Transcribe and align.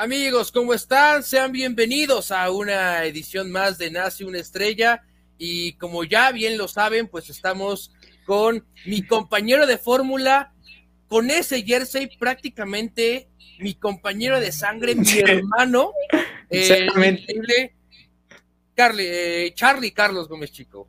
Amigos, 0.00 0.52
¿cómo 0.52 0.74
están? 0.74 1.24
Sean 1.24 1.50
bienvenidos 1.50 2.30
a 2.30 2.52
una 2.52 3.02
edición 3.02 3.50
más 3.50 3.78
de 3.78 3.90
Nace 3.90 4.24
una 4.24 4.38
estrella. 4.38 5.02
Y 5.38 5.72
como 5.72 6.04
ya 6.04 6.30
bien 6.30 6.56
lo 6.56 6.68
saben, 6.68 7.08
pues 7.08 7.28
estamos 7.30 7.90
con 8.24 8.64
mi 8.86 9.02
compañero 9.02 9.66
de 9.66 9.76
fórmula, 9.76 10.54
con 11.08 11.32
ese 11.32 11.64
jersey 11.64 12.16
prácticamente 12.16 13.28
mi 13.58 13.74
compañero 13.74 14.38
de 14.38 14.52
sangre, 14.52 14.94
mi 14.94 15.18
hermano, 15.18 15.90
eh, 16.48 16.86
Carly, 18.76 19.04
eh, 19.04 19.52
Charlie 19.52 19.90
Carlos 19.90 20.28
Gómez 20.28 20.52
Chico. 20.52 20.88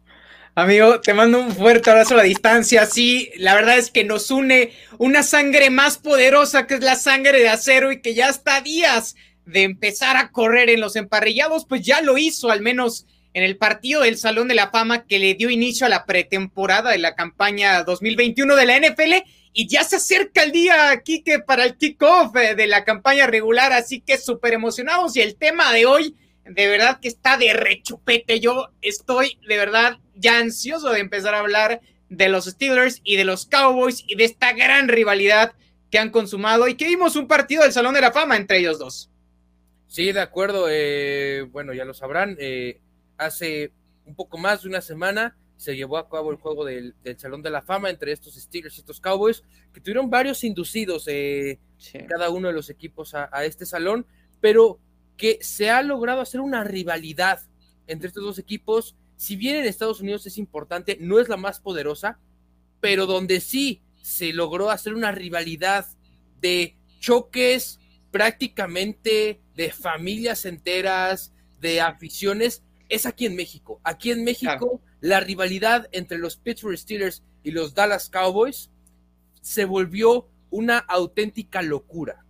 Amigo, 0.59 0.99
te 0.99 1.13
mando 1.13 1.39
un 1.39 1.55
fuerte 1.55 1.89
abrazo 1.89 2.15
a 2.15 2.17
la 2.17 2.23
distancia. 2.23 2.85
Sí, 2.85 3.31
la 3.37 3.55
verdad 3.55 3.77
es 3.77 3.91
que 3.91 4.03
nos 4.03 4.29
une 4.29 4.73
una 4.97 5.23
sangre 5.23 5.69
más 5.69 5.97
poderosa 5.97 6.67
que 6.67 6.73
es 6.73 6.81
la 6.81 6.95
sangre 6.95 7.39
de 7.39 7.47
acero 7.47 7.93
y 7.93 8.01
que 8.01 8.13
ya 8.13 8.27
está 8.27 8.59
días 8.59 9.15
de 9.45 9.63
empezar 9.63 10.17
a 10.17 10.31
correr 10.31 10.69
en 10.69 10.81
los 10.81 10.97
emparrillados, 10.97 11.65
pues 11.65 11.81
ya 11.83 12.01
lo 12.01 12.17
hizo, 12.17 12.51
al 12.51 12.59
menos 12.59 13.05
en 13.33 13.43
el 13.43 13.55
partido 13.55 14.01
del 14.01 14.17
Salón 14.17 14.49
de 14.49 14.55
la 14.55 14.69
Fama 14.69 15.05
que 15.05 15.17
le 15.17 15.33
dio 15.33 15.49
inicio 15.49 15.85
a 15.85 15.89
la 15.89 16.05
pretemporada 16.05 16.91
de 16.91 16.97
la 16.97 17.15
campaña 17.15 17.81
2021 17.83 18.53
de 18.57 18.65
la 18.65 18.77
NFL 18.77 19.13
y 19.53 19.67
ya 19.69 19.85
se 19.85 19.95
acerca 19.95 20.43
el 20.43 20.51
día, 20.51 20.91
aquí 20.91 21.23
que 21.23 21.39
para 21.39 21.63
el 21.63 21.77
kickoff 21.77 22.35
eh, 22.35 22.55
de 22.55 22.67
la 22.67 22.83
campaña 22.83 23.27
regular, 23.27 23.71
así 23.71 24.01
que 24.01 24.17
súper 24.17 24.51
emocionados 24.51 25.15
y 25.15 25.21
el 25.21 25.37
tema 25.37 25.71
de 25.71 25.85
hoy 25.85 26.17
de 26.49 26.67
verdad 26.67 26.99
que 26.99 27.07
está 27.07 27.37
de 27.37 27.53
rechupete. 27.53 28.39
Yo 28.39 28.69
estoy 28.81 29.37
de 29.47 29.57
verdad 29.57 29.99
ya 30.19 30.39
ansioso 30.39 30.91
de 30.91 30.99
empezar 30.99 31.33
a 31.33 31.39
hablar 31.39 31.81
de 32.09 32.29
los 32.29 32.45
Steelers 32.45 33.01
y 33.03 33.15
de 33.15 33.25
los 33.25 33.45
Cowboys 33.45 34.03
y 34.07 34.15
de 34.15 34.25
esta 34.25 34.53
gran 34.53 34.87
rivalidad 34.87 35.53
que 35.91 35.99
han 35.99 36.09
consumado 36.09 36.67
y 36.67 36.75
que 36.75 36.87
vimos 36.87 37.15
un 37.15 37.27
partido 37.27 37.63
del 37.63 37.71
Salón 37.71 37.93
de 37.93 38.01
la 38.01 38.11
Fama 38.11 38.35
entre 38.37 38.59
ellos 38.59 38.79
dos. 38.79 39.09
Sí, 39.87 40.11
de 40.11 40.21
acuerdo. 40.21 40.67
Eh, 40.69 41.47
bueno, 41.51 41.73
ya 41.73 41.83
lo 41.83 41.93
sabrán. 41.93 42.37
Eh, 42.39 42.79
hace 43.17 43.71
un 44.05 44.15
poco 44.15 44.37
más 44.37 44.61
de 44.61 44.69
una 44.69 44.81
semana 44.81 45.35
se 45.57 45.75
llevó 45.75 45.97
a 45.97 46.07
cabo 46.07 46.31
el 46.31 46.37
juego 46.37 46.63
del, 46.63 46.95
Salón 47.17 47.41
de 47.41 47.49
la 47.49 47.61
Fama 47.61 47.89
entre 47.89 48.11
estos 48.11 48.35
Steelers 48.35 48.77
y 48.77 48.79
estos 48.79 49.01
Cowboys, 49.01 49.43
que 49.73 49.81
tuvieron 49.81 50.09
varios 50.09 50.43
inducidos 50.45 51.05
eh, 51.07 51.59
cada 52.07 52.29
uno 52.29 52.47
de 52.47 52.53
los 52.53 52.69
equipos 52.69 53.13
a, 53.13 53.29
a 53.31 53.43
este 53.43 53.65
salón, 53.65 54.05
pero 54.39 54.79
que 55.17 55.37
se 55.41 55.69
ha 55.69 55.81
logrado 55.81 56.21
hacer 56.21 56.39
una 56.39 56.63
rivalidad 56.63 57.41
entre 57.87 58.07
estos 58.07 58.23
dos 58.23 58.39
equipos. 58.39 58.95
Si 59.19 59.35
bien 59.35 59.57
en 59.57 59.65
Estados 59.65 59.99
Unidos 59.99 60.25
es 60.27 60.37
importante, 60.37 60.97
no 61.01 61.19
es 61.19 61.27
la 61.27 61.35
más 61.35 61.59
poderosa, 61.59 62.17
pero 62.79 63.05
donde 63.05 63.41
sí 63.41 63.81
se 64.01 64.31
logró 64.31 64.69
hacer 64.69 64.93
una 64.93 65.11
rivalidad 65.11 65.85
de 66.39 66.77
choques 67.01 67.81
prácticamente 68.11 69.41
de 69.57 69.71
familias 69.73 70.45
enteras, 70.45 71.33
de 71.59 71.81
aficiones, 71.81 72.63
es 72.87 73.05
aquí 73.05 73.25
en 73.25 73.35
México. 73.35 73.81
Aquí 73.83 74.11
en 74.11 74.23
México, 74.23 74.81
la 75.01 75.19
rivalidad 75.19 75.89
entre 75.91 76.17
los 76.17 76.37
Pittsburgh 76.37 76.77
Steelers 76.77 77.21
y 77.43 77.51
los 77.51 77.73
Dallas 77.73 78.09
Cowboys 78.09 78.71
se 79.41 79.65
volvió 79.65 80.29
una 80.49 80.77
auténtica 80.77 81.61
locura. 81.61 82.23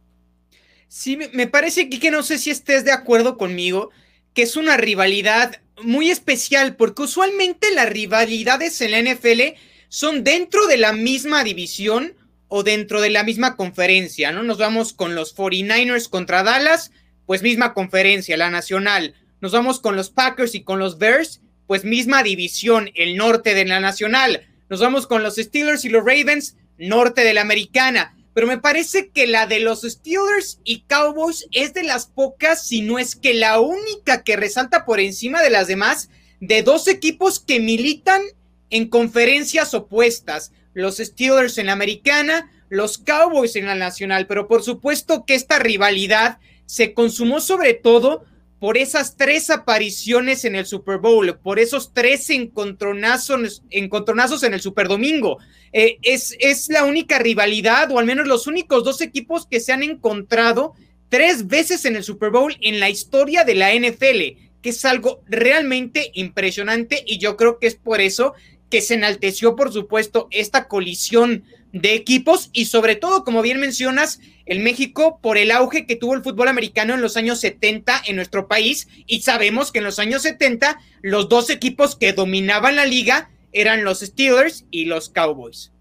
Sí, 0.87 1.19
me 1.33 1.45
parece 1.45 1.87
que 1.87 2.09
no 2.09 2.23
sé 2.23 2.39
si 2.39 2.49
estés 2.49 2.83
de 2.83 2.91
acuerdo 2.91 3.37
conmigo, 3.37 3.91
que 4.39 4.43
es 4.43 4.55
una 4.55 4.77
rivalidad 4.77 5.59
muy 5.83 6.09
especial, 6.09 6.77
porque 6.77 7.01
usualmente 7.01 7.73
las 7.75 7.89
rivalidades 7.89 8.79
en 8.79 8.91
la 8.91 9.01
NFL 9.01 9.59
son 9.89 10.23
dentro 10.23 10.65
de 10.67 10.77
la 10.77 10.93
misma 10.93 11.43
división 11.43 12.13
o 12.47 12.63
dentro 12.63 13.01
de 13.01 13.09
la 13.09 13.23
misma 13.23 13.57
conferencia, 13.57 14.31
¿no? 14.31 14.41
Nos 14.41 14.57
vamos 14.57 14.93
con 14.93 15.13
los 15.13 15.35
49ers 15.35 16.07
contra 16.07 16.43
Dallas, 16.43 16.93
pues 17.25 17.41
misma 17.41 17.73
conferencia, 17.73 18.37
la 18.37 18.49
nacional. 18.49 19.13
Nos 19.41 19.51
vamos 19.51 19.81
con 19.81 19.97
los 19.97 20.09
Packers 20.09 20.55
y 20.55 20.63
con 20.63 20.79
los 20.79 20.99
Bears, 20.99 21.41
pues 21.67 21.83
misma 21.83 22.23
división, 22.23 22.91
el 22.95 23.17
norte 23.17 23.53
de 23.53 23.65
la 23.65 23.81
nacional. 23.81 24.47
Nos 24.69 24.79
vamos 24.79 25.05
con 25.05 25.21
los 25.21 25.35
Steelers 25.35 25.83
y 25.83 25.89
los 25.89 26.05
Ravens, 26.05 26.55
norte 26.77 27.25
de 27.25 27.33
la 27.33 27.41
americana 27.41 28.15
pero 28.39 28.47
me 28.47 28.57
parece 28.57 29.09
que 29.09 29.27
la 29.27 29.47
de 29.47 29.59
los 29.59 29.81
Steelers 29.81 30.61
y 30.63 30.83
Cowboys 30.87 31.45
es 31.51 31.73
de 31.73 31.83
las 31.83 32.05
pocas, 32.05 32.65
si 32.65 32.81
no 32.81 32.97
es 32.97 33.17
que 33.17 33.33
la 33.33 33.59
única 33.59 34.23
que 34.23 34.37
resalta 34.37 34.85
por 34.85 35.01
encima 35.01 35.41
de 35.41 35.49
las 35.49 35.67
demás, 35.67 36.09
de 36.39 36.63
dos 36.63 36.87
equipos 36.87 37.41
que 37.41 37.59
militan 37.59 38.21
en 38.69 38.87
conferencias 38.87 39.73
opuestas, 39.73 40.53
los 40.73 40.99
Steelers 40.99 41.57
en 41.57 41.65
la 41.65 41.73
americana, 41.73 42.49
los 42.69 42.97
Cowboys 42.97 43.57
en 43.57 43.65
la 43.65 43.75
nacional, 43.75 44.25
pero 44.25 44.47
por 44.47 44.63
supuesto 44.63 45.25
que 45.25 45.35
esta 45.35 45.59
rivalidad 45.59 46.37
se 46.65 46.93
consumó 46.93 47.41
sobre 47.41 47.73
todo 47.73 48.23
por 48.59 48.77
esas 48.77 49.15
tres 49.15 49.49
apariciones 49.49 50.43
en 50.43 50.55
el 50.55 50.65
Super 50.65 50.97
Bowl, 50.97 51.39
por 51.39 51.59
esos 51.59 51.93
tres 51.93 52.29
encontronazos, 52.29 53.63
encontronazos 53.69 54.43
en 54.43 54.53
el 54.53 54.61
Super 54.61 54.87
Domingo. 54.87 55.39
Eh, 55.71 55.97
es, 56.01 56.35
es 56.39 56.67
la 56.69 56.83
única 56.83 57.19
rivalidad, 57.19 57.89
o 57.91 57.99
al 57.99 58.05
menos 58.05 58.27
los 58.27 58.47
únicos 58.47 58.83
dos 58.83 59.01
equipos 59.01 59.47
que 59.47 59.61
se 59.61 59.71
han 59.71 59.83
encontrado 59.83 60.73
tres 61.07 61.47
veces 61.47 61.85
en 61.85 61.95
el 61.95 62.03
Super 62.03 62.31
Bowl 62.31 62.55
en 62.61 62.79
la 62.79 62.89
historia 62.89 63.43
de 63.45 63.55
la 63.55 63.73
NFL, 63.73 64.49
que 64.61 64.69
es 64.69 64.83
algo 64.83 65.21
realmente 65.27 66.11
impresionante 66.13 67.03
y 67.05 67.17
yo 67.17 67.37
creo 67.37 67.59
que 67.59 67.67
es 67.67 67.75
por 67.75 68.01
eso 68.01 68.33
que 68.69 68.81
se 68.81 68.95
enalteció, 68.95 69.55
por 69.55 69.73
supuesto, 69.73 70.27
esta 70.31 70.67
colisión 70.67 71.43
de 71.71 71.93
equipos 71.93 72.49
y 72.53 72.65
sobre 72.65 72.95
todo, 72.95 73.23
como 73.23 73.41
bien 73.41 73.59
mencionas, 73.59 74.19
el 74.45 74.59
México 74.59 75.19
por 75.21 75.37
el 75.37 75.51
auge 75.51 75.85
que 75.85 75.95
tuvo 75.95 76.15
el 76.15 76.23
fútbol 76.23 76.47
americano 76.47 76.93
en 76.95 77.01
los 77.01 77.17
años 77.17 77.39
70 77.39 78.01
en 78.07 78.15
nuestro 78.15 78.47
país 78.47 78.87
y 79.05 79.21
sabemos 79.21 79.71
que 79.71 79.79
en 79.79 79.85
los 79.85 79.99
años 79.99 80.23
70 80.23 80.79
los 81.01 81.29
dos 81.29 81.49
equipos 81.49 81.95
que 81.95 82.13
dominaban 82.13 82.75
la 82.75 82.85
liga 82.85 83.29
eran 83.51 83.83
los 83.83 83.99
Steelers 83.99 84.65
y 84.71 84.85
los 84.85 85.09
Cowboys. 85.09 85.71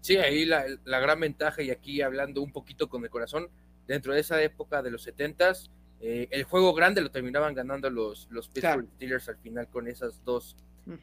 Sí, 0.00 0.16
ahí 0.16 0.44
la, 0.44 0.66
gran 0.84 1.20
ventaja 1.20 1.62
y 1.62 1.70
aquí 1.70 2.02
hablando 2.02 2.42
un 2.42 2.52
poquito 2.52 2.88
con 2.88 3.04
el 3.04 3.10
corazón, 3.10 3.48
dentro 3.86 4.12
de 4.12 4.20
esa 4.20 4.42
época 4.42 4.82
de 4.82 4.90
los 4.90 5.02
70 5.02 5.52
eh, 6.00 6.28
el 6.30 6.44
juego 6.44 6.74
grande 6.74 7.00
lo 7.00 7.10
terminaban 7.10 7.54
ganando 7.54 7.88
los, 7.88 8.26
los 8.30 8.48
Pittsburgh 8.48 8.88
Steelers 8.96 9.28
al 9.28 9.38
final 9.38 9.68
con 9.68 9.88
esas 9.88 10.22
dos 10.24 10.56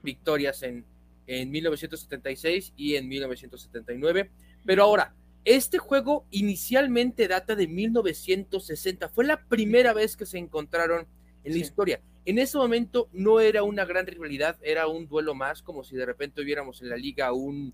victorias 0.04 0.62
en, 0.62 0.86
en 1.28 1.52
1976 1.52 2.74
y 2.76 2.96
en 2.96 3.08
1979. 3.08 4.32
Pero 4.66 4.84
ahora, 4.84 5.16
este 5.46 5.78
juego 5.80 6.26
inicialmente 6.30 7.28
data 7.28 7.56
de 7.56 7.68
1960. 7.68 9.10
Fue 9.10 9.26
la 9.26 9.44
primera 9.46 9.94
vez 9.94 10.16
que 10.16 10.26
se 10.26 10.38
encontraron 10.38 11.08
en 11.44 11.54
la 11.54 11.58
historia. 11.58 12.02
En 12.26 12.38
ese 12.38 12.58
momento 12.58 13.10
no 13.14 13.40
era 13.40 13.64
una 13.64 13.86
gran 13.86 14.06
rivalidad, 14.06 14.58
era 14.62 14.88
un 14.88 15.08
duelo 15.08 15.34
más, 15.34 15.64
como 15.64 15.84
si 15.84 15.96
de 15.96 16.06
repente 16.06 16.42
hubiéramos 16.42 16.82
en 16.82 16.90
la 16.90 16.98
liga 16.98 17.34
un 17.34 17.74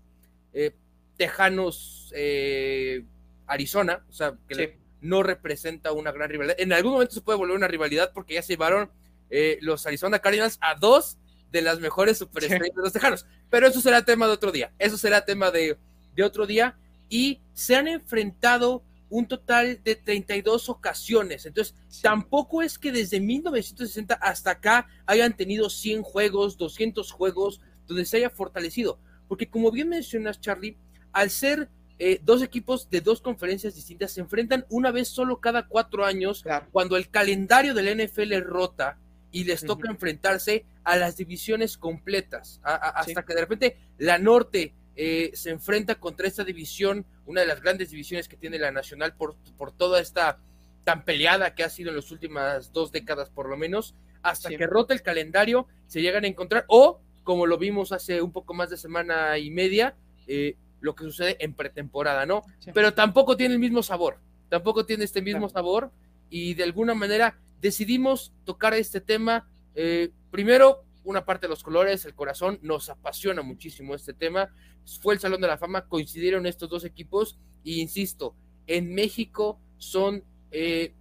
eh, 0.54 0.74
Tejanos 1.18 2.12
eh, 2.16 3.04
Arizona, 3.46 4.04
o 4.08 4.12
sea, 4.12 4.38
que 4.48 4.78
no 5.00 5.22
representa 5.22 5.92
una 5.92 6.12
gran 6.12 6.30
rivalidad. 6.30 6.56
En 6.58 6.72
algún 6.72 6.92
momento 6.92 7.14
se 7.14 7.20
puede 7.20 7.38
volver 7.38 7.56
una 7.56 7.68
rivalidad 7.68 8.12
porque 8.14 8.34
ya 8.34 8.42
se 8.42 8.54
llevaron 8.54 8.90
eh, 9.30 9.58
los 9.60 9.86
Arizona 9.86 10.20
Cardinals 10.20 10.58
a 10.60 10.74
dos 10.74 11.18
de 11.50 11.62
las 11.62 11.80
mejores 11.80 12.18
superestrellas 12.18 12.76
de 12.76 12.82
los 12.82 12.92
Tejanos. 12.92 13.26
Pero 13.50 13.66
eso 13.66 13.80
será 13.80 14.04
tema 14.04 14.26
de 14.26 14.32
otro 14.32 14.52
día. 14.52 14.72
Eso 14.78 14.98
será 14.98 15.24
tema 15.24 15.50
de, 15.50 15.78
de 16.14 16.22
otro 16.22 16.46
día 16.46 16.76
y 17.08 17.40
se 17.54 17.76
han 17.76 17.88
enfrentado 17.88 18.82
un 19.10 19.26
total 19.26 19.80
de 19.82 19.96
32 19.96 20.68
ocasiones. 20.68 21.46
Entonces, 21.46 21.74
tampoco 22.02 22.62
es 22.62 22.78
que 22.78 22.92
desde 22.92 23.20
1960 23.20 24.14
hasta 24.14 24.50
acá 24.50 24.86
hayan 25.06 25.36
tenido 25.36 25.70
100 25.70 26.02
juegos, 26.02 26.58
200 26.58 27.10
juegos 27.10 27.60
donde 27.86 28.04
se 28.04 28.18
haya 28.18 28.30
fortalecido. 28.30 28.98
Porque 29.26 29.48
como 29.48 29.70
bien 29.70 29.88
mencionas, 29.88 30.40
Charlie, 30.40 30.76
al 31.12 31.30
ser 31.30 31.70
eh, 31.98 32.20
dos 32.22 32.42
equipos 32.42 32.88
de 32.90 33.00
dos 33.00 33.20
conferencias 33.20 33.74
distintas, 33.74 34.12
se 34.12 34.20
enfrentan 34.20 34.66
una 34.68 34.90
vez 34.90 35.08
solo 35.08 35.40
cada 35.40 35.66
cuatro 35.66 36.04
años, 36.04 36.44
cuando 36.70 36.96
el 36.96 37.08
calendario 37.08 37.74
del 37.74 38.06
NFL 38.06 38.40
rota 38.42 38.98
y 39.30 39.44
les 39.44 39.64
toca 39.64 39.90
enfrentarse 39.90 40.64
a 40.84 40.96
las 40.96 41.16
divisiones 41.16 41.76
completas, 41.76 42.60
hasta 42.62 43.24
que 43.24 43.34
de 43.34 43.40
repente 43.40 43.76
la 43.98 44.18
norte 44.18 44.72
eh, 44.96 45.30
se 45.34 45.50
enfrenta 45.50 45.96
contra 45.96 46.26
esta 46.26 46.44
división, 46.44 47.04
una 47.26 47.42
de 47.42 47.46
las 47.46 47.60
grandes 47.60 47.90
divisiones 47.90 48.28
que 48.28 48.36
tiene 48.36 48.58
la 48.58 48.72
Nacional 48.72 49.14
por, 49.14 49.36
por 49.56 49.72
toda 49.72 50.00
esta 50.00 50.38
tan 50.84 51.04
peleada 51.04 51.54
que 51.54 51.62
ha 51.62 51.68
sido 51.68 51.90
en 51.90 51.96
las 51.96 52.10
últimas 52.10 52.72
dos 52.72 52.90
décadas 52.90 53.28
por 53.28 53.48
lo 53.48 53.56
menos, 53.56 53.94
hasta 54.22 54.48
que 54.48 54.66
rota 54.66 54.94
el 54.94 55.02
calendario, 55.02 55.66
se 55.86 56.00
llegan 56.00 56.24
a 56.24 56.28
encontrar, 56.28 56.64
o 56.68 57.00
como 57.24 57.44
lo 57.44 57.58
vimos 57.58 57.92
hace 57.92 58.22
un 58.22 58.32
poco 58.32 58.54
más 58.54 58.70
de 58.70 58.78
semana 58.78 59.36
y 59.36 59.50
media, 59.50 59.94
eh, 60.26 60.56
lo 60.80 60.94
que 60.94 61.04
sucede 61.04 61.36
en 61.40 61.52
pretemporada, 61.52 62.24
¿no? 62.24 62.42
Pero 62.72 62.94
tampoco 62.94 63.36
tiene 63.36 63.54
el 63.54 63.60
mismo 63.60 63.82
sabor, 63.82 64.18
tampoco 64.48 64.86
tiene 64.86 65.04
este 65.04 65.20
mismo 65.20 65.48
sabor 65.48 65.90
y 66.30 66.54
de 66.54 66.64
alguna 66.64 66.94
manera 66.94 67.38
decidimos 67.60 68.32
tocar 68.44 68.74
este 68.74 69.00
tema, 69.00 69.48
eh, 69.74 70.10
primero 70.30 70.84
una 71.04 71.24
parte 71.24 71.46
de 71.46 71.50
los 71.50 71.62
colores, 71.62 72.04
el 72.04 72.14
corazón, 72.14 72.58
nos 72.60 72.90
apasiona 72.90 73.40
muchísimo 73.40 73.94
este 73.94 74.12
tema. 74.12 74.54
Fue 75.00 75.14
el 75.14 75.20
Salón 75.20 75.40
de 75.40 75.46
la 75.46 75.56
Fama, 75.56 75.88
coincidieron 75.88 76.44
estos 76.44 76.68
dos 76.68 76.84
equipos 76.84 77.38
y 77.64 77.80
insisto, 77.80 78.34
en 78.66 78.94
México 78.94 79.58
son 79.78 80.22
eh, 80.50 80.92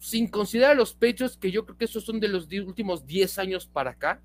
sin 0.00 0.26
considerar 0.28 0.76
los 0.76 0.94
pechos, 0.94 1.36
que 1.36 1.52
yo 1.52 1.64
creo 1.64 1.78
que 1.78 1.84
esos 1.84 2.04
son 2.04 2.18
de 2.18 2.28
los 2.28 2.48
últimos 2.50 3.06
10 3.06 3.38
años 3.38 3.66
para 3.66 3.92
acá, 3.92 4.20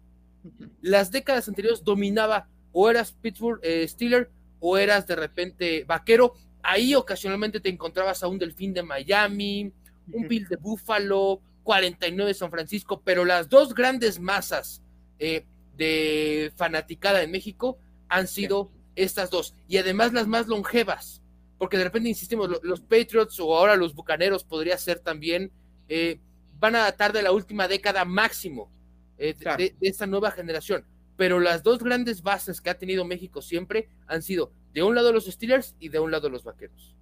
las 0.81 1.12
décadas 1.12 1.48
anteriores 1.48 1.83
dominaba 1.83 2.48
o 2.72 2.89
eras 2.89 3.12
Pittsburgh 3.12 3.60
eh, 3.63 3.88
Steeler 3.88 4.30
o 4.60 4.77
eras 4.77 5.06
de 5.07 5.16
repente 5.16 5.83
vaquero. 5.83 6.33
Ahí 6.63 6.95
ocasionalmente 6.95 7.60
te 7.60 7.69
encontrabas 7.69 8.24
a 8.24 8.27
un 8.27 8.39
Delfín 8.39 8.74
de 8.74 8.83
Miami, 8.83 9.72
un 10.11 10.27
Bill 10.27 10.47
de 10.47 10.55
Buffalo, 10.57 11.41
49 11.63 12.29
de 12.29 12.33
San 12.33 12.51
Francisco, 12.51 13.01
pero 13.03 13.25
las 13.25 13.49
dos 13.49 13.73
grandes 13.73 14.19
masas 14.19 14.81
eh, 15.19 15.45
de 15.75 16.53
fanaticada 16.55 17.23
en 17.23 17.31
México 17.31 17.77
han 18.07 18.27
sido 18.27 18.71
estas 18.95 19.29
dos, 19.29 19.53
y 19.67 19.77
además 19.77 20.13
las 20.13 20.27
más 20.27 20.47
longevas, 20.47 21.21
porque 21.57 21.77
de 21.77 21.83
repente 21.83 22.07
insistimos, 22.07 22.49
los 22.63 22.81
Patriots 22.81 23.39
o 23.39 23.57
ahora 23.57 23.75
los 23.75 23.93
Bucaneros 23.93 24.43
podría 24.43 24.77
ser 24.77 24.99
también, 24.99 25.51
eh, 25.89 26.19
van 26.59 26.75
a 26.75 26.79
datar 26.79 27.11
de 27.11 27.21
la 27.21 27.31
última 27.31 27.67
década 27.67 28.05
máximo 28.05 28.71
eh, 29.17 29.35
de, 29.57 29.75
esta 29.81 30.07
nueva 30.07 30.31
generación, 30.31 30.85
pero 31.17 31.39
las 31.39 31.63
dos 31.63 31.79
grandes 31.79 32.21
bases 32.21 32.61
que 32.61 32.69
ha 32.69 32.77
tenido 32.77 33.05
México 33.05 33.41
siempre 33.41 33.89
han 34.07 34.21
sido 34.21 34.51
de 34.73 34.83
un 34.83 34.95
lado 34.95 35.11
los 35.11 35.25
Steelers 35.25 35.75
y 35.79 35.89
de 35.89 35.99
un 35.99 36.11
lado 36.11 36.29
los 36.29 36.43
Vaqueros. 36.43 36.95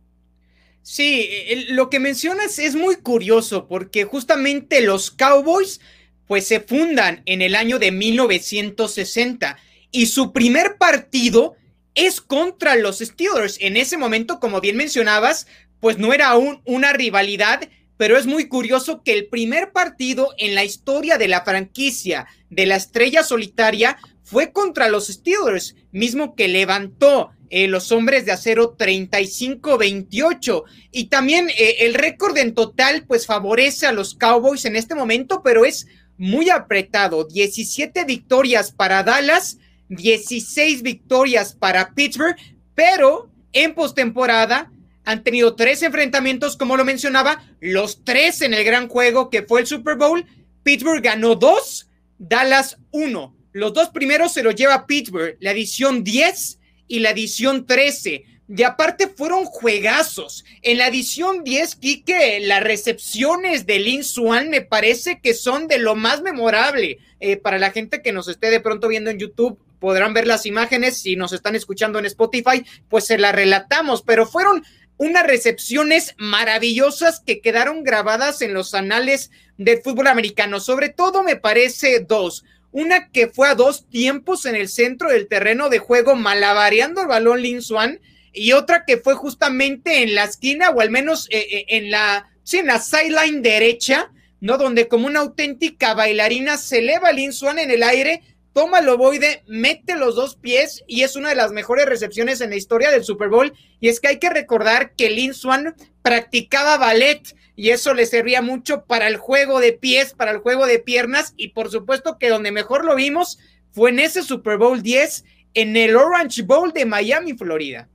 Sí, 0.83 1.30
lo 1.69 1.89
que 1.89 2.00
mencionas 2.00 2.59
es 2.59 2.75
muy 2.75 2.97
curioso 2.97 3.68
porque 3.69 4.03
justamente 4.03 4.81
los 4.81 5.12
Cowboys 5.12 5.80
pues 6.27 6.45
se 6.45 6.59
fundan 6.59 7.21
en 7.25 7.41
el 7.41 7.56
año 7.56 7.80
de 7.80 7.94
1960 7.94 9.57
y 9.91 10.07
su 10.07 10.33
primer 10.33 10.77
partido 10.77 11.56
es 11.95 12.19
contra 12.19 12.75
los 12.75 13.00
Steelers. 13.00 13.57
En 13.62 13.77
ese 13.77 13.95
momento, 13.95 14.41
como 14.41 14.59
bien 14.59 14.75
mencionabas, 14.75 15.47
pues 15.80 15.97
no 15.97 16.13
era 16.13 16.27
aún 16.27 16.62
una 16.65 16.91
rivalidad, 16.91 17.62
pero 17.95 18.18
es 18.18 18.25
muy 18.25 18.50
curioso 18.50 19.03
que 19.03 19.13
el 19.13 19.27
primer 19.27 19.71
partido 19.71 20.33
en 20.38 20.53
la 20.53 20.65
historia 20.65 21.18
de 21.18 21.29
la 21.29 21.45
franquicia 21.45 22.27
de 22.50 22.65
la 22.65 22.75
estrella 22.75 23.24
solitaria 23.24 23.97
fue 24.24 24.51
contra 24.51 24.89
los 24.89 25.07
Steelers, 25.07 25.75
mismo 25.91 26.36
que 26.36 26.50
levantó 26.50 27.31
eh, 27.55 27.67
los 27.67 27.91
hombres 27.91 28.25
de 28.25 28.31
acero 28.31 28.75
35-28. 28.75 30.63
Y 30.91 31.05
también 31.05 31.51
eh, 31.51 31.75
el 31.81 31.94
récord 31.94 32.35
en 32.39 32.55
total, 32.55 33.05
pues 33.05 33.27
favorece 33.27 33.85
a 33.85 33.91
los 33.91 34.15
Cowboys 34.15 34.65
en 34.65 34.75
este 34.75 34.95
momento, 34.95 35.44
pero 35.44 35.63
es 35.63 35.85
muy 36.17 36.50
apretado. 36.50 37.25
17 37.25 38.05
victorias 38.05 38.71
para 38.71 39.03
Dallas, 39.03 39.59
16 39.89 40.81
victorias 40.81 41.53
para 41.53 41.94
Pittsburgh, 41.94 42.38
pero 42.73 43.29
en 43.51 43.75
postemporada 43.75 44.71
han 45.05 45.23
tenido 45.23 45.55
tres 45.55 45.83
enfrentamientos, 45.83 46.57
como 46.57 46.75
lo 46.75 46.83
mencionaba, 46.83 47.44
los 47.59 48.03
tres 48.03 48.41
en 48.41 48.55
el 48.55 48.63
gran 48.63 48.88
juego 48.88 49.29
que 49.29 49.44
fue 49.44 49.59
el 49.61 49.67
Super 49.67 49.95
Bowl. 49.95 50.25
Pittsburgh 50.63 51.03
ganó 51.03 51.35
dos, 51.35 51.88
Dallas 52.17 52.79
uno. 52.89 53.38
Los 53.51 53.75
dos 53.75 53.89
primeros 53.89 54.33
se 54.33 54.41
los 54.41 54.55
lleva 54.55 54.88
Pittsburgh, 54.88 55.38
la 55.39 55.51
edición 55.51 56.03
10 56.03 56.61
y 56.88 57.00
la 57.00 57.12
edición 57.12 57.65
13. 57.65 58.25
Y 58.56 58.63
aparte 58.63 59.07
fueron 59.07 59.45
juegazos. 59.45 60.44
En 60.62 60.77
la 60.77 60.88
edición 60.88 61.44
10, 61.44 61.75
Kike, 61.77 62.41
las 62.41 62.62
recepciones 62.62 63.65
de 63.65 63.80
Lin 63.80 64.03
Swan 64.03 64.50
me 64.50 64.62
parece 64.62 65.19
que 65.21 65.33
son 65.33 65.68
de 65.68 65.80
lo 65.80 65.95
más 65.95 66.21
memorable. 66.21 67.00
Eh, 67.19 67.38
para 67.38 67.57
la 67.57 67.71
gente 67.71 68.01
que 68.01 68.12
nos 68.12 68.27
esté 68.27 68.51
de 68.51 68.59
pronto 68.59 68.89
viendo 68.89 69.09
en 69.09 69.18
YouTube, 69.18 69.57
podrán 69.80 70.13
ver 70.13 70.27
las 70.27 70.45
imágenes. 70.45 70.97
Si 70.97 71.15
nos 71.15 71.31
están 71.31 71.56
escuchando 71.56 72.00
en 72.00 72.06
Spotify, 72.06 72.65
pues 72.89 73.06
se 73.06 73.18
las 73.18 73.33
relatamos. 73.33 74.01
Pero 74.01 74.27
fueron 74.27 74.63
unas 74.97 75.25
recepciones 75.25 76.13
maravillosas 76.18 77.21
que 77.25 77.41
quedaron 77.41 77.83
grabadas 77.83 78.41
en 78.41 78.53
los 78.53 78.74
anales 78.74 79.31
del 79.57 79.81
fútbol 79.81 80.07
americano. 80.07 80.59
Sobre 80.59 80.89
todo 80.89 81.24
me 81.24 81.38
parece 81.38 82.01
dos. 82.01 82.44
Una 82.74 83.10
que 83.10 83.28
fue 83.28 83.48
a 83.48 83.56
dos 83.56 83.88
tiempos 83.88 84.48
en 84.48 84.56
el 84.56 84.68
centro 84.68 85.10
del 85.12 85.28
terreno 85.28 85.70
de 85.70 85.78
juego, 85.78 86.16
malabareando 86.16 87.02
el 87.02 87.08
balón 87.08 87.42
Lin 87.42 87.62
Swan, 87.62 88.00
y 88.34 88.54
otra 88.54 88.84
que 88.86 88.98
fue 88.98 89.14
justamente 89.14 90.02
en 90.02 90.16
la 90.16 90.24
esquina, 90.24 90.72
o 90.72 90.81
al 90.81 90.90
menos 90.90 91.28
eh, 91.30 91.46
eh, 91.52 91.66
en 91.70 91.92
la, 91.92 92.31
sí, 92.44 92.58
en 92.58 92.66
la 92.66 92.80
sideline 92.80 93.44
derecha, 93.44 94.12
¿no? 94.42 94.58
Donde 94.58 94.88
como 94.88 95.06
una 95.06 95.20
auténtica 95.20 95.94
bailarina 95.94 96.58
se 96.58 96.80
eleva 96.80 97.12
Lin 97.12 97.31
Swan 97.31 97.60
en 97.60 97.70
el 97.70 97.84
aire, 97.84 98.24
toma 98.54 98.80
el 98.80 98.90
ovoide, 98.90 99.44
mete 99.46 99.96
los 99.96 100.16
dos 100.16 100.36
pies 100.36 100.84
y 100.88 101.04
es 101.04 101.16
una 101.16 101.30
de 101.30 101.36
las 101.36 101.52
mejores 101.52 101.86
recepciones 101.86 102.42
en 102.42 102.50
la 102.50 102.56
historia 102.56 102.90
del 102.90 103.04
Super 103.04 103.30
Bowl. 103.30 103.54
Y 103.81 103.90
es 103.90 104.00
que 104.00 104.08
hay 104.08 104.18
que 104.18 104.31
recordar 104.31 104.94
que 104.96 105.12
Lin 105.12 105.36
Swan 105.36 105.75
practicaba 106.02 106.78
ballet 106.78 107.22
y 107.55 107.69
eso 107.69 107.94
le 107.94 108.05
servía 108.05 108.41
mucho 108.41 108.85
para 108.85 109.07
el 109.07 109.17
juego 109.17 109.59
de 109.59 109.73
pies, 109.73 110.13
para 110.13 110.31
el 110.31 110.39
juego 110.39 110.65
de 110.65 110.79
piernas 110.79 111.33
y 111.38 111.50
por 111.50 111.69
supuesto 111.69 112.17
que 112.17 112.29
donde 112.29 112.51
mejor 112.51 112.85
lo 112.85 112.95
vimos 112.95 113.39
fue 113.71 113.91
en 113.91 114.00
ese 114.00 114.23
Super 114.23 114.57
Bowl 114.57 114.81
10 114.81 115.25
en 115.53 115.77
el 115.77 115.95
Orange 115.95 116.41
Bowl 116.44 116.71
de 116.73 116.85
Miami, 116.85 117.33
Florida. 117.33 117.89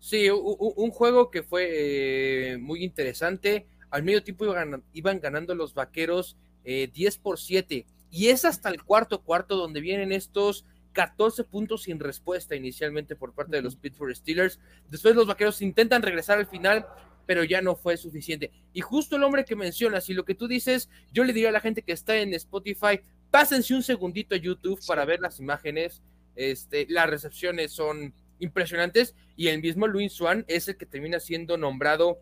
Sí, 0.00 0.28
un, 0.30 0.90
juego 0.90 1.30
que 1.30 1.42
fue 1.42 2.52
eh, 2.52 2.58
muy 2.58 2.84
interesante. 2.84 3.66
Al 3.90 4.02
medio 4.02 4.22
tiempo 4.22 4.46
iban, 4.92 5.20
ganando 5.20 5.54
los 5.54 5.74
vaqueros 5.74 6.36
10 6.64 6.92
eh, 6.94 7.18
por 7.22 7.38
7 7.38 7.86
y 8.10 8.28
es 8.28 8.44
hasta 8.44 8.68
el 8.68 8.82
cuarto 8.82 9.22
cuarto 9.22 9.56
donde 9.56 9.80
vienen 9.80 10.12
estos 10.12 10.64
14 10.92 11.44
puntos 11.44 11.82
sin 11.82 12.00
respuesta 12.00 12.56
inicialmente 12.56 13.16
por 13.16 13.34
parte 13.34 13.56
de 13.56 13.62
los 13.62 13.76
Pittsburgh 13.76 14.14
Steelers. 14.14 14.58
Después 14.88 15.14
los 15.14 15.26
vaqueros 15.26 15.62
intentan 15.62 16.02
regresar 16.02 16.38
al 16.38 16.46
final, 16.46 16.86
pero 17.28 17.44
ya 17.44 17.60
no 17.60 17.76
fue 17.76 17.98
suficiente. 17.98 18.50
Y 18.72 18.80
justo 18.80 19.16
el 19.16 19.22
hombre 19.22 19.44
que 19.44 19.54
mencionas 19.54 20.08
y 20.08 20.14
lo 20.14 20.24
que 20.24 20.34
tú 20.34 20.48
dices, 20.48 20.88
yo 21.12 21.24
le 21.24 21.34
diría 21.34 21.50
a 21.50 21.52
la 21.52 21.60
gente 21.60 21.82
que 21.82 21.92
está 21.92 22.16
en 22.16 22.32
Spotify, 22.32 23.00
pásense 23.30 23.74
un 23.74 23.82
segundito 23.82 24.34
a 24.34 24.38
YouTube 24.38 24.80
para 24.86 25.04
ver 25.04 25.20
las 25.20 25.38
imágenes. 25.38 26.02
Este, 26.36 26.86
las 26.88 27.10
recepciones 27.10 27.72
son 27.72 28.14
impresionantes 28.38 29.14
y 29.36 29.48
el 29.48 29.60
mismo 29.60 29.86
Luis 29.86 30.14
Swan 30.14 30.46
es 30.48 30.68
el 30.68 30.78
que 30.78 30.86
termina 30.86 31.20
siendo 31.20 31.58
nombrado 31.58 32.18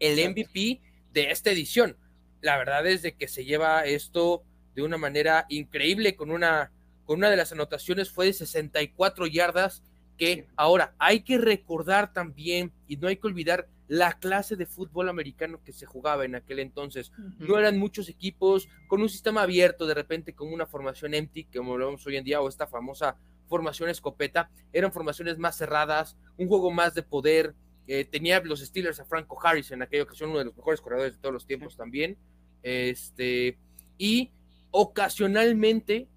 el 0.00 0.18
MVP 0.30 0.80
de 1.12 1.30
esta 1.30 1.52
edición. 1.52 1.96
La 2.40 2.58
verdad 2.58 2.88
es 2.88 3.02
de 3.02 3.14
que 3.14 3.28
se 3.28 3.44
lleva 3.44 3.84
esto 3.84 4.42
de 4.74 4.82
una 4.82 4.98
manera 4.98 5.46
increíble 5.48 6.16
con 6.16 6.32
una, 6.32 6.72
con 7.04 7.18
una 7.18 7.30
de 7.30 7.36
las 7.36 7.52
anotaciones 7.52 8.10
fue 8.10 8.26
de 8.26 8.32
64 8.32 9.28
yardas 9.28 9.84
que 10.16 10.48
ahora 10.56 10.96
hay 10.98 11.20
que 11.20 11.38
recordar 11.38 12.12
también 12.12 12.72
y 12.88 12.96
no 12.96 13.06
hay 13.06 13.18
que 13.18 13.28
olvidar 13.28 13.68
la 13.88 14.18
clase 14.18 14.54
de 14.54 14.66
fútbol 14.66 15.08
americano 15.08 15.60
que 15.64 15.72
se 15.72 15.86
jugaba 15.86 16.24
en 16.24 16.34
aquel 16.34 16.60
entonces. 16.60 17.10
No 17.38 17.58
eran 17.58 17.78
muchos 17.78 18.08
equipos 18.08 18.68
con 18.86 19.00
un 19.00 19.08
sistema 19.08 19.42
abierto, 19.42 19.86
de 19.86 19.94
repente 19.94 20.34
con 20.34 20.52
una 20.52 20.66
formación 20.66 21.14
empty, 21.14 21.44
como 21.44 21.76
lo 21.76 21.86
vemos 21.86 22.06
hoy 22.06 22.16
en 22.16 22.24
día, 22.24 22.40
o 22.40 22.48
esta 22.48 22.66
famosa 22.66 23.16
formación 23.48 23.88
escopeta. 23.88 24.50
Eran 24.72 24.92
formaciones 24.92 25.38
más 25.38 25.56
cerradas, 25.56 26.16
un 26.36 26.48
juego 26.48 26.70
más 26.70 26.94
de 26.94 27.02
poder. 27.02 27.54
Eh, 27.86 28.04
tenía 28.04 28.40
los 28.40 28.60
Steelers 28.60 29.00
a 29.00 29.06
Franco 29.06 29.38
Harris 29.42 29.70
en 29.70 29.80
aquella 29.80 30.02
ocasión, 30.02 30.30
uno 30.30 30.40
de 30.40 30.44
los 30.44 30.56
mejores 30.56 30.82
corredores 30.82 31.14
de 31.14 31.20
todos 31.20 31.32
los 31.32 31.46
tiempos 31.46 31.76
también. 31.76 32.18
Este, 32.62 33.58
y 33.96 34.30
ocasionalmente 34.70 36.08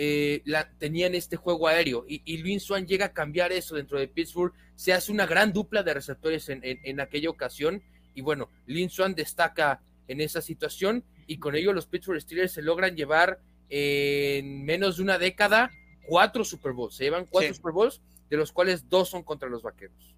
eh, 0.00 0.42
la, 0.44 0.70
tenían 0.78 1.16
este 1.16 1.34
juego 1.34 1.66
aéreo. 1.66 2.04
Y, 2.06 2.22
y 2.24 2.36
Luis 2.36 2.62
Swan 2.62 2.86
llega 2.86 3.06
a 3.06 3.12
cambiar 3.12 3.50
eso 3.50 3.74
dentro 3.74 3.98
de 3.98 4.06
Pittsburgh, 4.06 4.52
se 4.76 4.92
hace 4.92 5.10
una 5.10 5.26
gran 5.26 5.52
dupla 5.52 5.82
de 5.82 5.92
receptores 5.92 6.48
en, 6.48 7.00
aquella 7.00 7.28
ocasión. 7.28 7.82
Y 8.14 8.20
bueno, 8.20 8.48
Lin 8.66 8.90
Swan 8.90 9.16
destaca 9.16 9.82
en 10.06 10.20
esa 10.20 10.40
situación. 10.40 11.02
Y 11.26 11.38
con 11.38 11.56
ello 11.56 11.72
los 11.72 11.88
Pittsburgh 11.88 12.20
Steelers 12.20 12.52
se 12.52 12.62
logran 12.62 12.94
llevar 12.94 13.40
en 13.70 14.64
menos 14.64 14.98
de 14.98 15.02
una 15.02 15.18
década 15.18 15.72
cuatro 16.06 16.44
Super 16.44 16.74
Bowls, 16.74 16.94
se 16.94 17.02
llevan 17.02 17.26
cuatro 17.26 17.52
Super 17.52 17.72
Bowls, 17.72 18.00
de 18.30 18.36
los 18.36 18.52
cuales 18.52 18.88
dos 18.88 19.08
son 19.08 19.24
contra 19.24 19.48
los 19.48 19.64
Vaqueros. 19.64 20.14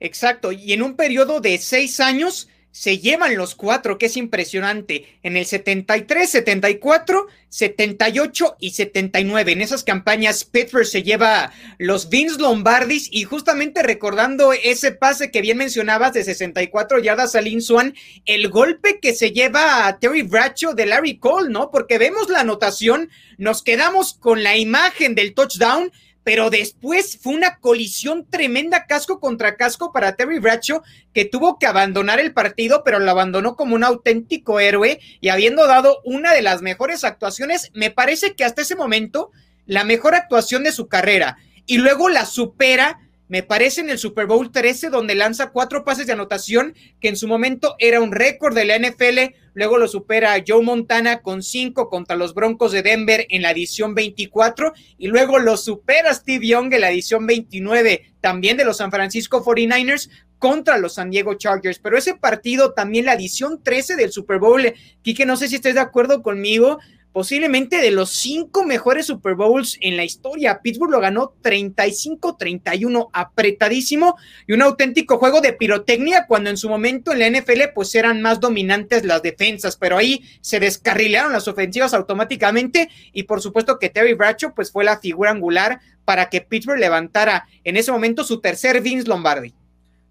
Exacto, 0.00 0.50
y 0.50 0.72
en 0.72 0.80
un 0.80 0.96
periodo 0.96 1.42
de 1.42 1.58
seis 1.58 2.00
años 2.00 2.48
se 2.72 2.98
llevan 2.98 3.36
los 3.36 3.54
cuatro, 3.54 3.98
que 3.98 4.06
es 4.06 4.16
impresionante. 4.16 5.18
En 5.22 5.36
el 5.36 5.44
73, 5.44 6.28
74, 6.28 7.26
78 7.48 8.56
y 8.60 8.70
79. 8.70 9.52
En 9.52 9.60
esas 9.60 9.82
campañas, 9.82 10.44
Pittsburgh 10.44 10.86
se 10.86 11.02
lleva 11.02 11.52
los 11.78 12.08
Vince 12.08 12.40
Lombardis 12.40 13.08
y 13.10 13.24
justamente 13.24 13.82
recordando 13.82 14.52
ese 14.52 14.92
pase 14.92 15.30
que 15.30 15.40
bien 15.40 15.58
mencionabas 15.58 16.12
de 16.12 16.22
64 16.24 17.00
yardas 17.00 17.34
a 17.34 17.40
Lin 17.40 17.60
Swan, 17.60 17.94
el 18.24 18.48
golpe 18.48 19.00
que 19.00 19.14
se 19.14 19.32
lleva 19.32 19.86
a 19.86 19.98
Terry 19.98 20.22
Bradshaw 20.22 20.74
de 20.74 20.86
Larry 20.86 21.18
Cole, 21.18 21.50
¿no? 21.50 21.70
Porque 21.70 21.98
vemos 21.98 22.28
la 22.28 22.40
anotación, 22.40 23.10
nos 23.36 23.62
quedamos 23.62 24.14
con 24.14 24.42
la 24.44 24.56
imagen 24.56 25.14
del 25.14 25.34
touchdown 25.34 25.90
pero 26.30 26.48
después 26.48 27.18
fue 27.20 27.34
una 27.34 27.56
colisión 27.56 28.24
tremenda 28.24 28.86
casco 28.86 29.18
contra 29.18 29.56
casco 29.56 29.92
para 29.92 30.14
Terry 30.14 30.38
Bradshaw, 30.38 30.80
que 31.12 31.24
tuvo 31.24 31.58
que 31.58 31.66
abandonar 31.66 32.20
el 32.20 32.32
partido, 32.32 32.84
pero 32.84 33.00
lo 33.00 33.10
abandonó 33.10 33.56
como 33.56 33.74
un 33.74 33.82
auténtico 33.82 34.60
héroe 34.60 35.00
y 35.20 35.30
habiendo 35.30 35.66
dado 35.66 36.00
una 36.04 36.32
de 36.32 36.42
las 36.42 36.62
mejores 36.62 37.02
actuaciones, 37.02 37.72
me 37.74 37.90
parece 37.90 38.36
que 38.36 38.44
hasta 38.44 38.62
ese 38.62 38.76
momento, 38.76 39.32
la 39.66 39.82
mejor 39.82 40.14
actuación 40.14 40.62
de 40.62 40.70
su 40.70 40.86
carrera. 40.86 41.36
Y 41.66 41.78
luego 41.78 42.08
la 42.08 42.24
supera 42.24 43.00
me 43.30 43.44
parece 43.44 43.80
en 43.80 43.90
el 43.90 43.98
Super 43.98 44.26
Bowl 44.26 44.50
13, 44.50 44.90
donde 44.90 45.14
lanza 45.14 45.50
cuatro 45.50 45.84
pases 45.84 46.08
de 46.08 46.14
anotación, 46.14 46.74
que 47.00 47.06
en 47.06 47.16
su 47.16 47.28
momento 47.28 47.76
era 47.78 48.00
un 48.00 48.10
récord 48.10 48.56
de 48.56 48.64
la 48.64 48.76
NFL. 48.76 49.36
Luego 49.54 49.78
lo 49.78 49.86
supera 49.86 50.42
Joe 50.44 50.64
Montana 50.64 51.22
con 51.22 51.44
cinco 51.44 51.88
contra 51.88 52.16
los 52.16 52.34
Broncos 52.34 52.72
de 52.72 52.82
Denver 52.82 53.28
en 53.30 53.42
la 53.42 53.52
edición 53.52 53.94
24. 53.94 54.72
Y 54.98 55.06
luego 55.06 55.38
lo 55.38 55.56
supera 55.56 56.12
Steve 56.12 56.44
Young 56.44 56.74
en 56.74 56.80
la 56.80 56.90
edición 56.90 57.24
29, 57.24 58.14
también 58.20 58.56
de 58.56 58.64
los 58.64 58.78
San 58.78 58.90
Francisco 58.90 59.44
49ers 59.44 60.10
contra 60.40 60.78
los 60.78 60.94
San 60.94 61.10
Diego 61.10 61.34
Chargers. 61.34 61.78
Pero 61.78 61.96
ese 61.96 62.16
partido, 62.16 62.72
también 62.72 63.04
la 63.04 63.14
edición 63.14 63.62
13 63.62 63.94
del 63.94 64.10
Super 64.10 64.40
Bowl, 64.40 64.74
Quique, 65.02 65.24
no 65.24 65.36
sé 65.36 65.46
si 65.46 65.54
estés 65.54 65.74
de 65.74 65.80
acuerdo 65.80 66.22
conmigo, 66.24 66.80
posiblemente 67.12 67.78
de 67.78 67.90
los 67.90 68.10
cinco 68.10 68.64
mejores 68.64 69.06
Super 69.06 69.34
Bowls 69.34 69.78
en 69.80 69.96
la 69.96 70.04
historia. 70.04 70.60
Pittsburgh 70.62 70.92
lo 70.92 71.00
ganó 71.00 71.34
35-31, 71.42 73.10
apretadísimo 73.12 74.16
y 74.46 74.52
un 74.52 74.62
auténtico 74.62 75.18
juego 75.18 75.40
de 75.40 75.52
pirotecnia 75.52 76.26
cuando 76.26 76.50
en 76.50 76.56
su 76.56 76.68
momento 76.68 77.12
en 77.12 77.18
la 77.18 77.30
NFL 77.30 77.72
pues 77.74 77.94
eran 77.94 78.22
más 78.22 78.40
dominantes 78.40 79.04
las 79.04 79.22
defensas, 79.22 79.76
pero 79.76 79.96
ahí 79.96 80.22
se 80.40 80.60
descarrilaron 80.60 81.32
las 81.32 81.48
ofensivas 81.48 81.94
automáticamente 81.94 82.88
y 83.12 83.24
por 83.24 83.40
supuesto 83.40 83.78
que 83.78 83.88
Terry 83.88 84.14
Bradshaw 84.14 84.54
pues 84.54 84.70
fue 84.70 84.84
la 84.84 85.00
figura 85.00 85.30
angular 85.30 85.80
para 86.04 86.28
que 86.28 86.40
Pittsburgh 86.40 86.78
levantara 86.78 87.48
en 87.64 87.76
ese 87.76 87.92
momento 87.92 88.24
su 88.24 88.40
tercer 88.40 88.80
Vince 88.80 89.08
Lombardi. 89.08 89.54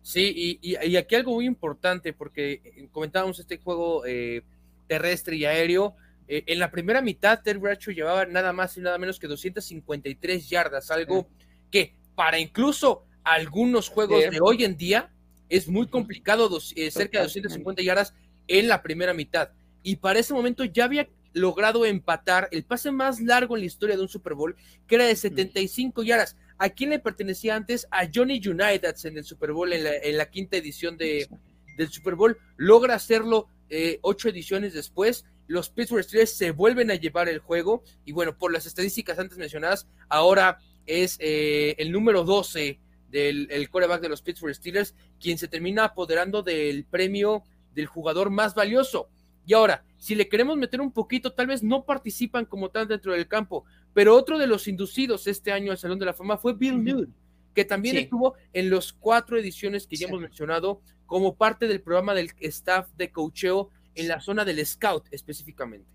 Sí, 0.01 0.58
y, 0.62 0.96
aquí 0.96 1.15
algo 1.15 1.34
muy 1.34 1.46
importante 1.46 2.13
porque 2.13 2.88
comentábamos 2.91 3.39
este 3.39 3.58
juego 3.58 4.06
eh, 4.06 4.41
terrestre 4.88 5.36
y 5.36 5.46
aéreo 5.46 5.94
eh, 6.31 6.43
en 6.45 6.59
la 6.59 6.69
primera 6.69 7.01
mitad, 7.01 7.41
Terry 7.41 7.57
Bradshaw 7.57 7.91
llevaba 7.91 8.24
nada 8.27 8.53
más 8.53 8.77
y 8.77 8.81
nada 8.81 9.00
menos 9.00 9.19
que 9.19 9.27
253 9.27 10.48
yardas, 10.48 10.91
algo 10.91 11.27
que 11.71 11.95
para 12.13 12.38
incluso 12.38 13.03
algunos 13.24 13.89
juegos 13.89 14.29
de 14.29 14.39
hoy 14.39 14.63
en 14.63 14.77
día 14.77 15.12
es 15.50 15.67
muy 15.67 15.88
complicado, 15.88 16.48
eh, 16.75 16.91
cerca 16.91 17.17
de 17.17 17.24
250 17.24 17.81
yardas 17.81 18.13
en 18.48 18.67
la 18.67 18.83
primera 18.83 19.15
mitad. 19.15 19.50
Y 19.81 19.95
para 19.95 20.19
ese 20.19 20.36
momento 20.36 20.63
ya 20.65 20.83
había 20.86 21.09
logrado 21.33 21.83
empatar 21.83 22.48
el 22.51 22.63
pase 22.63 22.91
más 22.91 23.19
largo 23.19 23.55
en 23.55 23.62
la 23.62 23.67
historia 23.67 23.95
de 23.95 24.03
un 24.03 24.09
Super 24.09 24.36
Bowl, 24.36 24.55
que 24.86 24.95
era 24.95 25.07
de 25.07 25.15
75 25.15 26.03
yardas. 26.03 26.38
¿A 26.59 26.69
quién 26.69 26.91
le 26.91 27.00
pertenecía 27.00 27.55
antes? 27.55 27.88
A 27.89 28.07
Johnny 28.13 28.36
United 28.36 28.95
en 29.05 29.17
el 29.17 29.24
Super 29.24 29.51
Bowl, 29.51 29.74
en 29.74 30.17
la, 30.17 30.29
quinta 30.29 30.57
edición 30.57 30.95
de, 30.95 31.27
del 31.75 31.89
Super 31.89 32.13
Bowl. 32.13 32.38
Logra 32.55 32.93
hacerlo 32.93 33.48
eh, 33.69 33.98
ocho 34.03 34.29
ediciones 34.29 34.74
después 34.74 35.25
los 35.50 35.72
Pittsburgh 35.72 36.03
Steelers 36.03 36.38
se 36.38 36.51
vuelven 36.51 36.91
a 36.91 36.96
llevar 36.96 37.27
el 37.27 37.39
juego. 37.39 37.84
Y 38.06 38.12
bueno, 38.12 38.38
por 38.38 38.53
las 38.53 38.68
estadísticas 38.68 39.18
antes 39.18 39.38
mencionadas, 39.38 39.88
ahora 40.08 40.60
es 40.86 41.18
eh, 41.20 41.75
el 41.79 41.91
número 41.91 42.24
12 42.24 42.79
del 43.10 43.48
el 43.50 43.70
coreback 43.72 44.01
de 44.01 44.10
los 44.10 44.22
Pittsburgh 44.22 44.53
Steelers 44.53 44.94
quien 45.20 45.39
se 45.39 45.48
termina 45.48 45.86
apoderando 45.86 46.44
del 46.44 46.86
premio 46.86 47.44
del 47.74 47.88
jugador 47.88 48.29
más 48.29 48.53
valioso. 48.53 49.10
Y 49.44 49.56
ahora, 49.56 49.84
si 49.98 50.13
le 50.13 50.29
queremos 50.29 50.56
meter 50.56 50.82
un 50.82 50.91
poquito, 50.91 51.34
tal 51.34 51.48
vez 51.48 51.63
no 51.63 51.84
participan 51.84 52.46
como 52.46 52.70
tal 52.70 52.88
dentro 52.88 53.13
del 53.13 53.27
campo, 53.27 53.65
pero 53.96 54.15
otro 54.15 54.38
de 54.38 54.46
los 54.46 54.68
inducidos 54.68 55.25
este 55.25 55.51
año 55.51 55.72
al 55.72 55.79
Salón 55.79 55.98
de 55.98 56.06
la 56.06 56.13
Fama 56.13 56.38
fue 56.38 56.53
Bill 56.53 56.84
Newton, 56.84 57.15
que 57.56 57.65
también 57.65 57.98
estuvo 57.98 58.36
en 58.53 58.70
los 58.70 58.94
cuatro 58.94 59.36
ediciones 59.36 59.88
que 59.88 59.96
ya 59.96 60.08
hemos 60.08 60.22
mencionado 60.22 60.82
como 61.08 61.36
parte 61.36 61.68
del 61.68 61.82
programa 61.82 62.13
del 62.13 62.29
staff 62.41 62.91
de 62.96 63.12
coacheo 63.12 63.72
en 64.00 64.08
la 64.08 64.22
zona 64.22 64.46
del 64.46 64.65
scout 64.65 65.06
específicamente. 65.12 65.88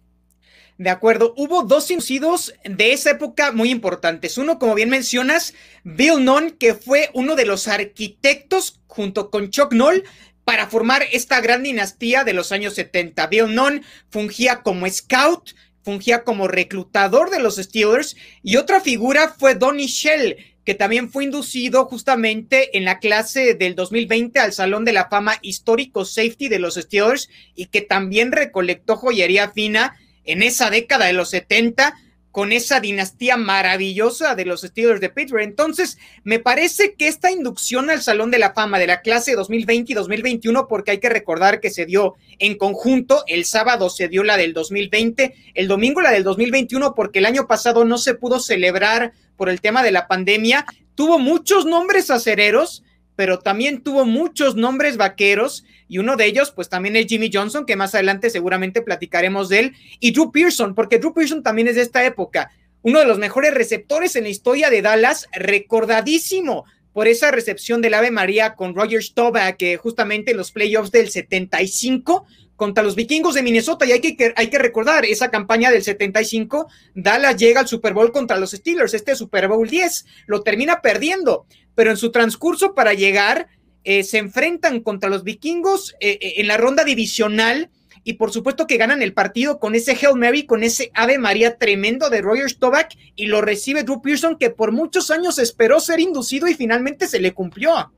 De 0.76 0.90
acuerdo, 0.90 1.34
hubo 1.36 1.62
dos 1.62 1.90
inducidos 1.90 2.52
de 2.64 2.92
esa 2.92 3.12
época 3.12 3.52
muy 3.52 3.70
importantes. 3.70 4.38
Uno, 4.38 4.58
como 4.58 4.74
bien 4.74 4.90
mencionas, 4.90 5.54
Bill 5.84 6.24
Nunn, 6.24 6.50
que 6.50 6.74
fue 6.74 7.10
uno 7.14 7.36
de 7.36 7.46
los 7.46 7.68
arquitectos 7.68 8.80
junto 8.88 9.30
con 9.30 9.50
Chuck 9.50 9.72
Noll 9.72 10.02
para 10.44 10.66
formar 10.66 11.04
esta 11.12 11.40
gran 11.40 11.62
dinastía 11.62 12.24
de 12.24 12.32
los 12.32 12.50
años 12.50 12.74
70. 12.74 13.26
Bill 13.28 13.54
Nunn 13.54 13.84
fungía 14.10 14.62
como 14.62 14.88
scout, 14.90 15.52
fungía 15.82 16.24
como 16.24 16.48
reclutador 16.48 17.30
de 17.30 17.38
los 17.38 17.56
Steelers 17.56 18.16
y 18.42 18.56
otra 18.56 18.80
figura 18.80 19.34
fue 19.38 19.54
Donnie 19.54 19.86
Shell, 19.86 20.36
que 20.64 20.74
también 20.74 21.10
fue 21.10 21.24
inducido 21.24 21.84
justamente 21.86 22.76
en 22.76 22.84
la 22.84 22.98
clase 22.98 23.54
del 23.54 23.74
2020 23.74 24.40
al 24.40 24.52
Salón 24.52 24.84
de 24.84 24.92
la 24.92 25.08
Fama 25.08 25.38
Histórico 25.42 26.04
Safety 26.04 26.48
de 26.48 26.58
los 26.58 26.74
Steelers 26.76 27.28
y 27.54 27.66
que 27.66 27.82
también 27.82 28.32
recolectó 28.32 28.96
joyería 28.96 29.50
fina 29.50 29.96
en 30.24 30.42
esa 30.42 30.70
década 30.70 31.06
de 31.06 31.12
los 31.12 31.30
70 31.30 31.94
con 32.34 32.50
esa 32.50 32.80
dinastía 32.80 33.36
maravillosa 33.36 34.34
de 34.34 34.44
los 34.44 34.62
Steelers 34.62 35.00
de 35.00 35.08
Pittsburgh. 35.08 35.44
Entonces, 35.44 35.98
me 36.24 36.40
parece 36.40 36.94
que 36.94 37.06
esta 37.06 37.30
inducción 37.30 37.90
al 37.90 38.02
Salón 38.02 38.32
de 38.32 38.40
la 38.40 38.52
Fama 38.52 38.80
de 38.80 38.88
la 38.88 39.02
clase 39.02 39.36
2020 39.36 39.92
y 39.92 39.94
2021, 39.94 40.66
porque 40.66 40.90
hay 40.90 40.98
que 40.98 41.08
recordar 41.08 41.60
que 41.60 41.70
se 41.70 41.86
dio 41.86 42.14
en 42.40 42.58
conjunto, 42.58 43.22
el 43.28 43.44
sábado 43.44 43.88
se 43.88 44.08
dio 44.08 44.24
la 44.24 44.36
del 44.36 44.52
2020, 44.52 45.32
el 45.54 45.68
domingo 45.68 46.00
la 46.00 46.10
del 46.10 46.24
2021, 46.24 46.96
porque 46.96 47.20
el 47.20 47.26
año 47.26 47.46
pasado 47.46 47.84
no 47.84 47.98
se 47.98 48.14
pudo 48.14 48.40
celebrar 48.40 49.12
por 49.36 49.48
el 49.48 49.60
tema 49.60 49.84
de 49.84 49.92
la 49.92 50.08
pandemia, 50.08 50.66
tuvo 50.96 51.20
muchos 51.20 51.66
nombres 51.66 52.10
acereros, 52.10 52.82
pero 53.16 53.38
también 53.38 53.82
tuvo 53.82 54.04
muchos 54.04 54.56
nombres 54.56 54.96
vaqueros 54.96 55.64
y 55.88 55.98
uno 55.98 56.16
de 56.16 56.26
ellos 56.26 56.50
pues 56.50 56.68
también 56.68 56.96
es 56.96 57.06
Jimmy 57.06 57.30
Johnson, 57.32 57.66
que 57.66 57.76
más 57.76 57.94
adelante 57.94 58.30
seguramente 58.30 58.82
platicaremos 58.82 59.48
de 59.48 59.58
él, 59.60 59.72
y 60.00 60.12
Drew 60.12 60.32
Pearson, 60.32 60.74
porque 60.74 60.98
Drew 60.98 61.14
Pearson 61.14 61.42
también 61.42 61.68
es 61.68 61.76
de 61.76 61.82
esta 61.82 62.04
época, 62.04 62.50
uno 62.82 62.98
de 62.98 63.06
los 63.06 63.18
mejores 63.18 63.54
receptores 63.54 64.14
en 64.16 64.24
la 64.24 64.30
historia 64.30 64.70
de 64.70 64.82
Dallas, 64.82 65.28
recordadísimo 65.32 66.64
por 66.92 67.08
esa 67.08 67.30
recepción 67.30 67.82
del 67.82 67.94
Ave 67.94 68.10
María 68.10 68.54
con 68.54 68.74
Roger 68.74 69.02
Staubach, 69.02 69.56
que 69.56 69.76
justamente 69.76 70.30
en 70.30 70.36
los 70.36 70.52
playoffs 70.52 70.92
del 70.92 71.10
75 71.10 72.26
contra 72.56 72.84
los 72.84 72.94
vikingos 72.94 73.34
de 73.34 73.42
Minnesota. 73.42 73.86
Y 73.86 73.92
hay 73.92 74.00
que, 74.00 74.32
hay 74.36 74.48
que 74.48 74.58
recordar 74.58 75.04
esa 75.04 75.30
campaña 75.30 75.70
del 75.70 75.82
75. 75.82 76.68
Dallas 76.94 77.36
llega 77.36 77.60
al 77.60 77.68
Super 77.68 77.94
Bowl 77.94 78.12
contra 78.12 78.38
los 78.38 78.52
Steelers, 78.52 78.94
este 78.94 79.16
Super 79.16 79.48
Bowl 79.48 79.68
10. 79.68 80.06
Lo 80.26 80.42
termina 80.42 80.80
perdiendo, 80.80 81.46
pero 81.74 81.90
en 81.90 81.96
su 81.96 82.10
transcurso 82.10 82.74
para 82.74 82.94
llegar, 82.94 83.48
eh, 83.84 84.02
se 84.02 84.18
enfrentan 84.18 84.80
contra 84.80 85.10
los 85.10 85.24
vikingos 85.24 85.94
eh, 86.00 86.18
eh, 86.20 86.34
en 86.38 86.48
la 86.48 86.56
ronda 86.56 86.84
divisional. 86.84 87.70
Y 88.06 88.14
por 88.14 88.32
supuesto 88.32 88.66
que 88.66 88.76
ganan 88.76 89.00
el 89.00 89.14
partido 89.14 89.58
con 89.58 89.74
ese 89.74 89.92
Hail 89.92 90.16
Mary, 90.16 90.44
con 90.44 90.62
ese 90.62 90.90
Ave 90.92 91.16
María 91.16 91.56
tremendo 91.56 92.10
de 92.10 92.20
Roger 92.20 92.50
Staubach 92.50 92.94
y 93.16 93.26
lo 93.26 93.40
recibe 93.40 93.82
Drew 93.82 94.02
Pearson 94.02 94.36
que 94.36 94.50
por 94.50 94.72
muchos 94.72 95.10
años 95.10 95.38
esperó 95.38 95.80
ser 95.80 96.00
inducido 96.00 96.46
y 96.46 96.54
finalmente 96.54 97.06
se 97.06 97.18
le 97.18 97.32
cumplió. 97.32 97.94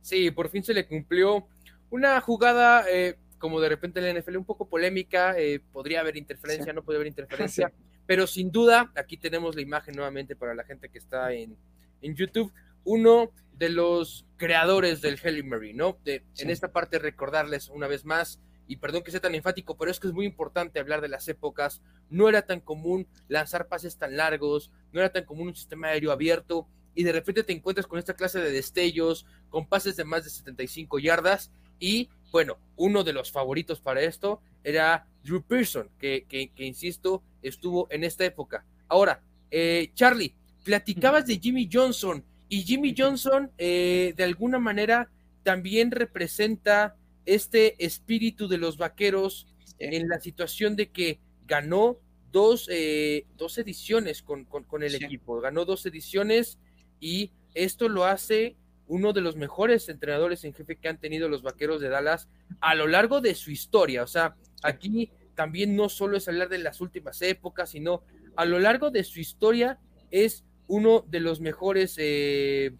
Sí, 0.00 0.30
por 0.30 0.48
fin 0.48 0.62
se 0.62 0.74
le 0.74 0.86
cumplió 0.86 1.48
una 1.90 2.20
jugada 2.20 2.84
como 3.44 3.60
de 3.60 3.68
repente 3.68 4.00
en 4.00 4.06
la 4.06 4.18
NFL 4.18 4.38
un 4.38 4.46
poco 4.46 4.70
polémica, 4.70 5.38
eh, 5.38 5.60
podría 5.70 6.00
haber 6.00 6.16
interferencia, 6.16 6.72
no 6.72 6.82
puede 6.82 6.96
haber 6.96 7.08
interferencia, 7.08 7.70
pero 8.06 8.26
sin 8.26 8.50
duda, 8.50 8.90
aquí 8.96 9.18
tenemos 9.18 9.54
la 9.54 9.60
imagen 9.60 9.94
nuevamente 9.96 10.34
para 10.34 10.54
la 10.54 10.64
gente 10.64 10.88
que 10.88 10.96
está 10.96 11.30
en, 11.34 11.54
en 12.00 12.14
YouTube, 12.14 12.50
uno 12.84 13.32
de 13.52 13.68
los 13.68 14.24
creadores 14.38 15.02
del 15.02 15.20
Hail 15.22 15.44
Mary, 15.44 15.74
¿no? 15.74 15.98
De, 16.06 16.24
En 16.38 16.48
esta 16.48 16.72
parte 16.72 16.98
recordarles 16.98 17.68
una 17.68 17.86
vez 17.86 18.06
más, 18.06 18.40
y 18.66 18.76
perdón 18.76 19.02
que 19.02 19.10
sea 19.10 19.20
tan 19.20 19.34
enfático, 19.34 19.76
pero 19.76 19.90
es 19.90 20.00
que 20.00 20.06
es 20.06 20.14
muy 20.14 20.24
importante 20.24 20.80
hablar 20.80 21.02
de 21.02 21.08
las 21.08 21.28
épocas, 21.28 21.82
no 22.08 22.30
era 22.30 22.46
tan 22.46 22.60
común 22.60 23.06
lanzar 23.28 23.68
pases 23.68 23.98
tan 23.98 24.16
largos, 24.16 24.70
no 24.90 25.00
era 25.00 25.12
tan 25.12 25.26
común 25.26 25.48
un 25.48 25.54
sistema 25.54 25.88
aéreo 25.88 26.12
abierto, 26.12 26.66
y 26.94 27.02
de 27.04 27.12
repente 27.12 27.44
te 27.44 27.52
encuentras 27.52 27.86
con 27.86 27.98
esta 27.98 28.14
clase 28.14 28.40
de 28.40 28.50
destellos, 28.50 29.26
con 29.50 29.68
pases 29.68 29.96
de 29.96 30.04
más 30.04 30.24
de 30.24 30.30
75 30.30 30.98
yardas, 30.98 31.52
y 31.78 32.08
bueno, 32.34 32.58
uno 32.74 33.04
de 33.04 33.12
los 33.12 33.30
favoritos 33.30 33.80
para 33.80 34.02
esto 34.02 34.40
era 34.64 35.06
Drew 35.22 35.44
Pearson, 35.44 35.88
que, 36.00 36.26
que, 36.28 36.64
insisto, 36.64 37.22
estuvo 37.42 37.86
en 37.92 38.02
esta 38.02 38.24
época. 38.24 38.64
Ahora, 38.88 39.22
eh, 39.52 39.92
Charlie, 39.94 40.34
platicabas 40.64 41.28
de 41.28 41.38
Jimmy 41.38 41.70
Johnson 41.72 42.24
y 42.48 42.64
Jimmy 42.64 42.92
Johnson 42.98 43.52
eh, 43.56 44.14
de 44.16 44.24
alguna 44.24 44.58
manera 44.58 45.12
también 45.44 45.92
representa 45.92 46.96
este 47.24 47.76
espíritu 47.84 48.48
de 48.48 48.58
los 48.58 48.78
vaqueros 48.78 49.46
en 49.78 50.08
la 50.08 50.18
situación 50.18 50.74
de 50.74 50.90
que 50.90 51.20
ganó 51.46 52.00
dos, 52.32 52.68
eh, 52.68 53.26
dos 53.36 53.58
ediciones 53.58 54.22
con, 54.22 54.44
con, 54.44 54.82
el 54.82 54.96
equipo, 54.96 55.40
ganó 55.40 55.64
dos 55.64 55.86
ediciones 55.86 56.58
y 56.98 57.30
esto 57.54 57.88
lo 57.88 58.06
hace 58.06 58.56
uno 58.86 59.12
de 59.12 59.20
los 59.20 59.36
mejores 59.36 59.88
entrenadores 59.88 60.44
en 60.44 60.54
jefe 60.54 60.76
que 60.76 60.88
han 60.88 60.98
tenido 60.98 61.28
los 61.28 61.42
Vaqueros 61.42 61.80
de 61.80 61.88
Dallas 61.88 62.28
a 62.60 62.74
lo 62.74 62.86
largo 62.86 63.20
de 63.20 63.34
su 63.34 63.50
historia. 63.50 64.02
O 64.02 64.06
sea, 64.06 64.36
aquí 64.62 65.10
también 65.34 65.76
no 65.76 65.88
solo 65.88 66.16
es 66.16 66.28
hablar 66.28 66.48
de 66.48 66.58
las 66.58 66.80
últimas 66.80 67.20
épocas, 67.22 67.70
sino 67.70 68.02
a 68.36 68.44
lo 68.44 68.58
largo 68.58 68.90
de 68.90 69.04
su 69.04 69.20
historia 69.20 69.78
es 70.10 70.44
uno 70.66 71.04
de 71.08 71.20
los 71.20 71.40
mejores 71.40 71.96
eh, 71.98 72.74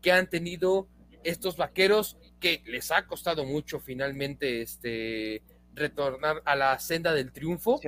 que 0.00 0.12
han 0.12 0.28
tenido 0.28 0.88
estos 1.24 1.56
Vaqueros 1.56 2.16
que 2.40 2.62
les 2.66 2.90
ha 2.90 3.06
costado 3.06 3.44
mucho 3.44 3.80
finalmente 3.80 4.62
este 4.62 5.42
retornar 5.74 6.42
a 6.44 6.56
la 6.56 6.78
senda 6.78 7.12
del 7.12 7.32
triunfo. 7.32 7.80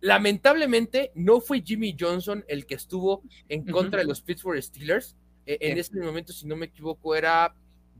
Lamentablemente 0.00 1.10
no 1.14 1.40
fue 1.40 1.62
Jimmy 1.62 1.96
Johnson 1.98 2.44
el 2.48 2.66
que 2.66 2.74
estuvo 2.74 3.22
en 3.48 3.64
contra 3.66 4.00
de 4.00 4.06
los 4.06 4.20
Pittsburgh 4.20 4.62
Steelers, 4.62 5.16
E, 5.46 5.58
en 5.60 5.78
ese 5.78 5.96
momento, 5.98 6.32
si 6.32 6.46
no 6.46 6.56
me 6.56 6.66
equivoco, 6.66 7.14
era 7.14 7.54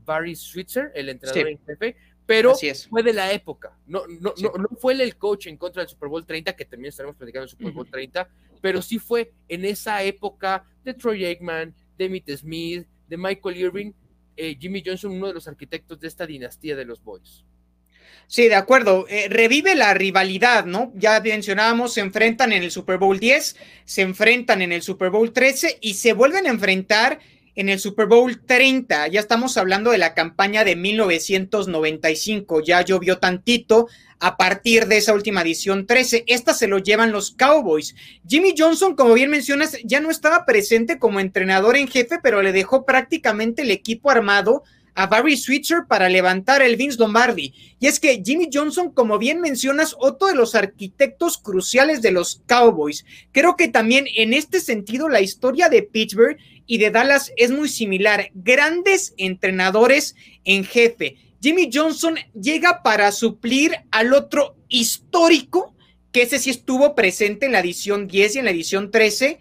Barry 0.05 0.35
Switzer, 0.35 0.91
el 0.93 1.09
entrenador 1.09 1.47
en 1.47 1.59
jefe, 1.65 1.95
pero 2.25 2.55
fue 2.89 3.03
de 3.03 3.13
la 3.13 3.31
época. 3.31 3.77
No, 3.87 4.05
no, 4.07 4.33
no, 4.37 4.51
no, 4.57 4.67
fue 4.77 4.93
el 4.93 5.15
coach 5.15 5.47
en 5.47 5.57
contra 5.57 5.81
del 5.81 5.89
Super 5.89 6.09
Bowl 6.09 6.25
30, 6.25 6.55
que 6.55 6.65
también 6.65 6.89
estaremos 6.89 7.15
platicando 7.15 7.45
del 7.45 7.49
Super 7.51 7.71
Bowl 7.71 7.89
30, 7.89 8.29
pero 8.61 8.81
sí 8.81 8.99
fue 8.99 9.31
en 9.47 9.65
esa 9.65 10.03
época 10.03 10.65
de 10.83 10.93
Troy 10.93 11.25
Aikman, 11.25 11.73
de 11.97 12.09
Mitt 12.09 12.29
Smith, 12.35 12.85
de 13.07 13.17
Michael 13.17 13.57
Irving, 13.57 13.91
eh, 14.35 14.57
Jimmy 14.59 14.83
Johnson, 14.85 15.11
uno 15.11 15.27
de 15.27 15.33
los 15.33 15.47
arquitectos 15.47 15.99
de 15.99 16.07
esta 16.07 16.27
dinastía 16.27 16.75
de 16.75 16.85
los 16.85 17.03
Boys. 17.03 17.43
Sí, 18.27 18.49
de 18.49 18.55
acuerdo. 18.55 19.05
Eh, 19.07 19.27
revive 19.29 19.73
la 19.73 19.93
rivalidad, 19.93 20.65
¿no? 20.65 20.91
Ya 20.95 21.19
mencionábamos, 21.21 21.93
se 21.93 22.01
enfrentan 22.01 22.51
en 22.51 22.61
el 22.61 22.71
Super 22.71 22.97
Bowl 22.97 23.19
10, 23.19 23.55
se 23.85 24.01
enfrentan 24.01 24.61
en 24.61 24.73
el 24.73 24.81
Super 24.81 25.09
Bowl 25.09 25.31
13 25.31 25.77
y 25.79 25.93
se 25.93 26.11
vuelven 26.11 26.45
a 26.45 26.49
enfrentar 26.49 27.19
en 27.57 27.69
el 27.69 27.79
Super 27.79 28.05
Bowl 28.05 28.39
30. 28.39 29.07
Ya 29.07 29.19
estamos 29.19 29.57
hablando 29.57 29.91
de 29.91 29.97
la 29.97 30.13
campaña 30.13 30.63
de 30.63 30.75
1995. 30.75 32.61
Ya 32.61 32.83
llovió 32.83 33.17
tantito 33.17 33.87
a 34.19 34.37
partir 34.37 34.85
de 34.85 34.97
esa 34.97 35.13
última 35.13 35.41
edición 35.41 35.87
13. 35.87 36.23
Esta 36.27 36.53
se 36.53 36.67
lo 36.67 36.77
llevan 36.77 37.11
los 37.11 37.31
Cowboys. 37.31 37.95
Jimmy 38.27 38.53
Johnson, 38.55 38.95
como 38.95 39.15
bien 39.15 39.31
mencionas, 39.31 39.75
ya 39.83 39.99
no 39.99 40.11
estaba 40.11 40.45
presente 40.45 40.99
como 40.99 41.19
entrenador 41.19 41.77
en 41.77 41.87
jefe, 41.87 42.19
pero 42.21 42.43
le 42.43 42.51
dejó 42.51 42.85
prácticamente 42.85 43.63
el 43.63 43.71
equipo 43.71 44.11
armado 44.11 44.63
a 44.93 45.05
Barry 45.05 45.37
Switzer 45.37 45.85
para 45.87 46.09
levantar 46.09 46.63
el 46.63 46.75
Vince 46.75 46.97
Lombardi. 46.99 47.53
Y 47.79 47.85
es 47.85 47.99
que 47.99 48.21
Jimmy 48.25 48.49
Johnson, 48.51 48.91
como 48.91 49.19
bien 49.19 49.41
mencionas, 49.41 49.95
otro 49.99 50.27
de 50.27 50.35
los 50.35 50.55
arquitectos 50.55 51.37
cruciales 51.37 52.01
de 52.01 52.11
los 52.11 52.41
Cowboys. 52.47 53.05
Creo 53.31 53.55
que 53.55 53.67
también 53.67 54.05
en 54.15 54.33
este 54.33 54.59
sentido 54.59 55.07
la 55.07 55.21
historia 55.21 55.69
de 55.69 55.83
Pittsburgh 55.83 56.37
y 56.67 56.77
de 56.77 56.91
Dallas 56.91 57.31
es 57.37 57.49
muy 57.49 57.69
similar. 57.69 58.29
Grandes 58.35 59.13
entrenadores 59.17 60.15
en 60.43 60.63
jefe. 60.63 61.15
Jimmy 61.41 61.69
Johnson 61.73 62.15
llega 62.39 62.83
para 62.83 63.11
suplir 63.11 63.73
al 63.91 64.13
otro 64.13 64.55
histórico, 64.67 65.73
que 66.11 66.23
ese 66.23 66.39
sí 66.39 66.49
estuvo 66.49 66.93
presente 66.93 67.45
en 67.45 67.53
la 67.53 67.59
edición 67.59 68.07
10 68.07 68.35
y 68.35 68.39
en 68.39 68.45
la 68.45 68.51
edición 68.51 68.91
13, 68.91 69.39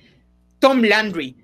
Tom 0.59 0.83
Landry 0.83 1.37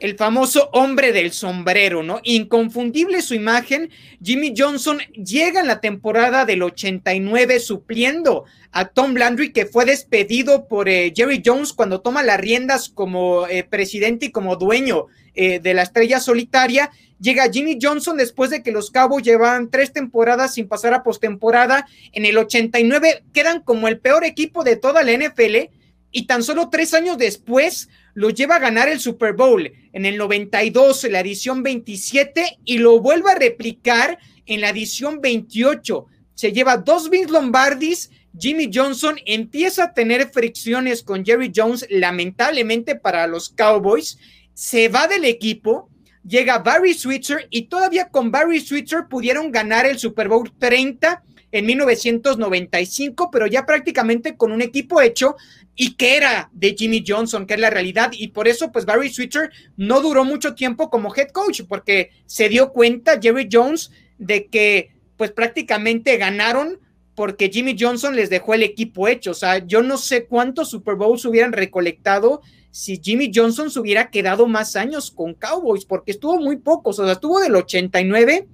el 0.00 0.16
famoso 0.16 0.70
hombre 0.72 1.12
del 1.12 1.32
sombrero, 1.32 2.02
¿no? 2.02 2.20
Inconfundible 2.22 3.22
su 3.22 3.34
imagen. 3.34 3.90
Jimmy 4.22 4.54
Johnson 4.56 4.98
llega 5.12 5.60
en 5.60 5.66
la 5.66 5.80
temporada 5.80 6.44
del 6.44 6.62
89 6.62 7.60
supliendo 7.60 8.44
a 8.72 8.86
Tom 8.88 9.14
Landry, 9.14 9.52
que 9.52 9.66
fue 9.66 9.84
despedido 9.84 10.68
por 10.68 10.88
eh, 10.88 11.12
Jerry 11.14 11.42
Jones 11.44 11.72
cuando 11.72 12.00
toma 12.00 12.22
las 12.22 12.40
riendas 12.40 12.88
como 12.88 13.46
eh, 13.46 13.64
presidente 13.64 14.26
y 14.26 14.32
como 14.32 14.56
dueño 14.56 15.06
eh, 15.34 15.60
de 15.60 15.74
la 15.74 15.82
estrella 15.82 16.20
solitaria. 16.20 16.90
Llega 17.18 17.50
Jimmy 17.50 17.78
Johnson 17.80 18.16
después 18.16 18.50
de 18.50 18.62
que 18.62 18.72
los 18.72 18.90
Cabos 18.90 19.22
llevaban 19.22 19.70
tres 19.70 19.92
temporadas 19.92 20.54
sin 20.54 20.68
pasar 20.68 20.92
a 20.92 21.02
postemporada. 21.02 21.86
En 22.12 22.26
el 22.26 22.36
89 22.36 23.24
quedan 23.32 23.62
como 23.62 23.88
el 23.88 23.98
peor 23.98 24.24
equipo 24.24 24.64
de 24.64 24.76
toda 24.76 25.02
la 25.02 25.12
NFL 25.12 25.70
y 26.10 26.26
tan 26.26 26.42
solo 26.42 26.68
tres 26.68 26.94
años 26.94 27.16
después 27.18 27.88
lo 28.16 28.30
lleva 28.30 28.56
a 28.56 28.60
ganar 28.60 28.88
el 28.88 28.98
Super 28.98 29.34
Bowl 29.34 29.70
en 29.92 30.06
el 30.06 30.16
92, 30.16 31.04
la 31.10 31.20
edición 31.20 31.62
27, 31.62 32.60
y 32.64 32.78
lo 32.78 32.98
vuelve 32.98 33.30
a 33.30 33.34
replicar 33.34 34.18
en 34.46 34.62
la 34.62 34.70
edición 34.70 35.20
28. 35.20 36.06
Se 36.34 36.50
lleva 36.50 36.78
dos 36.78 37.10
Vince 37.10 37.30
Lombardis. 37.30 38.10
Jimmy 38.38 38.70
Johnson 38.72 39.16
empieza 39.26 39.84
a 39.84 39.92
tener 39.92 40.30
fricciones 40.30 41.02
con 41.02 41.26
Jerry 41.26 41.52
Jones, 41.54 41.86
lamentablemente 41.90 42.94
para 42.94 43.26
los 43.26 43.50
Cowboys. 43.50 44.16
Se 44.54 44.88
va 44.88 45.08
del 45.08 45.26
equipo, 45.26 45.90
llega 46.26 46.60
Barry 46.60 46.94
Switzer 46.94 47.46
y 47.50 47.68
todavía 47.68 48.08
con 48.08 48.30
Barry 48.30 48.60
Switzer 48.60 49.08
pudieron 49.10 49.52
ganar 49.52 49.84
el 49.84 49.98
Super 49.98 50.28
Bowl 50.28 50.50
30 50.58 51.22
en 51.52 51.66
1995, 51.66 53.30
pero 53.30 53.46
ya 53.46 53.66
prácticamente 53.66 54.38
con 54.38 54.52
un 54.52 54.62
equipo 54.62 55.02
hecho 55.02 55.36
y 55.76 55.94
que 55.94 56.16
era 56.16 56.48
de 56.52 56.74
Jimmy 56.76 57.04
Johnson, 57.06 57.46
que 57.46 57.54
es 57.54 57.60
la 57.60 57.70
realidad. 57.70 58.10
Y 58.12 58.28
por 58.28 58.48
eso, 58.48 58.72
pues 58.72 58.86
Barry 58.86 59.10
Switzer 59.10 59.50
no 59.76 60.00
duró 60.00 60.24
mucho 60.24 60.54
tiempo 60.54 60.90
como 60.90 61.14
head 61.14 61.28
coach, 61.28 61.62
porque 61.68 62.10
se 62.24 62.48
dio 62.48 62.72
cuenta 62.72 63.20
Jerry 63.20 63.48
Jones 63.52 63.90
de 64.18 64.46
que, 64.46 64.92
pues 65.16 65.30
prácticamente 65.32 66.16
ganaron 66.16 66.78
porque 67.14 67.50
Jimmy 67.50 67.76
Johnson 67.78 68.14
les 68.14 68.30
dejó 68.30 68.54
el 68.54 68.62
equipo 68.62 69.08
hecho. 69.08 69.30
O 69.30 69.34
sea, 69.34 69.66
yo 69.66 69.82
no 69.82 69.96
sé 69.96 70.26
cuántos 70.26 70.70
Super 70.70 70.94
Bowls 70.94 71.24
hubieran 71.24 71.52
recolectado 71.52 72.42
si 72.70 73.00
Jimmy 73.02 73.30
Johnson 73.34 73.70
se 73.70 73.80
hubiera 73.80 74.10
quedado 74.10 74.46
más 74.46 74.76
años 74.76 75.10
con 75.10 75.32
Cowboys, 75.32 75.86
porque 75.86 76.12
estuvo 76.12 76.38
muy 76.38 76.56
poco, 76.58 76.90
o 76.90 76.92
sea, 76.92 77.10
estuvo 77.10 77.40
del 77.40 77.56
89 77.56 78.46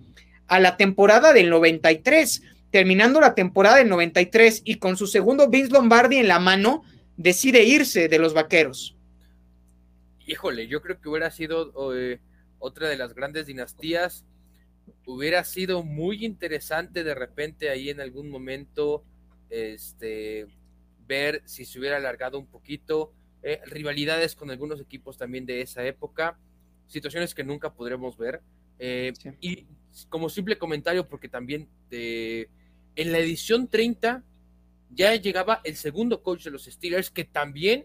a 0.47 0.61
la 0.61 0.77
temporada 0.77 1.33
del 1.33 1.51
93, 1.51 2.43
terminando 2.71 3.21
la 3.21 3.35
temporada 3.35 3.79
del 3.79 3.89
93 3.89 4.63
y 4.65 4.77
con 4.77 4.97
su 4.97 5.09
segundo 5.09 5.49
Vince 5.49 5.73
Lombardi 5.73 6.19
en 6.19 6.29
la 6.29 6.39
mano, 6.39 6.85
decide 7.17 7.65
irse 7.65 8.09
de 8.09 8.19
los 8.19 8.35
vaqueros. 8.35 8.97
Híjole, 10.27 10.69
yo 10.69 10.81
creo 10.81 11.01
que 11.01 11.09
hubiera 11.09 11.31
sido 11.31 11.73
eh, 11.95 12.21
otra 12.59 12.89
de 12.89 12.97
las 12.97 13.15
grandes 13.15 13.47
dinastías. 13.47 14.25
Hubiera 15.07 15.45
sido 15.45 15.83
muy 15.83 16.25
interesante 16.25 17.05
de 17.05 17.15
repente 17.15 17.71
ahí 17.71 17.91
en 17.91 18.01
algún 18.01 18.31
momento 18.31 19.05
este, 19.51 20.47
ver 21.07 21.43
si 21.45 21.65
se 21.65 21.79
hubiera 21.79 21.97
alargado 21.97 22.39
un 22.39 22.47
poquito. 22.47 23.13
Eh, 23.43 23.61
rivalidades 23.67 24.37
con 24.37 24.51
algunos 24.51 24.81
equipos 24.81 25.19
también 25.19 25.45
de 25.45 25.61
esa 25.61 25.85
época. 25.85 26.39
Situaciones 26.87 27.35
que 27.35 27.45
nunca 27.45 27.75
podremos 27.75 28.17
ver. 28.17 28.41
Eh, 28.79 29.13
y 29.41 29.67
como 30.09 30.29
simple 30.29 30.57
comentario, 30.57 31.09
porque 31.09 31.29
también 31.29 31.69
en 31.91 33.13
la 33.13 33.19
edición 33.19 33.69
30 33.69 34.25
ya 34.95 35.15
llegaba 35.17 35.61
el 35.65 35.77
segundo 35.77 36.23
coach 36.23 36.45
de 36.45 36.51
los 36.51 36.65
Steelers, 36.65 37.11
que 37.11 37.25
también 37.25 37.85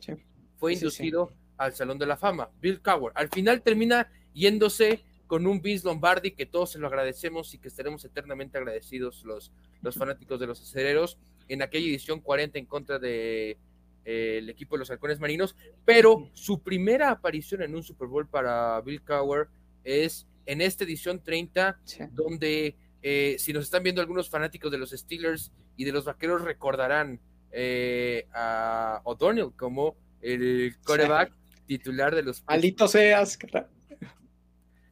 fue 0.58 0.74
inducido 0.74 1.32
al 1.58 1.74
Salón 1.74 1.98
de 1.98 2.06
la 2.06 2.18
Fama, 2.18 2.50
Bill 2.62 2.82
Cowher. 2.82 3.12
Al 3.16 3.30
final 3.30 3.62
termina 3.62 4.12
yéndose 4.34 5.04
con 5.26 5.46
un 5.46 5.62
Vince 5.62 5.86
Lombardi 5.86 6.32
que 6.32 6.46
todos 6.46 6.72
se 6.72 6.80
lo 6.80 6.88
agradecemos 6.88 7.54
y 7.54 7.58
que 7.58 7.68
estaremos 7.68 8.04
eternamente 8.06 8.58
agradecidos 8.58 9.24
los, 9.24 9.52
los 9.82 9.96
fanáticos 9.96 10.40
de 10.40 10.48
los 10.48 10.62
acereros 10.62 11.18
en 11.48 11.62
aquella 11.62 11.88
edición 11.88 12.22
40 12.22 12.60
en 12.60 12.66
contra 12.66 13.00
de 13.00 13.58
eh, 14.06 14.38
el 14.38 14.50
equipo 14.50 14.76
de 14.76 14.80
los 14.80 14.90
halcones 14.90 15.20
marinos, 15.20 15.56
pero 15.84 16.30
su 16.34 16.62
primera 16.62 17.12
aparición 17.12 17.62
en 17.62 17.76
un 17.76 17.84
Super 17.84 18.08
Bowl 18.08 18.28
para 18.28 18.80
Bill 18.82 19.02
Cowher 19.02 19.48
es 19.84 20.28
en 20.46 20.62
esta 20.62 20.86
edición 20.86 21.22
30, 21.22 21.78
donde 22.12 22.78
eh, 23.02 23.36
si 23.38 23.52
nos 23.52 23.66
están 23.66 23.84
viendo 23.84 24.02
algunos 24.02 24.30
fanáticos 24.30 24.72
de 24.72 24.78
los 24.78 24.92
Steelers 24.92 25.52
y 25.78 25.86
de 25.86 25.92
los 25.92 26.06
Vaqueros, 26.06 26.42
recordarán 26.42 27.20
eh, 27.52 28.28
a 28.34 29.02
O'Donnell 29.06 29.52
como 29.56 29.96
el 30.22 30.76
coreback 30.84 31.32
titular 31.66 32.14
de 32.14 32.24
los. 32.24 32.44
Maldito 32.46 32.88
seas. 32.88 33.38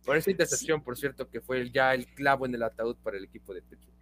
Por 0.06 0.18
esa 0.18 0.32
intercepción, 0.32 0.84
por 0.84 0.98
cierto, 0.98 1.30
que 1.30 1.42
fue 1.42 1.70
ya 1.72 1.94
el 1.94 2.06
clavo 2.06 2.46
en 2.46 2.54
el 2.54 2.64
ataúd 2.64 2.96
para 2.98 3.18
el 3.18 3.24
equipo 3.24 3.54
de 3.54 3.64
Pittsburgh. 3.64 3.96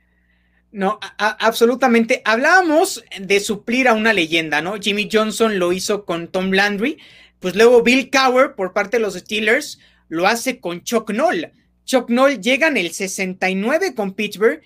No, 0.72 1.00
absolutamente. 1.18 2.22
Hablábamos 2.26 3.04
de 3.20 3.40
suplir 3.40 3.88
a 3.88 3.94
una 3.94 4.12
leyenda, 4.12 4.62
¿no? 4.62 4.76
Jimmy 4.76 5.08
Johnson 5.10 5.60
lo 5.60 5.72
hizo 5.72 6.04
con 6.04 6.28
Tom 6.28 6.52
Landry, 6.52 7.00
pues 7.40 7.56
luego 7.56 7.84
Bill 7.84 8.10
Cowher 8.10 8.56
por 8.56 8.74
parte 8.74 8.98
de 8.98 9.02
los 9.02 9.14
Steelers 9.14 9.80
lo 10.10 10.28
hace 10.28 10.60
con 10.60 10.84
Chuck 10.84 11.12
Noll 11.12 11.52
Chuck 11.86 12.10
Noll 12.10 12.40
llega 12.40 12.68
en 12.68 12.78
el 12.78 12.92
69 12.92 13.94
con 13.96 14.14
Pittsburgh, 14.14 14.62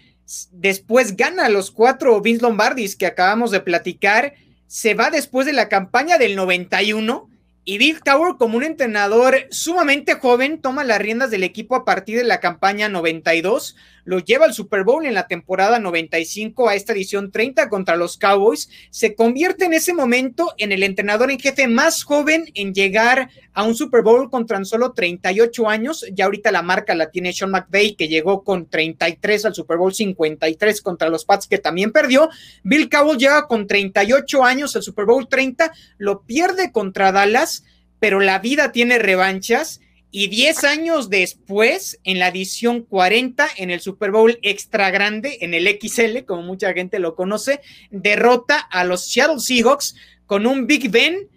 después 0.52 1.16
gana 1.16 1.50
los 1.50 1.72
cuatro 1.72 2.20
Vince 2.22 2.42
Lombardis 2.42 2.96
que 2.96 3.06
acabamos 3.06 3.52
de 3.52 3.62
platicar, 3.62 4.34
se 4.68 4.94
va 4.94 5.10
después 5.10 5.46
de 5.46 5.54
la 5.54 5.70
campaña 5.70 6.18
del 6.18 6.36
91 6.36 7.30
y 7.70 7.78
Bill 7.80 8.00
Cowher, 8.00 8.36
como 8.38 8.56
un 8.56 8.64
entrenador 8.64 9.48
sumamente 9.52 10.14
joven, 10.14 10.62
toma 10.62 10.86
las 10.86 11.00
riendas 11.00 11.32
del 11.32 11.44
equipo 11.44 11.76
a 11.76 11.84
partir 11.84 12.18
de 12.18 12.24
la 12.24 12.40
campaña 12.40 12.88
92, 12.88 13.76
lo 14.08 14.20
lleva 14.20 14.46
al 14.46 14.54
Super 14.54 14.86
Bowl 14.86 15.06
en 15.06 15.14
la 15.14 15.28
temporada 15.28 15.80
95 15.80 16.70
a 16.70 16.76
esta 16.76 16.94
edición 16.94 17.30
30 17.30 17.68
contra 17.68 17.98
los 17.98 18.18
Cowboys, 18.18 18.70
se 18.90 19.16
convierte 19.16 19.66
en 19.66 19.74
ese 19.74 19.94
momento 19.94 20.54
en 20.58 20.72
el 20.72 20.84
entrenador 20.84 21.30
en 21.30 21.38
jefe 21.38 21.68
más 21.68 22.06
joven 22.06 22.46
en 22.54 22.74
llegar 22.74 23.30
a 23.52 23.64
un 23.64 23.76
Super 23.76 24.04
Bowl 24.04 24.30
con 24.30 24.46
tan 24.46 24.64
solo 24.64 24.94
38 24.94 25.68
años, 25.68 26.06
ya 26.14 26.24
ahorita 26.24 26.54
la 26.54 26.62
marca 26.62 26.96
la 26.96 27.12
tiene 27.12 27.34
Sean 27.34 27.52
McVay 27.52 27.96
que 27.96 28.08
llegó 28.08 28.46
con 28.46 28.70
33 28.70 29.44
al 29.44 29.54
Super 29.54 29.76
Bowl 29.76 29.94
53 29.94 30.82
contra 30.82 31.10
los 31.10 31.26
Pats 31.26 31.46
que 31.46 31.58
también 31.58 31.92
perdió, 31.92 32.30
Bill 32.64 32.90
Cowell 32.90 33.18
llega 33.18 33.46
con 33.48 33.68
38 33.68 34.42
años 34.46 34.74
al 34.78 34.84
Super 34.84 35.04
Bowl 35.04 35.28
30, 35.28 35.74
lo 35.98 36.22
pierde 36.22 36.72
contra 36.72 37.12
Dallas, 37.12 37.66
pero 38.00 38.22
la 38.22 38.40
vida 38.40 38.72
tiene 38.72 39.00
revanchas 39.00 39.82
y 40.12 40.28
10 40.28 40.64
años 40.64 41.10
después, 41.10 42.00
en 42.04 42.20
la 42.20 42.30
edición 42.30 42.82
40, 42.82 43.48
en 43.58 43.72
el 43.72 43.82
Super 43.82 44.12
Bowl 44.12 44.40
extra 44.42 44.90
grande, 44.90 45.40
en 45.42 45.54
el 45.54 45.68
XL, 45.68 46.26
como 46.26 46.44
mucha 46.44 46.74
gente 46.74 47.00
lo 47.00 47.16
conoce, 47.16 47.60
derrota 47.92 48.58
a 48.60 48.84
los 48.84 49.12
Seattle 49.12 49.40
Seahawks 49.40 49.96
con 50.26 50.48
un 50.48 50.66
Big 50.66 50.90
Ben 50.90 51.28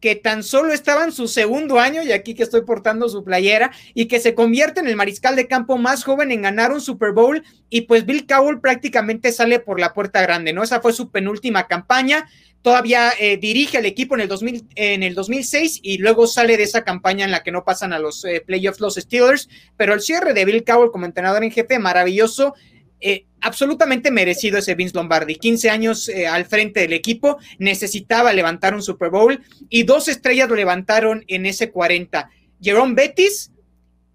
que 0.00 0.16
tan 0.16 0.42
solo 0.42 0.74
estaba 0.74 1.04
en 1.04 1.12
su 1.12 1.28
segundo 1.28 1.80
año, 1.80 2.02
y 2.02 2.12
aquí 2.12 2.34
que 2.34 2.42
estoy 2.42 2.60
portando 2.60 3.08
su 3.08 3.24
playera, 3.24 3.70
y 3.94 4.04
que 4.04 4.20
se 4.20 4.34
convierte 4.34 4.80
en 4.80 4.86
el 4.86 4.96
mariscal 4.96 5.34
de 5.34 5.48
campo 5.48 5.78
más 5.78 6.04
joven 6.04 6.30
en 6.30 6.42
ganar 6.42 6.72
un 6.72 6.82
Super 6.82 7.12
Bowl, 7.12 7.42
y 7.70 7.82
pues 7.82 8.04
Bill 8.04 8.26
Cowell 8.26 8.60
prácticamente 8.60 9.32
sale 9.32 9.60
por 9.60 9.80
la 9.80 9.94
puerta 9.94 10.20
grande, 10.20 10.52
¿no? 10.52 10.62
Esa 10.62 10.82
fue 10.82 10.92
su 10.92 11.10
penúltima 11.10 11.68
campaña, 11.68 12.28
todavía 12.64 13.12
eh, 13.20 13.36
dirige 13.36 13.76
al 13.76 13.84
equipo 13.84 14.14
en 14.14 14.22
el, 14.22 14.28
2000, 14.28 14.68
en 14.74 15.02
el 15.02 15.14
2006 15.14 15.80
y 15.82 15.98
luego 15.98 16.26
sale 16.26 16.56
de 16.56 16.62
esa 16.62 16.82
campaña 16.82 17.26
en 17.26 17.30
la 17.30 17.42
que 17.42 17.52
no 17.52 17.62
pasan 17.62 17.92
a 17.92 17.98
los 17.98 18.24
eh, 18.24 18.42
playoffs 18.44 18.80
los 18.80 18.94
Steelers, 18.94 19.50
pero 19.76 19.92
el 19.92 20.00
cierre 20.00 20.32
de 20.32 20.46
Bill 20.46 20.64
Cowell 20.64 20.90
como 20.90 21.04
entrenador 21.04 21.44
en 21.44 21.50
jefe, 21.50 21.78
maravilloso, 21.78 22.54
eh, 23.02 23.26
absolutamente 23.42 24.10
merecido 24.10 24.56
ese 24.56 24.74
Vince 24.74 24.94
Lombardi. 24.94 25.36
15 25.36 25.68
años 25.68 26.10
al 26.30 26.46
frente 26.46 26.80
del 26.80 26.94
equipo, 26.94 27.36
necesitaba 27.58 28.32
levantar 28.32 28.74
un 28.74 28.82
Super 28.82 29.10
Bowl 29.10 29.42
y 29.68 29.82
dos 29.82 30.08
estrellas 30.08 30.48
lo 30.48 30.56
levantaron 30.56 31.22
en 31.28 31.44
ese 31.44 31.70
40. 31.70 32.30
Jerome 32.62 32.94
Bettis 32.94 33.52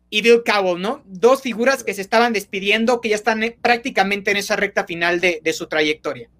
y 0.10 0.24
Bill 0.24 0.42
Cowell, 0.44 0.82
¿no? 0.82 1.04
Dos 1.06 1.44
figuras 1.44 1.84
que 1.84 1.94
se 1.94 2.02
estaban 2.02 2.34
despidiendo, 2.34 3.00
que 3.00 3.10
ya 3.10 3.16
están 3.16 3.44
prácticamente 3.62 4.32
en 4.32 4.38
esa 4.38 4.56
recta 4.56 4.86
final 4.86 5.20
de, 5.20 5.40
de 5.44 5.54
su 5.54 5.68
trayectoria 5.68 6.32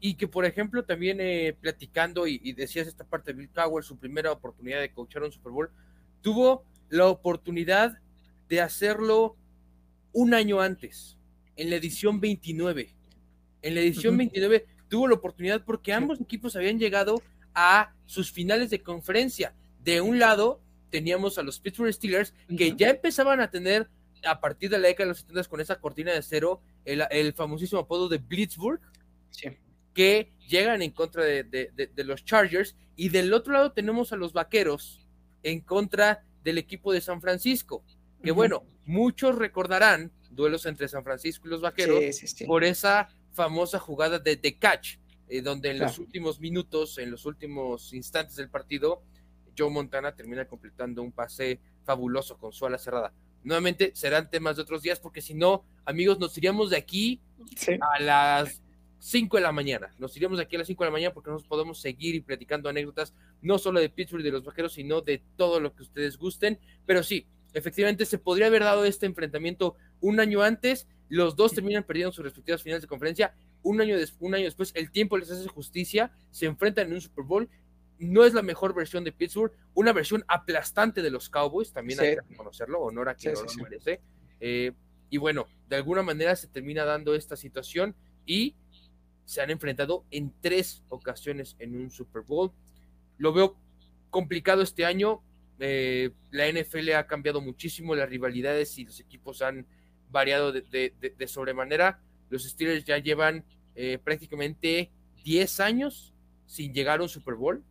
y, 0.00 0.14
que, 0.14 0.28
por 0.28 0.44
ejemplo, 0.44 0.84
también 0.84 1.18
eh, 1.20 1.56
platicando, 1.60 2.26
y, 2.26 2.52
decías 2.52 2.86
esta 2.86 3.04
parte 3.04 3.32
de 3.32 3.38
Bill 3.38 3.50
Cowell, 3.50 3.84
su 3.84 3.98
primera 3.98 4.32
oportunidad 4.32 4.80
de 4.80 4.92
coachar 4.92 5.22
un 5.22 5.32
Super 5.32 5.52
Bowl, 5.52 5.70
tuvo 6.20 6.64
la 6.88 7.06
oportunidad 7.06 7.98
de 8.48 8.60
hacerlo 8.60 9.36
un 10.12 10.34
año 10.34 10.60
antes, 10.60 11.18
en 11.56 11.70
la 11.70 11.76
edición 11.76 12.20
29. 12.20 12.94
En 13.62 13.74
la 13.74 13.80
edición 13.80 14.16
29 14.16 14.66
tuvo 14.88 15.08
la 15.08 15.14
oportunidad 15.14 15.64
porque 15.64 15.92
ambos 15.92 16.20
equipos 16.20 16.56
habían 16.56 16.78
llegado 16.78 17.22
a 17.54 17.94
sus 18.06 18.32
finales 18.32 18.70
de 18.70 18.82
conferencia. 18.82 19.54
De 19.82 20.00
un 20.00 20.18
lado 20.18 20.60
teníamos 20.90 21.38
a 21.38 21.42
los 21.42 21.60
Pittsburgh 21.60 21.92
Steelers 21.92 22.34
que 22.56 22.74
ya 22.74 22.90
empezaban 22.90 23.40
a 23.40 23.50
tener 23.50 23.88
a 24.24 24.40
partir 24.40 24.70
de 24.70 24.78
la 24.78 24.88
década 24.88 25.04
de 25.06 25.10
los 25.10 25.18
70 25.18 25.44
con 25.44 25.60
esa 25.60 25.80
cortina 25.80 26.12
de 26.12 26.22
cero 26.22 26.60
el, 26.84 27.04
el 27.10 27.32
famosísimo 27.34 27.82
apodo 27.82 28.08
de 28.08 28.18
Blitzburg. 28.18 28.80
Sí 29.30 29.50
que 29.94 30.32
llegan 30.48 30.82
en 30.82 30.90
contra 30.90 31.24
de, 31.24 31.90
los 31.96 32.24
Chargers. 32.24 32.76
Y 32.96 33.08
del 33.08 33.32
otro 33.32 33.52
lado 33.52 33.72
tenemos 33.72 34.12
a 34.12 34.16
los 34.16 34.32
Vaqueros 34.32 35.06
en 35.42 35.60
contra 35.60 36.24
del 36.44 36.58
equipo 36.58 36.92
de 36.92 37.00
San 37.00 37.20
Francisco, 37.20 37.84
que 38.22 38.32
bueno, 38.32 38.64
muchos 38.84 39.36
recordarán 39.36 40.10
duelos 40.30 40.66
entre 40.66 40.88
San 40.88 41.04
Francisco 41.04 41.46
y 41.46 41.50
los 41.50 41.60
Vaqueros 41.60 42.02
por 42.46 42.64
esa 42.64 43.08
famosa 43.32 43.78
jugada 43.78 44.18
de 44.18 44.36
The 44.36 44.58
Catch, 44.58 44.96
eh, 45.28 45.40
donde 45.42 45.70
en 45.70 45.78
los 45.78 45.98
últimos 45.98 46.40
minutos, 46.40 46.98
en 46.98 47.10
los 47.10 47.24
últimos 47.26 47.92
instantes 47.92 48.36
del 48.36 48.50
partido, 48.50 49.02
Joe 49.56 49.70
Montana 49.70 50.14
termina 50.14 50.46
completando 50.46 51.02
un 51.02 51.12
pase 51.12 51.60
fabuloso 51.84 52.38
con 52.38 52.52
su 52.52 52.66
ala 52.66 52.78
cerrada. 52.78 53.12
Nuevamente 53.42 53.92
serán 53.94 54.28
temas 54.28 54.56
de 54.56 54.62
otros 54.62 54.82
días 54.82 55.00
porque 55.00 55.22
si 55.22 55.34
no, 55.34 55.64
amigos, 55.84 56.18
nos 56.18 56.36
iríamos 56.36 56.70
de 56.70 56.76
aquí 56.76 57.20
a 57.80 58.00
las 58.00 58.60
5 59.00 59.38
de 59.38 59.42
la 59.42 59.50
mañana. 59.50 59.92
Nos 59.98 60.14
iríamos 60.16 60.38
aquí 60.38 60.56
a 60.56 60.60
las 60.60 60.68
5 60.68 60.84
de 60.84 60.88
la 60.88 60.92
mañana 60.92 61.14
porque 61.14 61.30
nos 61.30 61.42
podemos 61.42 61.80
seguir 61.80 62.14
y 62.14 62.20
platicando 62.20 62.68
anécdotas, 62.68 63.14
no 63.40 63.58
solo 63.58 63.80
de 63.80 63.88
Pittsburgh 63.88 64.20
y 64.20 64.24
de 64.24 64.30
los 64.30 64.44
vaqueros, 64.44 64.74
sino 64.74 65.00
de 65.00 65.22
todo 65.36 65.58
lo 65.58 65.74
que 65.74 65.82
ustedes 65.82 66.18
gusten. 66.18 66.58
Pero 66.86 67.02
sí, 67.02 67.26
efectivamente 67.54 68.04
se 68.04 68.18
podría 68.18 68.46
haber 68.46 68.62
dado 68.62 68.84
este 68.84 69.06
enfrentamiento 69.06 69.74
un 70.00 70.20
año 70.20 70.42
antes. 70.42 70.86
Los 71.08 71.34
dos 71.34 71.54
terminan 71.54 71.82
perdiendo 71.84 72.12
sus 72.12 72.24
respectivas 72.24 72.62
finales 72.62 72.82
de 72.82 72.88
conferencia. 72.88 73.34
Un 73.62 73.80
año, 73.80 73.96
un 74.20 74.34
año 74.34 74.44
después, 74.44 74.72
el 74.76 74.90
tiempo 74.90 75.16
les 75.16 75.30
hace 75.30 75.48
justicia. 75.48 76.12
Se 76.30 76.44
enfrentan 76.46 76.88
en 76.88 76.92
un 76.94 77.00
Super 77.00 77.24
Bowl. 77.24 77.48
No 77.98 78.24
es 78.24 78.34
la 78.34 78.42
mejor 78.42 78.74
versión 78.74 79.02
de 79.04 79.12
Pittsburgh, 79.12 79.52
una 79.74 79.92
versión 79.92 80.24
aplastante 80.26 81.02
de 81.02 81.10
los 81.10 81.28
Cowboys, 81.28 81.70
también 81.70 82.00
hay 82.00 82.14
que 82.14 82.22
reconocerlo, 82.22 82.80
honor 82.80 83.10
a 83.10 83.14
quien 83.14 83.34
no 83.34 83.42
lo 83.42 83.62
merece. 83.62 84.00
Eh, 84.40 84.72
y 85.10 85.18
bueno, 85.18 85.46
de 85.68 85.76
alguna 85.76 86.02
manera 86.02 86.34
se 86.34 86.48
termina 86.48 86.86
dando 86.86 87.14
esta 87.14 87.36
situación 87.36 87.94
y 88.24 88.54
se 89.30 89.40
han 89.40 89.50
enfrentado 89.50 90.04
en 90.10 90.32
tres 90.40 90.82
ocasiones 90.88 91.54
en 91.60 91.76
un 91.76 91.92
Super 91.92 92.22
Bowl. 92.22 92.50
Lo 93.16 93.32
veo 93.32 93.56
complicado 94.10 94.60
este 94.60 94.84
año. 94.84 95.22
Eh, 95.60 96.10
la 96.32 96.48
NFL 96.48 96.94
ha 96.94 97.06
cambiado 97.06 97.40
muchísimo, 97.40 97.94
las 97.94 98.10
rivalidades 98.10 98.76
y 98.78 98.86
los 98.86 98.98
equipos 98.98 99.40
han 99.40 99.68
variado 100.10 100.50
de, 100.50 101.26
sobremanera. 101.28 102.00
Los 102.28 102.42
Steelers 102.42 102.84
ya 102.84 102.98
llevan 102.98 103.44
eh, 103.76 103.98
prácticamente 104.02 104.90
10 105.22 105.60
años 105.60 106.12
sin 106.46 106.74
llegar 106.74 106.98
a 106.98 107.04
un 107.04 107.08
Super 107.08 107.36
Bowl, 107.36 107.62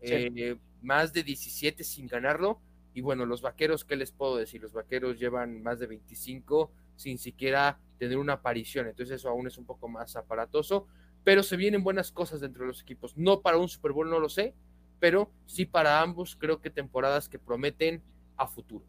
eh, 0.00 0.56
más 0.82 1.12
de 1.12 1.22
17 1.22 1.84
sin 1.84 2.08
ganarlo. 2.08 2.60
Y 2.92 3.02
bueno, 3.02 3.24
los 3.24 3.40
vaqueros, 3.40 3.84
¿qué 3.84 3.94
les 3.94 4.10
puedo 4.10 4.36
decir? 4.36 4.60
Los 4.60 4.72
vaqueros 4.72 5.20
llevan 5.20 5.62
más 5.62 5.78
de 5.78 5.86
25 5.86 6.72
sin 6.96 7.18
siquiera 7.18 7.78
tener 8.00 8.18
una 8.18 8.32
aparición. 8.32 8.88
Entonces 8.88 9.20
eso 9.20 9.28
aún 9.28 9.46
es 9.46 9.58
un 9.58 9.64
poco 9.64 9.86
más 9.86 10.16
aparatoso 10.16 10.88
pero 11.24 11.42
se 11.42 11.56
vienen 11.56 11.82
buenas 11.82 12.12
cosas 12.12 12.40
dentro 12.40 12.62
de 12.62 12.68
los 12.68 12.82
equipos. 12.82 13.16
No 13.16 13.40
para 13.40 13.56
un 13.56 13.68
Super 13.68 13.92
Bowl, 13.92 14.08
no 14.08 14.20
lo 14.20 14.28
sé, 14.28 14.54
pero 15.00 15.30
sí 15.46 15.64
para 15.64 16.00
ambos, 16.00 16.36
creo 16.36 16.60
que 16.60 16.70
temporadas 16.70 17.28
que 17.28 17.38
prometen 17.38 18.02
a 18.36 18.46
futuro. 18.46 18.84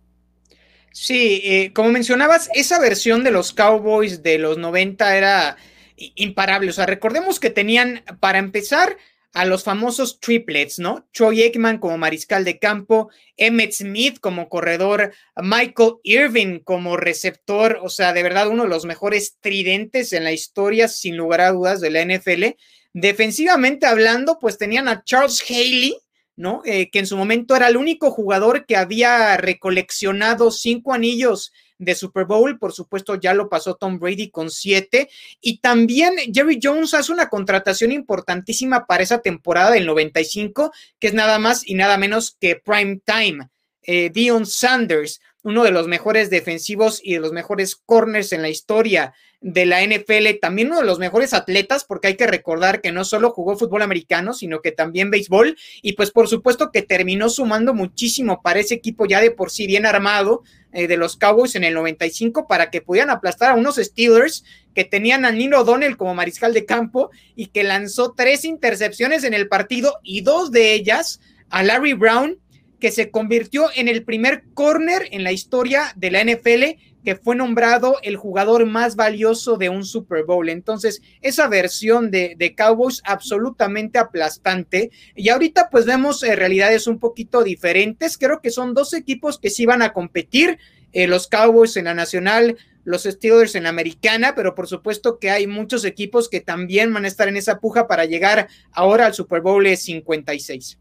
Sí, 0.92 1.42
eh, 1.44 1.74
como 1.74 1.90
mencionabas, 1.90 2.50
esa 2.54 2.80
versión 2.80 3.24
de 3.24 3.32
los 3.32 3.52
Cowboys 3.54 4.24
de 4.24 4.38
los 4.38 4.58
90 4.58 5.18
era 5.18 5.58
imparable. 5.98 6.70
O 6.70 6.74
sea, 6.74 6.86
recordemos 6.86 7.40
que 7.40 7.50
tenían, 7.50 8.04
para 8.20 8.40
empezar, 8.40 8.98
a 9.36 9.44
los 9.44 9.66
famosos 9.66 10.22
triplets, 10.22 10.80
¿no? 10.80 11.06
Troy 11.12 11.42
Aikman 11.44 11.78
como 11.78 11.98
mariscal 11.98 12.46
de 12.46 12.58
campo, 12.58 13.10
Emmett 13.36 13.74
Smith 13.74 14.18
como 14.22 14.48
corredor, 14.48 15.14
Michael 15.36 15.96
Irving 16.04 16.60
como 16.60 16.96
receptor, 16.96 17.80
o 17.84 17.90
sea, 17.90 18.14
de 18.14 18.24
verdad 18.24 18.48
uno 18.48 18.64
de 18.64 18.70
los 18.70 18.86
mejores 18.86 19.36
tridentes 19.42 20.14
en 20.14 20.24
la 20.24 20.32
historia, 20.32 20.88
sin 20.88 21.18
lugar 21.18 21.42
a 21.42 21.52
dudas, 21.52 21.82
de 21.82 21.90
la 21.90 22.06
NFL. 22.06 22.56
Defensivamente 22.94 23.86
hablando, 23.86 24.40
pues 24.40 24.58
tenían 24.58 24.88
a 24.88 25.04
Charles 25.04 25.44
Haley, 25.50 25.98
¿no? 26.38 26.62
Eh, 26.64 26.90
que 26.90 27.00
en 27.00 27.08
su 27.08 27.18
momento 27.18 27.58
era 27.58 27.68
el 27.68 27.76
único 27.76 28.12
jugador 28.12 28.66
que 28.66 28.78
había 28.78 29.36
recoleccionado 29.36 30.50
cinco 30.50 30.94
anillos 30.94 31.52
de 31.78 31.96
Super 31.96 32.26
Bowl. 32.26 32.58
Por 32.60 32.74
supuesto, 32.74 33.16
ya 33.16 33.34
lo 33.34 33.50
pasó 33.50 33.76
Tom 33.76 34.00
Brady 34.00 34.30
con 34.30 34.50
siete. 34.50 35.10
Y 35.42 35.60
también 35.60 36.16
Jerry 36.34 36.60
Jones 36.62 36.94
hace 36.94 37.12
una 37.12 37.30
contratación 37.30 37.92
importantísima 37.92 38.86
para 38.86 39.04
esa 39.04 39.22
temporada 39.22 39.72
del 39.72 39.86
95, 39.86 40.72
que 41.00 41.08
es 41.08 41.14
nada 41.14 41.40
más 41.40 41.68
y 41.68 41.76
nada 41.76 41.98
menos 41.98 42.36
que 42.40 42.56
Prime 42.56 43.02
Time. 43.06 43.50
Eh, 43.86 44.10
Dion 44.14 44.46
Sanders, 44.46 45.22
uno 45.44 45.64
de 45.64 45.72
los 45.72 45.88
mejores 45.88 46.30
defensivos 46.30 47.00
y 47.04 47.14
de 47.14 47.20
los 47.20 47.32
mejores 47.32 47.76
corners 47.76 48.34
en 48.34 48.42
la 48.42 48.50
historia 48.50 49.14
de 49.42 49.68
la 49.68 49.84
NFL, 49.84 50.40
también 50.42 50.70
uno 50.70 50.80
de 50.80 50.88
los 50.88 50.98
mejores 50.98 51.36
atletas, 51.36 51.84
porque 51.84 52.08
hay 52.08 52.16
que 52.16 52.26
recordar 52.26 52.82
que 52.82 52.92
no 52.92 53.06
solo 53.06 53.30
jugó 53.30 53.56
fútbol 53.56 53.84
americano, 53.84 54.34
sino 54.34 54.60
que 54.62 54.72
también 54.72 55.12
béisbol, 55.12 55.56
y 55.84 55.94
pues 55.94 56.10
por 56.10 56.28
supuesto 56.28 56.72
que 56.72 56.82
terminó 56.82 57.30
sumando 57.30 57.76
muchísimo 57.76 58.42
para 58.42 58.60
ese 58.60 58.74
equipo 58.74 59.06
ya 59.06 59.22
de 59.22 59.30
por 59.30 59.52
sí 59.52 59.68
bien 59.68 59.86
armado 59.86 60.42
eh, 60.72 60.88
de 60.88 60.98
los 60.98 61.16
Cowboys 61.16 61.54
en 61.54 61.64
el 61.64 61.76
95 61.76 62.48
para 62.48 62.72
que 62.72 62.82
pudieran 62.82 63.12
aplastar 63.12 63.52
a 63.52 63.56
unos 63.56 63.76
Steelers 63.76 64.44
que 64.74 64.84
tenían 64.84 65.26
a 65.26 65.32
Nino 65.32 65.60
O'Donnell 65.60 65.96
como 65.96 66.16
mariscal 66.16 66.52
de 66.52 66.66
campo 66.66 67.12
y 67.36 67.48
que 67.48 67.64
lanzó 67.64 68.14
tres 68.18 68.46
intercepciones 68.46 69.24
en 69.24 69.36
el 69.36 69.48
partido 69.48 70.00
y 70.02 70.22
dos 70.22 70.50
de 70.50 70.74
ellas 70.74 71.20
a 71.52 71.62
Larry 71.62 71.94
Brown 71.94 72.40
que 72.86 72.92
se 72.92 73.10
convirtió 73.10 73.70
en 73.74 73.88
el 73.88 74.04
primer 74.04 74.44
corner 74.54 75.08
en 75.10 75.24
la 75.24 75.32
historia 75.32 75.92
de 75.96 76.12
la 76.12 76.24
NFL 76.24 76.80
que 77.04 77.16
fue 77.16 77.36
nombrado 77.36 77.98
el 78.04 78.16
jugador 78.16 78.68
más 78.68 78.96
valioso 78.96 79.58
de 79.58 79.70
un 79.70 79.84
Super 79.84 80.24
Bowl. 80.24 80.50
Entonces, 80.50 81.02
esa 81.24 81.48
versión 81.48 82.12
de, 82.12 82.54
Cowboys 82.56 83.02
absolutamente 83.04 83.98
aplastante. 83.98 84.92
Y 85.16 85.30
ahorita 85.30 85.70
pues 85.72 85.88
vemos 85.88 86.22
eh, 86.22 86.36
realidades 86.36 86.86
un 86.86 87.00
poquito 87.00 87.44
diferentes. 87.44 88.20
Creo 88.20 88.40
que 88.40 88.52
son 88.52 88.76
dos 88.76 88.94
equipos 88.94 89.40
que 89.40 89.50
sí 89.50 89.66
van 89.66 89.82
a 89.82 89.92
competir. 89.92 90.60
Eh, 90.94 91.08
los 91.08 91.26
Cowboys 91.28 91.78
en 91.78 91.86
la 91.86 91.96
nacional, 91.96 92.56
los 92.84 93.06
Steelers 93.06 93.56
en 93.56 93.64
la 93.64 93.70
americana, 93.70 94.36
pero 94.36 94.54
por 94.54 94.68
supuesto 94.68 95.18
que 95.18 95.32
hay 95.32 95.48
muchos 95.48 95.86
equipos 95.86 96.30
que 96.30 96.40
también 96.40 96.94
van 96.94 97.06
a 97.06 97.08
estar 97.08 97.28
en 97.28 97.38
esa 97.38 97.60
puja 97.60 97.88
para 97.88 98.06
llegar 98.06 98.48
ahora 98.72 99.08
al 99.08 99.16
Super 99.16 99.42
Bowl 99.42 99.66
56. 99.76 100.78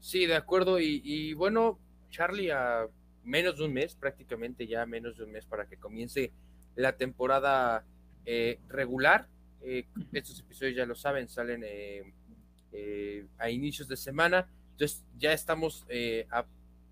Sí, 0.00 0.26
de 0.26 0.34
acuerdo. 0.34 0.80
Y, 0.80 1.34
bueno, 1.34 1.78
Charlie, 2.10 2.50
a 2.50 2.88
menos 3.22 3.58
de 3.58 3.64
un 3.64 3.74
mes, 3.74 3.94
prácticamente 3.94 4.66
ya 4.66 4.86
menos 4.86 5.18
de 5.18 5.24
un 5.24 5.32
mes 5.32 5.44
para 5.44 5.66
que 5.66 5.76
comience 5.76 6.32
la 6.74 6.96
temporada 6.96 7.84
eh, 8.24 8.58
regular. 8.68 9.28
Eh, 9.62 9.86
estos 10.12 10.40
episodios 10.40 10.76
ya 10.76 10.86
lo 10.86 10.94
saben, 10.94 11.28
salen 11.28 11.62
eh, 11.64 13.26
a 13.38 13.50
inicios 13.50 13.88
de 13.88 13.96
semana. 13.96 14.48
Entonces 14.72 15.04
ya 15.18 15.34
estamos 15.34 15.86
a 16.30 16.46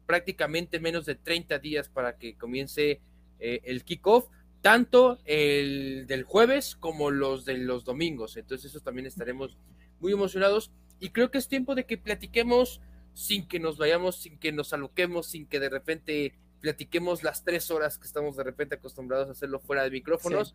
prácticamente 0.06 0.78
menos 0.78 1.06
de 1.06 1.14
30 1.14 1.58
días 1.58 1.88
para 1.88 2.18
que 2.18 2.36
comience 2.36 3.00
el 3.38 3.84
kickoff, 3.84 4.28
tanto 4.60 5.18
el 5.24 6.06
del 6.06 6.24
jueves 6.24 6.76
como 6.76 7.10
los 7.10 7.46
de 7.46 7.56
los 7.56 7.84
domingos. 7.84 8.36
Entonces 8.36 8.72
eso 8.72 8.80
también 8.80 9.06
estaremos 9.06 9.56
muy 10.00 10.12
emocionados. 10.12 10.70
y 11.00 11.10
creo 11.10 11.30
que 11.30 11.38
es 11.38 11.48
tiempo 11.48 11.74
de 11.76 11.86
que 11.86 11.96
platiquemos 11.96 12.82
sin 13.18 13.48
que 13.48 13.58
nos 13.58 13.78
vayamos, 13.78 14.14
sin 14.14 14.38
que 14.38 14.52
nos 14.52 14.72
aloquemos, 14.72 15.26
sin 15.26 15.44
que 15.48 15.58
de 15.58 15.68
repente 15.68 16.38
platiquemos 16.60 17.24
las 17.24 17.42
tres 17.42 17.68
horas 17.72 17.98
que 17.98 18.06
estamos 18.06 18.36
de 18.36 18.44
repente 18.44 18.76
acostumbrados 18.76 19.26
a 19.26 19.32
hacerlo 19.32 19.58
fuera 19.58 19.82
de 19.82 19.90
micrófonos, 19.90 20.54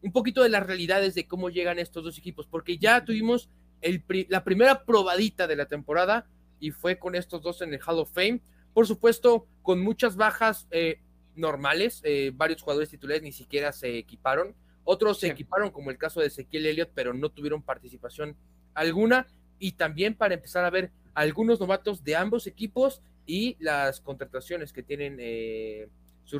un 0.00 0.12
poquito 0.12 0.44
de 0.44 0.48
las 0.48 0.64
realidades 0.64 1.16
de 1.16 1.26
cómo 1.26 1.50
llegan 1.50 1.80
estos 1.80 2.04
dos 2.04 2.16
equipos, 2.16 2.46
porque 2.46 2.78
ya 2.78 3.04
tuvimos 3.04 3.50
el, 3.80 4.04
la 4.28 4.44
primera 4.44 4.84
probadita 4.84 5.48
de 5.48 5.56
la 5.56 5.66
temporada 5.66 6.28
y 6.60 6.70
fue 6.70 7.00
con 7.00 7.16
estos 7.16 7.42
dos 7.42 7.62
en 7.62 7.74
el 7.74 7.80
Hall 7.84 7.98
of 7.98 8.12
Fame, 8.12 8.40
por 8.72 8.86
supuesto, 8.86 9.48
con 9.62 9.80
muchas 9.80 10.14
bajas 10.14 10.68
eh, 10.70 11.00
normales, 11.34 12.00
eh, 12.04 12.30
varios 12.32 12.62
jugadores 12.62 12.90
titulares 12.90 13.24
ni 13.24 13.32
siquiera 13.32 13.72
se 13.72 13.98
equiparon, 13.98 14.54
otros 14.84 15.18
se 15.18 15.26
equiparon 15.26 15.72
como 15.72 15.90
el 15.90 15.98
caso 15.98 16.20
de 16.20 16.28
Ezequiel 16.28 16.66
Elliott, 16.66 16.92
pero 16.94 17.12
no 17.12 17.30
tuvieron 17.30 17.60
participación 17.60 18.36
alguna, 18.72 19.26
y 19.58 19.72
también 19.72 20.14
para 20.14 20.34
empezar 20.34 20.64
a 20.64 20.70
ver 20.70 20.92
algunos 21.14 21.60
novatos 21.60 22.04
de 22.04 22.16
ambos 22.16 22.46
equipos 22.46 23.02
y 23.26 23.56
las 23.60 24.00
contrataciones 24.00 24.72
que 24.72 24.82
tienen 24.82 25.16
eh, 25.20 25.88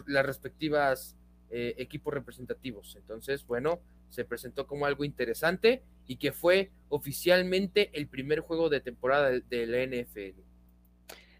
las 0.06 0.26
respectivas 0.26 1.16
eh, 1.50 1.74
equipos 1.78 2.12
representativos. 2.12 2.96
Entonces, 2.96 3.46
bueno, 3.46 3.80
se 4.10 4.24
presentó 4.24 4.66
como 4.66 4.86
algo 4.86 5.04
interesante 5.04 5.82
y 6.06 6.16
que 6.16 6.32
fue 6.32 6.70
oficialmente 6.88 7.90
el 7.94 8.08
primer 8.08 8.40
juego 8.40 8.68
de 8.68 8.80
temporada 8.80 9.30
de 9.30 9.66
la 9.66 9.84
NFL. 9.84 10.40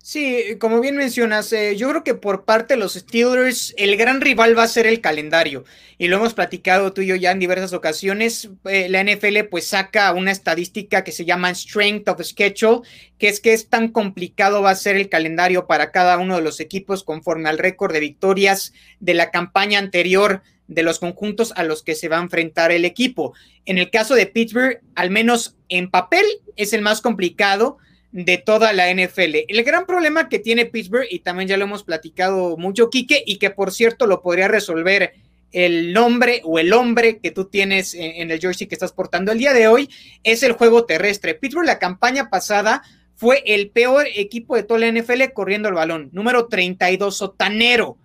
Sí, 0.07 0.59
como 0.59 0.83
bien 0.83 0.99
mencionas, 0.99 1.51
eh, 1.55 1.77
yo 1.79 1.89
creo 1.89 2.05
que 2.05 2.13
por 2.13 2.45
parte 2.45 2.75
de 2.75 2.81
los 2.81 2.93
Steelers 2.93 3.73
el 3.79 3.97
gran 3.97 4.21
rival 4.21 4.57
va 4.57 4.65
a 4.65 4.69
ser 4.69 4.87
el 4.87 5.01
calendario 5.01 5.65
y 5.97 6.09
lo 6.09 6.17
hemos 6.17 6.35
platicado 6.35 6.93
tú 6.93 7.01
y 7.01 7.07
yo 7.07 7.17
ya 7.17 7.31
en 7.31 7.39
diversas 7.39 7.73
ocasiones. 7.73 8.51
Eh, 8.67 8.91
la 8.91 9.03
NFL 9.03 9.45
pues 9.51 9.67
saca 9.67 10.13
una 10.13 10.31
estadística 10.31 11.05
que 11.05 11.11
se 11.11 11.25
llama 11.25 11.55
Strength 11.55 12.07
of 12.11 12.21
Schedule, 12.21 12.83
que 13.17 13.29
es 13.29 13.41
que 13.41 13.55
es 13.55 13.71
tan 13.71 13.89
complicado 13.89 14.61
va 14.61 14.73
a 14.73 14.75
ser 14.75 14.97
el 14.97 15.09
calendario 15.09 15.67
para 15.67 15.91
cada 15.91 16.19
uno 16.19 16.37
de 16.37 16.43
los 16.43 16.61
equipos 16.61 17.03
conforme 17.03 17.49
al 17.49 17.57
récord 17.57 17.95
de 17.95 18.01
victorias 18.01 18.75
de 19.01 19.15
la 19.15 19.31
campaña 19.31 19.79
anterior 19.79 20.43
de 20.69 20.83
los 20.83 20.99
conjuntos 20.99 21.55
a 21.57 21.65
los 21.65 21.83
que 21.83 21.95
se 21.95 22.11
va 22.11 22.19
a 22.19 22.23
enfrentar 22.23 22.73
el 22.73 22.85
equipo. 22.85 23.33
En 23.65 23.79
el 23.79 23.91
caso 23.91 24.15
de 24.15 24.27
Pittsburgh, 24.27 24.83
al 24.97 25.09
menos 25.09 25.57
en 25.71 25.91
papel, 25.91 26.27
es 26.57 26.75
el 26.75 26.83
más 26.83 27.01
complicado 27.01 27.79
de 28.15 28.39
toda 28.39 28.73
la 28.73 28.95
NFL. 28.95 29.39
El 29.49 29.65
gran 29.65 29.87
problema 29.87 30.29
que 30.29 30.39
tiene 30.39 30.67
Pittsburgh, 30.67 31.09
y 31.11 31.19
también 31.19 31.49
ya 31.49 31.57
lo 31.57 31.65
hemos 31.65 31.83
platicado 31.83 32.57
mucho, 32.57 32.89
Quique, 32.89 33.25
y 33.27 33.39
que 33.39 33.51
por 33.51 33.73
cierto 33.73 34.07
lo 34.07 34.23
podría 34.23 34.47
resolver 34.47 35.15
el 35.51 35.93
nombre 35.93 36.41
o 36.45 36.61
el 36.61 36.73
hombre 36.73 37.19
que 37.19 37.33
tú 37.33 37.47
tienes 37.47 37.93
en, 37.93 38.31
el 38.31 38.41
jersey 38.41 38.69
que 38.69 38.77
estás 38.77 38.93
portando 38.93 39.33
el 39.33 39.39
día 39.39 39.53
de 39.53 39.67
hoy, 39.67 39.91
es 40.23 40.45
el 40.45 40.53
juego 40.53 40.85
terrestre. 40.85 41.35
Pittsburgh 41.35 41.67
la 41.67 41.81
campaña 41.81 42.31
pasada 42.31 42.83
fue 43.17 43.43
el 43.47 43.71
peor 43.71 44.07
equipo 44.15 44.55
de 44.55 44.63
toda 44.63 44.79
la 44.79 44.93
NFL 44.93 45.33
corriendo 45.33 45.69
el 45.69 45.75
balón, 45.75 46.11
número 46.13 46.47
32, 46.47 47.17
sotanero. 47.17 47.99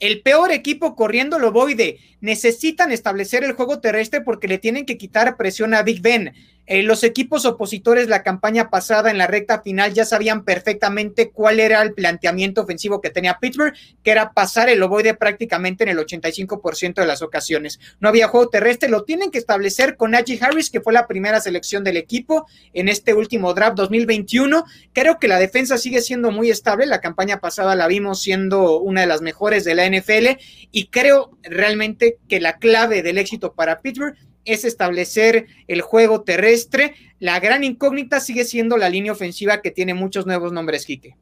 El 0.00 0.20
peor 0.20 0.52
equipo 0.52 0.94
corriendo 0.94 1.38
lo 1.38 1.50
voy 1.50 1.72
de. 1.72 1.98
Necesitan 2.20 2.92
establecer 2.92 3.42
el 3.42 3.52
juego 3.52 3.80
terrestre 3.80 4.20
porque 4.20 4.48
le 4.48 4.58
tienen 4.58 4.84
que 4.84 4.98
quitar 4.98 5.38
presión 5.38 5.72
a 5.72 5.82
Big 5.82 6.02
Ben. 6.02 6.34
Eh, 6.66 6.82
los 6.82 7.04
equipos 7.04 7.44
opositores 7.44 8.08
la 8.08 8.22
campaña 8.22 8.70
pasada 8.70 9.10
en 9.10 9.18
la 9.18 9.26
recta 9.26 9.62
final 9.62 9.94
ya 9.94 10.04
sabían 10.04 10.44
perfectamente 10.44 11.30
cuál 11.30 11.60
era 11.60 11.80
el 11.82 11.94
planteamiento 11.94 12.62
ofensivo 12.62 13.00
que 13.00 13.10
tenía 13.10 13.38
Pittsburgh, 13.40 13.74
que 14.02 14.10
era 14.10 14.32
pasar 14.32 14.68
el 14.68 14.82
ovoide 14.82 15.14
prácticamente 15.14 15.84
en 15.84 15.90
el 15.90 15.98
85% 15.98 16.94
de 16.94 17.06
las 17.06 17.22
ocasiones. 17.22 17.78
No 18.00 18.08
había 18.08 18.28
juego 18.28 18.48
terrestre, 18.48 18.88
lo 18.88 19.04
tienen 19.04 19.30
que 19.30 19.38
establecer 19.38 19.96
con 19.96 20.10
Najee 20.10 20.38
Harris, 20.40 20.70
que 20.70 20.80
fue 20.80 20.92
la 20.92 21.06
primera 21.06 21.40
selección 21.40 21.84
del 21.84 21.96
equipo 21.96 22.46
en 22.72 22.88
este 22.88 23.14
último 23.14 23.54
draft 23.54 23.76
2021. 23.76 24.64
Creo 24.92 25.18
que 25.18 25.28
la 25.28 25.38
defensa 25.38 25.78
sigue 25.78 26.02
siendo 26.02 26.30
muy 26.30 26.50
estable, 26.50 26.86
la 26.86 27.00
campaña 27.00 27.40
pasada 27.40 27.76
la 27.76 27.86
vimos 27.86 28.22
siendo 28.22 28.80
una 28.80 29.02
de 29.02 29.06
las 29.06 29.22
mejores 29.22 29.64
de 29.64 29.74
la 29.74 29.88
NFL 29.88 30.40
y 30.72 30.88
creo 30.88 31.30
realmente 31.42 32.18
que 32.28 32.40
la 32.40 32.58
clave 32.58 33.02
del 33.02 33.18
éxito 33.18 33.54
para 33.54 33.80
Pittsburgh 33.80 34.16
es 34.46 34.64
establecer 34.64 35.46
el 35.68 35.82
juego 35.82 36.22
terrestre. 36.22 36.94
La 37.18 37.40
gran 37.40 37.64
incógnita 37.64 38.20
sigue 38.20 38.44
siendo 38.44 38.76
la 38.76 38.88
línea 38.88 39.12
ofensiva 39.12 39.60
que 39.60 39.70
tiene 39.70 39.94
muchos 39.94 40.26
nuevos 40.26 40.52
nombres, 40.52 40.86
Quique. 40.86 41.16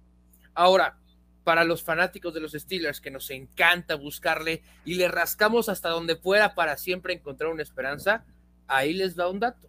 Ahora, 0.55 0.99
para 1.43 1.65
los 1.65 1.83
fanáticos 1.83 2.33
de 2.33 2.41
los 2.41 2.53
Steelers, 2.53 3.01
que 3.01 3.11
nos 3.11 3.31
encanta 3.31 3.97
buscarle 3.97 4.63
y 4.85 4.95
le 4.95 5.09
rascamos 5.09 5.69
hasta 5.69 5.91
donde 5.91 6.17
fuera 6.17 6.55
para 6.55 6.77
siempre 6.77 7.15
encontrar 7.15 7.51
una 7.51 7.63
esperanza, 7.63 8.25
ahí 8.67 8.95
les 8.95 9.15
da 9.15 9.29
un 9.29 9.41
dato. 9.41 9.69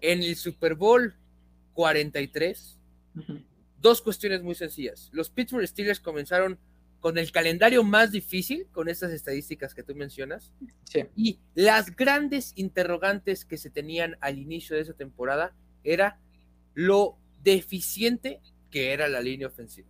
En 0.00 0.22
el 0.22 0.36
Super 0.36 0.74
Bowl 0.74 1.14
43, 1.74 2.78
dos 3.80 4.02
cuestiones 4.02 4.42
muy 4.42 4.54
sencillas. 4.54 5.08
Los 5.12 5.30
Pittsburgh 5.30 5.66
Steelers 5.66 6.00
comenzaron 6.00 6.58
con 7.00 7.16
el 7.18 7.30
calendario 7.30 7.84
más 7.84 8.10
difícil, 8.10 8.66
con 8.72 8.88
estas 8.88 9.12
estadísticas 9.12 9.74
que 9.74 9.82
tú 9.82 9.94
mencionas, 9.94 10.52
y 11.16 11.38
las 11.54 11.94
grandes 11.94 12.52
interrogantes 12.56 13.44
que 13.44 13.56
se 13.56 13.70
tenían 13.70 14.16
al 14.20 14.38
inicio 14.38 14.76
de 14.76 14.82
esa 14.82 14.94
temporada 14.94 15.54
era 15.84 16.18
lo 16.74 17.16
deficiente 17.42 18.40
que 18.70 18.92
era 18.92 19.08
la 19.08 19.20
línea 19.20 19.46
ofensiva. 19.46 19.88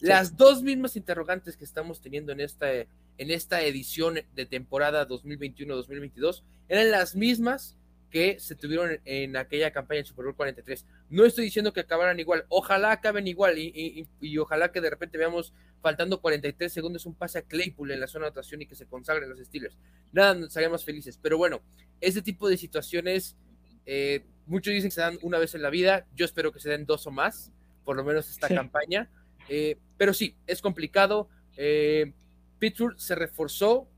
Las 0.00 0.36
dos 0.36 0.62
mismas 0.62 0.96
interrogantes 0.96 1.56
que 1.56 1.64
estamos 1.64 2.00
teniendo 2.00 2.32
en 2.32 2.40
esta, 2.40 2.70
en 2.72 2.86
esta 3.18 3.62
edición 3.62 4.18
de 4.34 4.46
temporada 4.46 5.08
2021-2022 5.08 6.42
eran 6.68 6.90
las 6.90 7.16
mismas 7.16 7.76
que 8.10 8.38
se 8.38 8.54
tuvieron 8.54 9.00
en 9.04 9.36
aquella 9.36 9.72
campaña 9.72 9.98
del 9.98 10.06
Super 10.06 10.26
Bowl 10.26 10.36
43. 10.36 10.84
No 11.10 11.24
estoy 11.24 11.44
diciendo 11.44 11.72
que 11.72 11.80
acabaran 11.80 12.20
igual, 12.20 12.44
ojalá 12.48 12.92
acaben 12.92 13.26
igual 13.26 13.58
y, 13.58 14.06
ojalá 14.38 14.70
que 14.70 14.80
de 14.80 14.90
repente 14.90 15.18
veamos 15.18 15.52
faltando 15.86 16.20
43 16.20 16.72
segundos 16.72 17.06
un 17.06 17.14
pase 17.14 17.38
a 17.38 17.42
Claypool 17.42 17.92
en 17.92 18.00
la 18.00 18.08
zona 18.08 18.24
de 18.24 18.30
anotación 18.30 18.60
y 18.60 18.66
que 18.66 18.74
se 18.74 18.86
consagren 18.86 19.28
los 19.28 19.38
Steelers. 19.38 19.78
Nada, 20.10 20.50
seríamos 20.50 20.84
felices. 20.84 21.16
Pero 21.22 21.38
bueno, 21.38 21.62
ese 22.00 22.22
tipo 22.22 22.48
de 22.48 22.56
situaciones, 22.56 23.36
eh, 23.84 24.24
muchos 24.46 24.74
dicen 24.74 24.90
que 24.90 24.96
se 24.96 25.00
dan 25.00 25.16
una 25.22 25.38
vez 25.38 25.54
en 25.54 25.62
la 25.62 25.70
vida, 25.70 26.04
yo 26.16 26.24
espero 26.24 26.50
que 26.50 26.58
se 26.58 26.70
den 26.70 26.86
dos 26.86 27.06
o 27.06 27.12
más, 27.12 27.52
por 27.84 27.94
lo 27.94 28.02
menos 28.02 28.28
esta 28.28 28.48
campaña. 28.48 29.08
Eh, 29.48 29.78
pero 29.96 30.12
sí, 30.12 30.34
es 30.48 30.60
complicado. 30.60 31.28
Eh, 31.56 32.12
Pittsburgh 32.58 32.98
se 32.98 33.14
reforzó. 33.14 33.88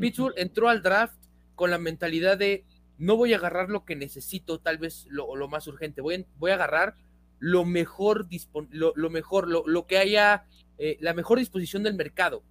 Pittsburgh 0.00 0.32
entró 0.38 0.70
al 0.70 0.82
draft 0.82 1.22
con 1.54 1.70
la 1.70 1.76
mentalidad 1.76 2.38
de 2.38 2.64
no 2.96 3.18
voy 3.18 3.34
a 3.34 3.36
agarrar 3.36 3.68
lo 3.68 3.84
que 3.84 3.94
necesito, 3.94 4.58
tal 4.58 4.78
vez 4.78 5.04
lo, 5.10 5.36
lo 5.36 5.48
más 5.48 5.66
urgente, 5.66 6.00
voy, 6.00 6.24
voy, 6.38 6.52
a 6.52 6.54
agarrar 6.54 6.96
lo 7.40 7.66
mejor, 7.66 8.26
lo, 8.70 8.94
lo 8.96 9.10
mejor, 9.10 9.48
lo, 9.48 9.64
lo, 9.66 9.86
que 9.86 9.98
haya, 9.98 10.46
eh, 10.78 10.96
la 11.00 11.14
mejor 11.14 11.38
disposición 11.38 11.82
del 11.82 11.94
mercado. 11.94 12.42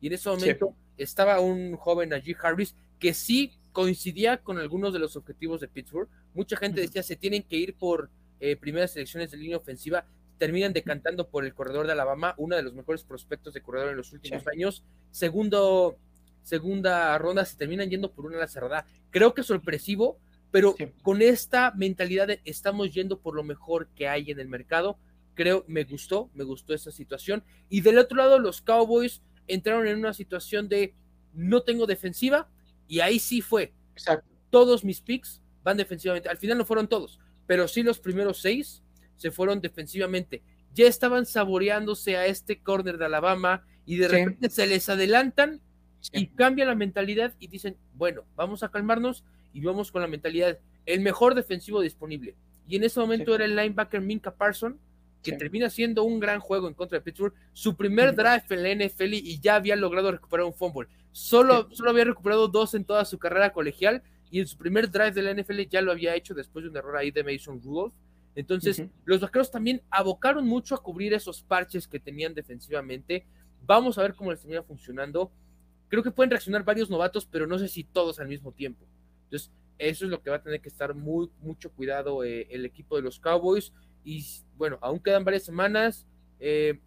Y 0.00 0.06
en 0.08 0.14
ese 0.14 0.28
momento 0.28 0.74
estaba 0.96 1.40
un 1.40 1.76
joven 1.76 2.12
allí, 2.12 2.34
Harris, 2.40 2.74
que 2.98 3.14
sí 3.14 3.52
coincidía 3.72 4.38
con 4.38 4.58
algunos 4.58 4.92
de 4.92 4.98
los 4.98 5.16
objetivos 5.16 5.60
de 5.60 5.68
Pittsburgh. 5.68 6.08
Mucha 6.34 6.56
gente 6.56 6.80
decía, 6.80 7.02
se 7.02 7.16
tienen 7.16 7.42
que 7.42 7.56
ir 7.56 7.74
por 7.74 8.10
eh, 8.40 8.56
primeras 8.56 8.92
selecciones 8.92 9.30
de 9.30 9.36
línea 9.36 9.56
ofensiva, 9.56 10.04
terminan 10.38 10.72
decantando 10.72 11.28
por 11.28 11.44
el 11.44 11.54
corredor 11.54 11.86
de 11.86 11.92
Alabama, 11.92 12.34
uno 12.38 12.56
de 12.56 12.62
los 12.62 12.74
mejores 12.74 13.04
prospectos 13.04 13.52
de 13.54 13.60
corredor 13.60 13.90
en 13.90 13.96
los 13.96 14.12
últimos 14.12 14.46
años. 14.46 14.82
Segundo, 15.10 15.98
segunda 16.42 17.16
ronda 17.18 17.44
se 17.44 17.56
terminan 17.56 17.90
yendo 17.90 18.10
por 18.10 18.24
una 18.24 18.38
la 18.38 18.48
cerrada. 18.48 18.86
Creo 19.10 19.34
que 19.34 19.42
sorpresivo, 19.42 20.18
pero 20.50 20.74
con 21.02 21.20
esta 21.20 21.72
mentalidad 21.76 22.26
de 22.26 22.40
estamos 22.44 22.92
yendo 22.92 23.18
por 23.18 23.34
lo 23.34 23.44
mejor 23.44 23.88
que 23.88 24.08
hay 24.08 24.30
en 24.30 24.40
el 24.40 24.48
mercado, 24.48 24.98
creo, 25.34 25.64
me 25.66 25.84
gustó, 25.84 26.30
me 26.34 26.44
gustó 26.44 26.74
esa 26.74 26.90
situación. 26.90 27.42
Y 27.68 27.80
del 27.80 27.98
otro 27.98 28.16
lado, 28.16 28.38
los 28.38 28.62
Cowboys 28.62 29.22
entraron 29.46 29.86
en 29.86 29.98
una 29.98 30.14
situación 30.14 30.68
de 30.68 30.94
no 31.32 31.62
tengo 31.62 31.86
defensiva, 31.86 32.48
y 32.90 33.00
ahí 33.00 33.18
sí 33.18 33.40
fue. 33.40 33.72
Todos 34.50 34.84
mis 34.84 35.00
picks 35.00 35.40
van 35.62 35.76
defensivamente. 35.76 36.28
Al 36.28 36.38
final 36.38 36.58
no 36.58 36.64
fueron 36.64 36.88
todos, 36.88 37.20
pero 37.46 37.68
sí 37.68 37.82
los 37.82 38.00
primeros 38.00 38.40
seis 38.40 38.82
se 39.16 39.30
fueron 39.30 39.60
defensivamente. 39.60 40.42
Ya 40.74 40.86
estaban 40.86 41.24
saboreándose 41.24 42.16
a 42.16 42.26
este 42.26 42.60
corner 42.60 42.98
de 42.98 43.06
Alabama 43.06 43.64
y 43.86 43.96
de 43.96 44.08
repente 44.08 44.50
se 44.50 44.66
les 44.66 44.88
adelantan 44.88 45.60
y 46.12 46.28
cambia 46.28 46.64
la 46.64 46.74
mentalidad 46.74 47.34
y 47.38 47.46
dicen, 47.46 47.76
bueno, 47.94 48.24
vamos 48.34 48.62
a 48.62 48.70
calmarnos 48.70 49.24
y 49.52 49.60
vamos 49.60 49.92
con 49.92 50.02
la 50.02 50.08
mentalidad, 50.08 50.58
el 50.86 51.00
mejor 51.00 51.34
defensivo 51.34 51.80
disponible. 51.80 52.36
Y 52.66 52.76
en 52.76 52.84
ese 52.84 52.98
momento 53.00 53.34
era 53.34 53.44
el 53.44 53.56
linebacker 53.56 54.00
Minka 54.00 54.34
Parson, 54.34 54.80
que 55.22 55.32
termina 55.32 55.68
siendo 55.70 56.04
un 56.04 56.20
gran 56.20 56.40
juego 56.40 56.68
en 56.68 56.74
contra 56.74 56.98
de 56.98 57.02
Pittsburgh, 57.02 57.34
su 57.52 57.76
primer 57.76 58.14
drive 58.14 58.44
en 58.50 58.62
la 58.62 58.86
NFL 58.86 59.14
y 59.14 59.38
ya 59.40 59.56
había 59.56 59.76
logrado 59.76 60.10
recuperar 60.10 60.46
un 60.46 60.54
fumble. 60.54 60.88
Solo, 61.12 61.68
solo 61.72 61.90
había 61.90 62.04
recuperado 62.04 62.48
dos 62.48 62.74
en 62.74 62.84
toda 62.84 63.04
su 63.04 63.18
carrera 63.18 63.52
colegial 63.52 64.02
y 64.30 64.40
en 64.40 64.46
su 64.46 64.56
primer 64.56 64.90
drive 64.90 65.12
de 65.12 65.22
la 65.22 65.34
NFL 65.34 65.60
ya 65.68 65.82
lo 65.82 65.92
había 65.92 66.14
hecho 66.14 66.34
después 66.34 66.64
de 66.64 66.70
un 66.70 66.76
error 66.76 66.96
ahí 66.96 67.10
de 67.10 67.24
Mason 67.24 67.60
Rudolph. 67.62 67.94
Entonces, 68.34 68.84
los 69.04 69.20
vaqueros 69.20 69.50
también 69.50 69.82
abocaron 69.90 70.46
mucho 70.46 70.74
a 70.74 70.82
cubrir 70.82 71.12
esos 71.12 71.42
parches 71.42 71.88
que 71.88 71.98
tenían 71.98 72.32
defensivamente. 72.32 73.26
Vamos 73.66 73.98
a 73.98 74.02
ver 74.02 74.14
cómo 74.14 74.30
les 74.30 74.40
termina 74.40 74.62
funcionando 74.62 75.32
creo 75.90 76.02
que 76.02 76.12
pueden 76.12 76.30
reaccionar 76.30 76.64
varios 76.64 76.88
novatos, 76.88 77.26
pero 77.26 77.46
no 77.46 77.58
sé 77.58 77.68
si 77.68 77.84
todos 77.84 78.20
al 78.20 78.28
mismo 78.28 78.52
tiempo. 78.52 78.86
Entonces, 79.24 79.50
eso 79.76 80.04
es 80.04 80.10
lo 80.10 80.22
que 80.22 80.30
va 80.30 80.36
a 80.36 80.42
tener 80.42 80.60
que 80.60 80.68
estar 80.68 80.94
muy, 80.94 81.28
mucho 81.40 81.70
cuidado 81.72 82.24
eh, 82.24 82.46
el 82.50 82.64
equipo 82.64 82.96
de 82.96 83.02
los 83.02 83.18
Cowboys. 83.18 83.72
Y 84.04 84.24
bueno, 84.56 84.78
aún 84.80 85.00
quedan 85.00 85.24
varias 85.24 85.44
semanas. 85.44 86.06
Eh, 86.38 86.78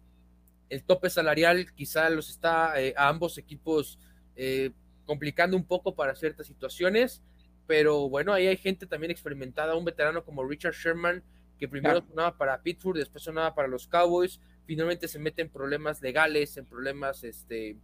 el 0.68 0.82
tope 0.82 1.10
salarial 1.10 1.72
quizá 1.74 2.08
los 2.10 2.30
está 2.30 2.80
eh, 2.80 2.94
a 2.96 3.08
ambos 3.08 3.38
equipos 3.38 3.98
complicando 5.04 5.56
un 5.56 5.64
poco 5.64 5.94
para 5.94 6.14
ciertas 6.16 6.46
situaciones. 6.46 7.22
Pero 7.66 8.08
bueno, 8.08 8.32
ahí 8.32 8.46
hay 8.46 8.56
gente 8.56 8.86
también 8.86 9.10
experimentada, 9.10 9.76
un 9.76 9.84
veterano 9.84 10.24
como 10.24 10.44
Richard 10.44 10.74
Sherman, 10.74 11.22
que 11.58 11.68
primero 11.68 12.04
sonaba 12.06 12.36
para 12.36 12.60
Pittsburgh, 12.60 12.98
después 12.98 13.22
sonaba 13.22 13.54
para 13.54 13.68
los 13.68 13.86
Cowboys, 13.86 14.40
finalmente 14.66 15.08
se 15.08 15.18
mete 15.18 15.40
en 15.40 15.48
problemas 15.48 16.02
legales, 16.02 16.56
en 16.56 16.66
problemas 16.66 17.22
este, 17.22 17.78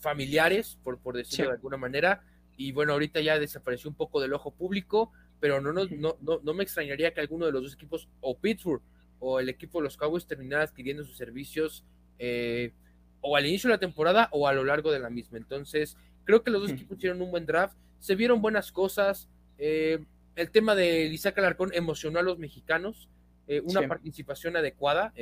familiares, 0.00 0.78
por, 0.82 0.98
por 0.98 1.16
decirlo 1.16 1.50
de 1.50 1.56
alguna 1.56 1.76
manera 1.76 2.22
y 2.56 2.72
bueno, 2.72 2.92
ahorita 2.92 3.20
ya 3.20 3.38
desapareció 3.38 3.90
un 3.90 3.96
poco 3.96 4.20
del 4.20 4.32
ojo 4.32 4.50
público, 4.50 5.12
pero 5.40 5.60
no, 5.60 5.72
no, 5.72 5.86
no, 6.20 6.40
no, 6.42 6.54
me 6.54 6.62
extrañaría 6.62 7.12
que 7.12 7.20
alguno 7.20 7.46
de 7.46 7.52
los 7.52 7.62
dos 7.62 7.74
equipos, 7.74 8.08
o 8.20 8.38
Pittsburgh 8.38 8.82
o 9.18 9.40
el 9.40 9.48
equipo 9.48 9.78
de 9.78 9.84
los 9.84 9.96
Cowboys, 9.96 10.26
terminara 10.26 10.64
adquiriendo 10.64 11.04
sus 11.04 11.16
servicios 11.16 11.84
eh, 12.18 12.72
o 13.20 13.36
al 13.36 13.46
inicio 13.46 13.68
de 13.68 13.74
la 13.74 13.80
temporada 13.80 14.28
o 14.32 14.46
a 14.46 14.52
lo 14.52 14.64
largo 14.64 14.92
de 14.92 14.98
la 14.98 15.10
misma. 15.10 15.38
Entonces, 15.38 15.96
creo 16.24 16.42
que 16.42 16.50
los 16.50 16.62
dos 16.62 16.70
equipos 16.70 16.98
hicieron 16.98 17.20
un 17.20 17.30
buen 17.30 17.46
draft, 17.46 17.76
se 17.98 18.14
vieron 18.14 18.40
buenas 18.40 18.72
cosas. 18.72 19.28
Eh, 19.58 20.04
el 20.36 20.50
tema 20.50 20.74
de 20.74 21.06
Isaac 21.06 21.38
Alarcón 21.38 21.70
emocionó 21.72 22.18
a 22.18 22.22
los 22.22 22.38
mexicanos, 22.38 23.08
eh, 23.48 23.60
una 23.60 23.86
participación 23.86 24.56
adecuada 24.56 25.12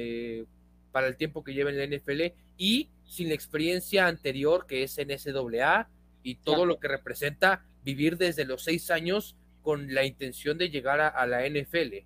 para 0.92 1.08
el 1.08 1.16
tiempo 1.16 1.42
que 1.42 1.54
lleva 1.54 1.70
en 1.70 1.78
la 1.78 1.84
NFL 1.84 2.32
y 2.56 2.88
sin 3.04 3.28
la 3.28 3.34
experiencia 3.34 4.06
anterior 4.06 4.66
que 4.66 4.84
es 4.84 4.96
en 4.98 5.16
SAA 5.18 5.88
y 6.22 6.36
todo 6.36 6.66
lo 6.66 6.78
que 6.78 6.88
representa 6.88 7.64
vivir 7.84 8.16
desde 8.16 8.44
los 8.44 8.62
seis 8.62 8.90
años 8.90 9.36
con 9.64 9.92
la 9.92 10.04
intención 10.04 10.56
de 10.58 10.70
llegar 10.70 11.00
a, 11.00 11.26
la 11.26 11.48
NFL. 11.48 12.04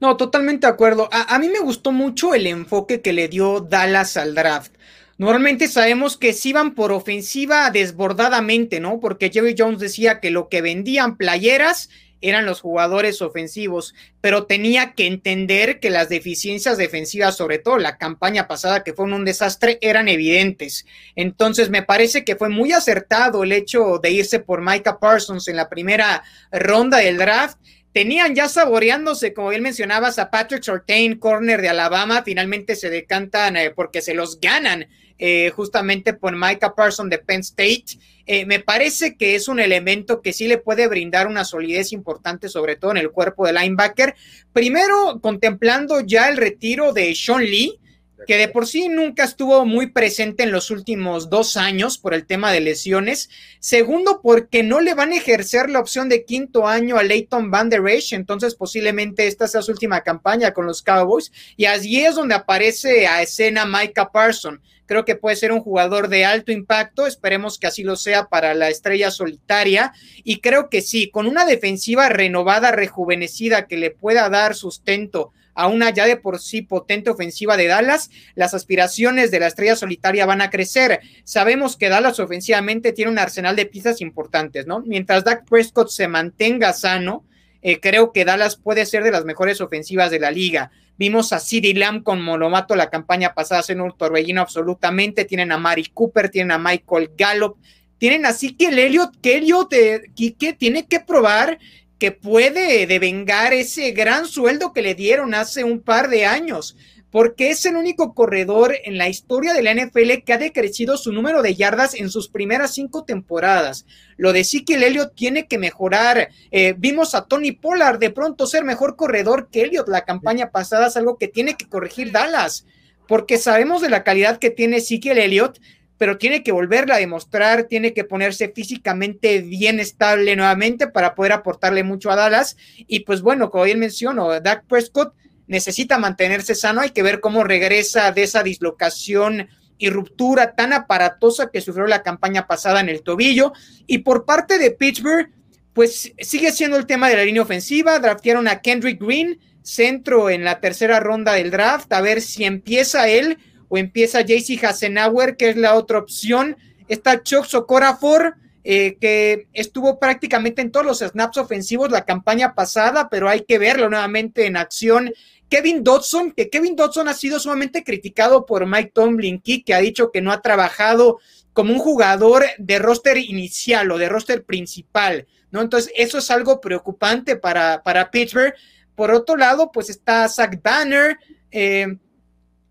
No, 0.00 0.16
totalmente 0.16 0.66
de 0.66 0.72
acuerdo. 0.72 1.08
A, 1.12 1.38
mí 1.38 1.48
me 1.48 1.60
gustó 1.60 1.92
mucho 1.92 2.34
el 2.34 2.46
enfoque 2.46 3.00
que 3.00 3.12
le 3.12 3.28
dio 3.28 3.60
Dallas 3.60 4.16
al 4.16 4.34
draft. 4.34 4.72
Normalmente 5.18 5.68
sabemos 5.68 6.16
que 6.16 6.32
si 6.32 6.52
van 6.52 6.74
por 6.74 6.92
ofensiva 6.92 7.70
desbordadamente, 7.70 8.80
¿no? 8.80 9.00
Porque 9.00 9.30
Jerry 9.30 9.54
Jones 9.56 9.78
decía 9.78 10.18
que 10.20 10.30
lo 10.30 10.48
que 10.48 10.62
vendían 10.62 11.16
playeras 11.16 11.90
eran 12.20 12.46
los 12.46 12.60
jugadores 12.60 13.22
ofensivos, 13.22 13.94
pero 14.20 14.44
tenía 14.44 14.94
que 14.94 15.06
entender 15.06 15.80
que 15.80 15.90
las 15.90 16.08
deficiencias 16.08 16.76
defensivas, 16.76 17.36
sobre 17.36 17.58
todo 17.58 17.78
la 17.78 17.98
campaña 17.98 18.46
pasada 18.46 18.84
que 18.84 18.92
fue 18.92 19.06
un 19.06 19.24
desastre, 19.24 19.78
eran 19.80 20.08
evidentes. 20.08 20.86
Entonces 21.16 21.70
me 21.70 21.82
parece 21.82 22.24
que 22.24 22.36
fue 22.36 22.48
muy 22.48 22.72
acertado 22.72 23.42
el 23.42 23.52
hecho 23.52 23.98
de 24.02 24.10
irse 24.10 24.40
por 24.40 24.60
Micah 24.62 24.98
Parsons 24.98 25.48
en 25.48 25.56
la 25.56 25.68
primera 25.68 26.22
ronda 26.52 26.98
del 26.98 27.16
draft. 27.16 27.58
Tenían 27.92 28.36
ya 28.36 28.48
saboreándose, 28.48 29.34
como 29.34 29.48
bien 29.48 29.62
mencionabas, 29.62 30.18
a 30.18 30.30
Patrick 30.30 30.62
Sortain, 30.62 31.18
corner 31.18 31.60
de 31.60 31.70
Alabama, 31.70 32.22
finalmente 32.24 32.76
se 32.76 32.88
decantan 32.88 33.56
eh, 33.56 33.70
porque 33.70 34.00
se 34.00 34.14
los 34.14 34.40
ganan 34.40 34.86
eh, 35.22 35.50
justamente 35.54 36.14
por 36.14 36.34
Micah 36.34 36.74
Parsons 36.74 37.10
de 37.10 37.18
Penn 37.18 37.40
State. 37.40 37.98
Eh, 38.24 38.46
me 38.46 38.60
parece 38.60 39.16
que 39.16 39.34
es 39.34 39.48
un 39.48 39.60
elemento 39.60 40.22
que 40.22 40.32
sí 40.32 40.48
le 40.48 40.56
puede 40.56 40.88
brindar 40.88 41.26
una 41.26 41.44
solidez 41.44 41.92
importante, 41.92 42.48
sobre 42.48 42.76
todo 42.76 42.92
en 42.92 42.96
el 42.96 43.10
cuerpo 43.10 43.46
de 43.46 43.52
linebacker. 43.52 44.14
Primero, 44.54 45.20
contemplando 45.20 46.00
ya 46.00 46.30
el 46.30 46.38
retiro 46.38 46.94
de 46.94 47.14
Sean 47.14 47.42
Lee, 47.42 47.79
que 48.26 48.36
de 48.36 48.48
por 48.48 48.66
sí 48.66 48.88
nunca 48.88 49.24
estuvo 49.24 49.64
muy 49.64 49.86
presente 49.86 50.42
en 50.42 50.52
los 50.52 50.70
últimos 50.70 51.30
dos 51.30 51.56
años 51.56 51.98
por 51.98 52.14
el 52.14 52.26
tema 52.26 52.52
de 52.52 52.60
lesiones. 52.60 53.30
Segundo, 53.60 54.20
porque 54.22 54.62
no 54.62 54.80
le 54.80 54.94
van 54.94 55.12
a 55.12 55.16
ejercer 55.16 55.70
la 55.70 55.80
opción 55.80 56.08
de 56.08 56.24
quinto 56.24 56.66
año 56.66 56.96
a 56.96 57.02
Leighton 57.02 57.50
Van 57.50 57.68
Der 57.68 57.86
Esch, 57.88 58.12
entonces 58.12 58.54
posiblemente 58.54 59.26
esta 59.26 59.48
sea 59.48 59.62
su 59.62 59.72
última 59.72 60.02
campaña 60.02 60.52
con 60.52 60.66
los 60.66 60.82
Cowboys. 60.82 61.32
Y 61.56 61.66
allí 61.66 62.00
es 62.00 62.14
donde 62.14 62.34
aparece 62.34 63.06
a 63.06 63.22
escena 63.22 63.64
Micah 63.66 64.10
Parson. 64.10 64.60
Creo 64.86 65.04
que 65.04 65.14
puede 65.14 65.36
ser 65.36 65.52
un 65.52 65.60
jugador 65.60 66.08
de 66.08 66.24
alto 66.24 66.50
impacto, 66.50 67.06
esperemos 67.06 67.58
que 67.58 67.68
así 67.68 67.84
lo 67.84 67.94
sea 67.94 68.26
para 68.26 68.54
la 68.54 68.68
estrella 68.68 69.12
solitaria. 69.12 69.92
Y 70.24 70.40
creo 70.40 70.68
que 70.68 70.82
sí, 70.82 71.10
con 71.10 71.28
una 71.28 71.44
defensiva 71.44 72.08
renovada, 72.08 72.72
rejuvenecida, 72.72 73.68
que 73.68 73.76
le 73.76 73.92
pueda 73.92 74.28
dar 74.30 74.56
sustento 74.56 75.32
a 75.60 75.66
una 75.66 75.90
ya 75.90 76.06
de 76.06 76.16
por 76.16 76.40
sí 76.40 76.62
potente 76.62 77.10
ofensiva 77.10 77.58
de 77.58 77.66
Dallas, 77.66 78.10
las 78.34 78.54
aspiraciones 78.54 79.30
de 79.30 79.40
la 79.40 79.46
estrella 79.46 79.76
solitaria 79.76 80.24
van 80.24 80.40
a 80.40 80.48
crecer. 80.48 81.00
Sabemos 81.24 81.76
que 81.76 81.90
Dallas 81.90 82.18
ofensivamente 82.18 82.92
tiene 82.92 83.10
un 83.10 83.18
arsenal 83.18 83.56
de 83.56 83.66
piezas 83.66 84.00
importantes, 84.00 84.66
¿no? 84.66 84.80
Mientras 84.80 85.22
Dak 85.22 85.44
Prescott 85.46 85.90
se 85.90 86.08
mantenga 86.08 86.72
sano, 86.72 87.26
eh, 87.60 87.78
creo 87.78 88.10
que 88.12 88.24
Dallas 88.24 88.56
puede 88.56 88.86
ser 88.86 89.04
de 89.04 89.10
las 89.10 89.26
mejores 89.26 89.60
ofensivas 89.60 90.10
de 90.10 90.18
la 90.18 90.30
liga. 90.30 90.70
Vimos 90.96 91.34
a 91.34 91.40
CeeDee 91.40 91.74
Lamb 91.74 92.02
con 92.02 92.22
Monomato 92.22 92.74
la 92.74 92.88
campaña 92.88 93.34
pasada 93.34 93.62
en 93.68 93.82
un 93.82 93.94
torbellino 93.94 94.40
absolutamente. 94.40 95.26
Tienen 95.26 95.52
a 95.52 95.58
Mari 95.58 95.90
Cooper, 95.92 96.30
tienen 96.30 96.52
a 96.52 96.58
Michael 96.58 97.10
Gallup, 97.18 97.58
tienen 97.98 98.24
así 98.24 98.56
que 98.56 98.68
el 98.68 98.78
Elliot, 98.78 99.20
que 99.20 99.36
Elliot 99.36 99.72
eh, 99.74 100.02
que 100.16 100.54
tiene 100.54 100.86
que 100.86 101.00
probar 101.00 101.58
que 102.00 102.12
puede 102.12 102.86
devengar 102.86 103.52
ese 103.52 103.92
gran 103.92 104.26
sueldo 104.26 104.72
que 104.72 104.80
le 104.80 104.94
dieron 104.94 105.34
hace 105.34 105.64
un 105.64 105.80
par 105.80 106.08
de 106.08 106.24
años, 106.24 106.74
porque 107.10 107.50
es 107.50 107.66
el 107.66 107.76
único 107.76 108.14
corredor 108.14 108.74
en 108.84 108.96
la 108.96 109.08
historia 109.08 109.52
de 109.52 109.62
la 109.62 109.74
NFL 109.74 110.22
que 110.24 110.32
ha 110.32 110.38
decrecido 110.38 110.96
su 110.96 111.12
número 111.12 111.42
de 111.42 111.54
yardas 111.54 111.94
en 111.94 112.08
sus 112.08 112.28
primeras 112.28 112.72
cinco 112.72 113.04
temporadas. 113.04 113.84
Lo 114.16 114.32
de 114.32 114.40
Ezekiel 114.40 114.82
Elliott 114.82 115.14
tiene 115.14 115.46
que 115.46 115.58
mejorar. 115.58 116.30
Eh, 116.50 116.74
vimos 116.78 117.14
a 117.14 117.26
Tony 117.26 117.52
Pollard 117.52 117.98
de 117.98 118.10
pronto 118.10 118.46
ser 118.46 118.64
mejor 118.64 118.96
corredor 118.96 119.50
que 119.50 119.62
Elliott 119.62 119.88
la 119.88 120.06
campaña 120.06 120.50
pasada, 120.50 120.86
es 120.86 120.96
algo 120.96 121.18
que 121.18 121.28
tiene 121.28 121.54
que 121.54 121.68
corregir 121.68 122.12
Dallas, 122.12 122.64
porque 123.06 123.36
sabemos 123.36 123.82
de 123.82 123.90
la 123.90 124.04
calidad 124.04 124.38
que 124.38 124.50
tiene 124.50 124.78
Ezekiel 124.78 125.18
Elliott, 125.18 125.60
pero 126.00 126.16
tiene 126.16 126.42
que 126.42 126.50
volverla 126.50 126.94
a 126.94 126.98
demostrar, 126.98 127.64
tiene 127.64 127.92
que 127.92 128.04
ponerse 128.04 128.48
físicamente 128.48 129.42
bien 129.42 129.80
estable 129.80 130.34
nuevamente 130.34 130.86
para 130.86 131.14
poder 131.14 131.32
aportarle 131.32 131.84
mucho 131.84 132.10
a 132.10 132.16
Dallas. 132.16 132.56
Y 132.78 133.00
pues 133.00 133.20
bueno, 133.20 133.50
como 133.50 133.64
bien 133.64 133.78
menciono, 133.78 134.40
Dak 134.40 134.64
Prescott 134.64 135.12
necesita 135.46 135.98
mantenerse 135.98 136.54
sano, 136.54 136.80
hay 136.80 136.92
que 136.92 137.02
ver 137.02 137.20
cómo 137.20 137.44
regresa 137.44 138.12
de 138.12 138.22
esa 138.22 138.42
dislocación 138.42 139.50
y 139.76 139.90
ruptura 139.90 140.54
tan 140.54 140.72
aparatosa 140.72 141.50
que 141.50 141.60
sufrió 141.60 141.86
la 141.86 142.02
campaña 142.02 142.46
pasada 142.46 142.80
en 142.80 142.88
el 142.88 143.02
tobillo. 143.02 143.52
Y 143.86 143.98
por 143.98 144.24
parte 144.24 144.58
de 144.58 144.70
Pittsburgh, 144.70 145.28
pues 145.74 146.14
sigue 146.18 146.50
siendo 146.50 146.78
el 146.78 146.86
tema 146.86 147.10
de 147.10 147.16
la 147.16 147.24
línea 147.24 147.42
ofensiva, 147.42 147.98
draftearon 147.98 148.48
a 148.48 148.62
Kendrick 148.62 149.02
Green, 149.02 149.38
centro 149.62 150.30
en 150.30 150.44
la 150.44 150.60
tercera 150.60 150.98
ronda 150.98 151.34
del 151.34 151.50
draft, 151.50 151.92
a 151.92 152.00
ver 152.00 152.22
si 152.22 152.44
empieza 152.44 153.06
él 153.06 153.36
o 153.70 153.78
empieza 153.78 154.20
JC 154.20 154.62
Hasenauer, 154.62 155.36
que 155.36 155.48
es 155.48 155.56
la 155.56 155.76
otra 155.76 155.98
opción. 155.98 156.56
Está 156.88 157.22
Chuck 157.22 157.46
Socorafor, 157.46 158.34
eh, 158.64 158.98
que 159.00 159.46
estuvo 159.54 159.98
prácticamente 159.98 160.60
en 160.60 160.70
todos 160.70 160.84
los 160.84 160.98
snaps 160.98 161.38
ofensivos 161.38 161.90
la 161.90 162.04
campaña 162.04 162.54
pasada, 162.54 163.08
pero 163.08 163.28
hay 163.28 163.44
que 163.44 163.58
verlo 163.58 163.88
nuevamente 163.88 164.44
en 164.44 164.56
acción. 164.56 165.12
Kevin 165.48 165.82
Dodson, 165.82 166.32
que 166.32 166.50
Kevin 166.50 166.76
Dodson 166.76 167.08
ha 167.08 167.14
sido 167.14 167.38
sumamente 167.38 167.84
criticado 167.84 168.44
por 168.44 168.66
Mike 168.66 168.90
Tomlin, 168.92 169.40
que 169.40 169.72
ha 169.72 169.78
dicho 169.78 170.10
que 170.10 170.20
no 170.20 170.32
ha 170.32 170.42
trabajado 170.42 171.18
como 171.52 171.72
un 171.72 171.78
jugador 171.78 172.44
de 172.58 172.78
roster 172.78 173.18
inicial 173.18 173.90
o 173.92 173.98
de 173.98 174.08
roster 174.08 174.44
principal, 174.44 175.26
¿no? 175.52 175.60
Entonces, 175.60 175.92
eso 175.96 176.18
es 176.18 176.30
algo 176.30 176.60
preocupante 176.60 177.36
para, 177.36 177.82
para 177.82 178.10
Pittsburgh. 178.10 178.54
Por 178.96 179.12
otro 179.12 179.36
lado, 179.36 179.70
pues 179.72 179.90
está 179.90 180.28
Zach 180.28 180.60
Banner, 180.62 181.16
eh, 181.50 181.96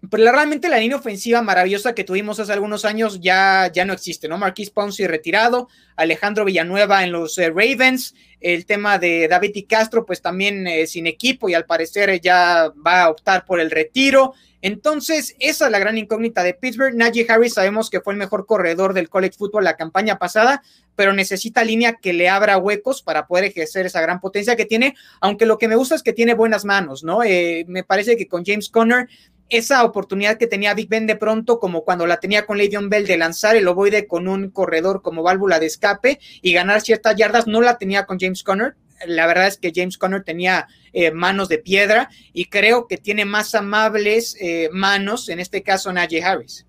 pero 0.10 0.32
realmente 0.32 0.70
la 0.70 0.78
línea 0.78 0.98
ofensiva 0.98 1.42
maravillosa 1.42 1.94
que 1.94 2.06
tuvimos 2.06 2.40
hace 2.40 2.54
algunos 2.54 2.86
años 2.86 3.20
ya, 3.20 3.70
ya 3.74 3.84
no 3.84 3.92
existe, 3.92 4.30
¿no? 4.30 4.38
Marquis 4.38 4.70
Ponce 4.70 5.08
retirado, 5.08 5.68
Alejandro 5.98 6.46
Villanueva 6.46 7.04
en 7.04 7.12
los 7.12 7.38
eh, 7.38 7.50
Ravens, 7.50 8.16
el 8.40 8.66
tema 8.66 8.98
de 8.98 9.28
David 9.28 9.52
y 9.56 9.64
Castro, 9.64 10.06
pues 10.06 10.22
también 10.22 10.66
eh, 10.68 10.88
sin 10.88 11.06
equipo 11.06 11.50
y 11.50 11.54
al 11.54 11.66
parecer 11.66 12.22
ya 12.22 12.72
va 12.86 13.04
a 13.04 13.10
optar 13.10 13.44
por 13.44 13.60
el 13.60 13.72
retiro. 13.72 14.34
Entonces, 14.62 15.36
esa 15.40 15.66
es 15.66 15.72
la 15.72 15.80
gran 15.80 15.98
incógnita 15.98 16.44
de 16.44 16.54
Pittsburgh. 16.54 16.94
Najee 16.94 17.26
Harris 17.30 17.54
sabemos 17.54 17.90
que 17.90 18.02
fue 18.02 18.14
el 18.14 18.20
mejor 18.20 18.46
corredor 18.46 18.94
del 18.94 19.10
college 19.10 19.38
football 19.38 19.64
la 19.64 19.78
campaña 19.78 20.18
pasada, 20.18 20.64
pero 20.96 21.14
necesita 21.14 21.64
línea 21.64 21.94
que 21.94 22.12
le 22.12 22.28
abra 22.28 22.58
huecos 22.58 23.02
para 23.02 23.26
poder 23.28 23.46
ejercer 23.46 23.86
esa 23.86 24.02
gran 24.02 24.20
potencia 24.20 24.58
que 24.58 24.66
tiene, 24.66 24.96
aunque 25.22 25.46
lo 25.46 25.58
que 25.58 25.70
me 25.70 25.76
gusta 25.76 25.96
es 25.96 26.04
que 26.04 26.12
tiene 26.12 26.34
buenas 26.34 26.66
manos, 26.66 27.04
¿no? 27.04 27.24
Eh, 27.24 27.64
me 27.68 27.84
parece 27.84 28.18
que 28.18 28.28
con 28.28 28.44
James 28.46 28.70
Conner 28.70 29.08
esa 29.50 29.84
oportunidad 29.84 30.38
que 30.38 30.48
tenía 30.48 30.74
Big 30.74 30.88
Ben 30.88 31.08
de 31.08 31.16
pronto, 31.16 31.60
como 31.60 31.84
cuando 31.84 32.06
la 32.06 32.20
tenía 32.20 32.46
con 32.46 32.58
Le'Veon 32.58 32.90
Bell 32.90 33.08
de 33.08 33.18
lanzar 33.18 33.56
el 33.56 33.68
ovoide 33.68 34.08
con 34.08 34.28
un 34.28 34.52
corredor 34.52 35.02
como 35.02 35.24
válvula 35.24 35.60
de 35.60 35.66
escape 35.66 36.20
y 36.42 36.54
ganar 36.54 36.82
ciertas 36.82 37.16
yardas, 37.16 37.48
no 37.48 37.62
la 37.62 37.78
tenía 37.78 38.06
con 38.06 38.20
James 38.20 38.44
Conner. 38.44 38.76
La 39.08 39.28
verdad 39.28 39.48
es 39.48 39.58
que 39.58 39.72
James 39.74 39.98
Conner 39.98 40.24
tenía 40.24 40.68
eh, 40.94 41.12
manos 41.12 41.50
de 41.50 41.58
piedra 41.58 42.10
y 42.32 42.46
creo 42.46 42.88
que 42.88 42.98
tiene 42.98 43.26
más 43.26 43.56
amables 43.56 44.36
eh, 44.40 44.70
manos, 44.72 45.30
en 45.30 45.40
este 45.40 45.64
caso 45.64 45.92
Najee 45.92 46.24
Harris. 46.24 46.66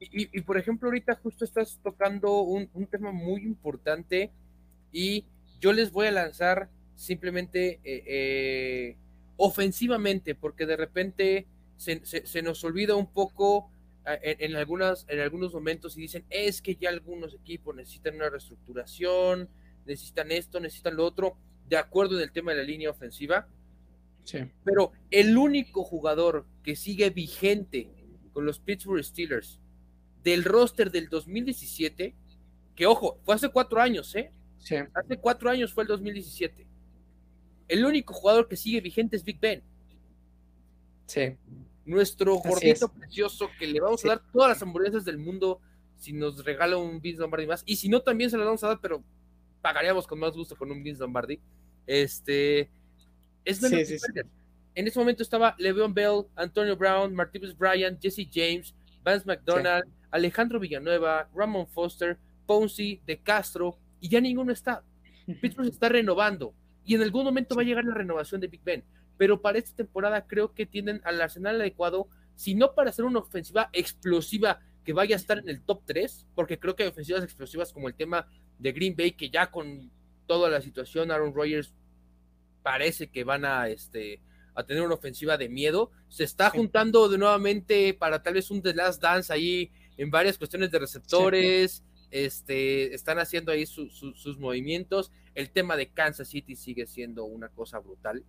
Y, 0.00 0.40
por 0.42 0.56
ejemplo, 0.56 0.88
ahorita 0.88 1.16
justo 1.16 1.44
estás 1.44 1.80
tocando 1.82 2.42
un, 2.42 2.68
tema 2.86 3.10
muy 3.10 3.42
importante 3.42 4.30
y 4.92 5.24
yo 5.60 5.72
les 5.72 5.90
voy 5.90 6.06
a 6.06 6.12
lanzar 6.12 6.68
simplemente 6.94 7.80
eh, 7.82 8.96
ofensivamente, 9.36 10.36
porque 10.36 10.66
de 10.66 10.76
repente 10.76 11.46
se, 11.78 12.42
nos 12.42 12.62
olvida 12.64 12.96
un 12.96 13.10
poco 13.10 13.70
ah, 14.04 14.18
en, 14.20 14.56
algunas, 14.56 15.06
en 15.08 15.20
algunos 15.20 15.54
momentos 15.54 15.96
y 15.96 16.02
dicen, 16.02 16.24
es 16.28 16.60
que 16.60 16.76
ya 16.76 16.90
algunos 16.90 17.34
equipos 17.34 17.74
necesitan 17.74 18.16
una 18.16 18.28
reestructuración, 18.28 19.48
necesitan 19.86 20.30
esto, 20.32 20.60
necesitan 20.60 20.96
lo 20.96 21.06
otro, 21.06 21.38
de 21.68 21.76
acuerdo 21.76 22.16
en 22.16 22.22
el 22.22 22.32
tema 22.32 22.52
de 22.52 22.58
la 22.58 22.64
línea 22.64 22.90
ofensiva. 22.90 23.48
Sí. 24.24 24.40
Pero 24.64 24.92
el 25.10 25.38
único 25.38 25.84
jugador 25.84 26.44
que 26.62 26.76
sigue 26.76 27.08
vigente 27.10 27.88
con 28.32 28.44
los 28.44 28.58
Pittsburgh 28.58 29.02
Steelers 29.02 29.60
del 30.22 30.44
roster 30.44 30.90
del 30.90 31.08
2017, 31.08 32.14
que 32.74 32.86
ojo, 32.86 33.18
fue 33.24 33.34
hace 33.34 33.48
cuatro 33.48 33.80
años, 33.80 34.14
¿eh? 34.14 34.30
Sí. 34.58 34.76
Hace 34.92 35.16
cuatro 35.16 35.48
años 35.48 35.72
fue 35.72 35.84
el 35.84 35.88
2017. 35.88 36.66
El 37.68 37.84
único 37.84 38.12
jugador 38.12 38.48
que 38.48 38.56
sigue 38.56 38.80
vigente 38.80 39.16
es 39.16 39.24
Big 39.24 39.38
Ben. 39.38 39.62
Sí. 41.06 41.36
Nuestro 41.88 42.36
gordito 42.36 42.88
precioso 42.92 43.48
que 43.58 43.66
le 43.66 43.80
vamos 43.80 44.04
a 44.04 44.08
dar 44.08 44.22
todas 44.30 44.50
las 44.50 44.62
hamburguesas 44.62 45.06
del 45.06 45.16
mundo 45.16 45.58
si 45.96 46.12
nos 46.12 46.44
regala 46.44 46.76
un 46.76 47.00
Vince 47.00 47.20
Lombardi 47.20 47.46
más. 47.46 47.62
Y 47.64 47.76
si 47.76 47.88
no, 47.88 48.02
también 48.02 48.30
se 48.30 48.36
las 48.36 48.44
vamos 48.44 48.62
a 48.62 48.68
dar, 48.68 48.80
pero 48.80 49.02
pagaríamos 49.62 50.06
con 50.06 50.18
más 50.18 50.32
gusto 50.32 50.54
con 50.54 50.70
un 50.70 50.82
Vince 50.82 51.00
Lombardi. 51.00 51.40
Este. 51.86 52.70
Es 53.42 53.62
En 53.62 54.86
ese 54.86 54.98
momento 54.98 55.22
estaba 55.22 55.54
Le'Veon 55.58 55.94
Bell, 55.94 56.26
Antonio 56.36 56.76
Brown, 56.76 57.14
Martinez 57.14 57.56
Bryant, 57.56 57.98
Jesse 58.00 58.28
James, 58.30 58.74
Vance 59.02 59.24
McDonald, 59.26 59.84
Alejandro 60.10 60.60
Villanueva, 60.60 61.28
Ramon 61.34 61.66
Foster, 61.68 62.18
Ponzi, 62.44 63.00
De 63.06 63.18
Castro, 63.18 63.78
y 63.98 64.10
ya 64.10 64.20
ninguno 64.20 64.52
está. 64.52 64.84
Pittsburgh 65.40 65.68
se 65.68 65.72
está 65.72 65.88
renovando 65.88 66.54
y 66.84 66.94
en 66.94 67.02
algún 67.02 67.24
momento 67.24 67.54
va 67.54 67.60
a 67.60 67.64
llegar 67.66 67.84
la 67.84 67.94
renovación 67.94 68.40
de 68.40 68.46
Big 68.46 68.62
Ben, 68.64 68.82
pero 69.18 69.42
para 69.42 69.58
esta 69.58 69.76
temporada 69.76 70.26
creo 70.26 70.54
que 70.54 70.64
tienen 70.64 71.02
al 71.04 71.20
arsenal 71.20 71.60
adecuado, 71.60 72.08
si 72.36 72.54
no 72.54 72.74
para 72.74 72.90
hacer 72.90 73.04
una 73.04 73.18
ofensiva 73.18 73.68
explosiva 73.72 74.60
que 74.84 74.94
vaya 74.94 75.16
a 75.16 75.18
estar 75.18 75.38
en 75.38 75.48
el 75.48 75.60
top 75.60 75.82
3, 75.84 76.26
porque 76.34 76.58
creo 76.58 76.74
que 76.74 76.84
hay 76.84 76.88
ofensivas 76.88 77.22
explosivas 77.22 77.72
como 77.72 77.88
el 77.88 77.94
tema 77.94 78.26
de 78.58 78.72
Green 78.72 78.96
Bay, 78.96 79.12
que 79.12 79.28
ya 79.28 79.50
con 79.50 79.90
toda 80.26 80.48
la 80.48 80.62
situación, 80.62 81.10
Aaron 81.10 81.34
Rodgers 81.34 81.74
parece 82.62 83.10
que 83.10 83.24
van 83.24 83.44
a, 83.44 83.68
este, 83.68 84.20
a 84.54 84.64
tener 84.64 84.82
una 84.82 84.94
ofensiva 84.94 85.36
de 85.36 85.48
miedo. 85.48 85.90
Se 86.08 86.24
está 86.24 86.50
juntando 86.50 87.08
de 87.08 87.18
nuevamente 87.18 87.92
para 87.94 88.22
tal 88.22 88.34
vez 88.34 88.50
un 88.50 88.62
The 88.62 88.74
Last 88.74 89.02
Dance 89.02 89.32
ahí 89.32 89.72
en 89.96 90.10
varias 90.10 90.38
cuestiones 90.38 90.70
de 90.70 90.78
receptores. 90.78 91.82
Este, 92.10 92.94
están 92.94 93.18
haciendo 93.18 93.52
ahí 93.52 93.66
sus 93.66 94.38
movimientos. 94.38 95.12
El 95.34 95.50
tema 95.50 95.76
de 95.76 95.90
Kansas 95.90 96.28
City 96.28 96.56
sigue 96.56 96.86
siendo 96.86 97.24
una 97.24 97.48
cosa 97.48 97.78
brutal. 97.78 98.24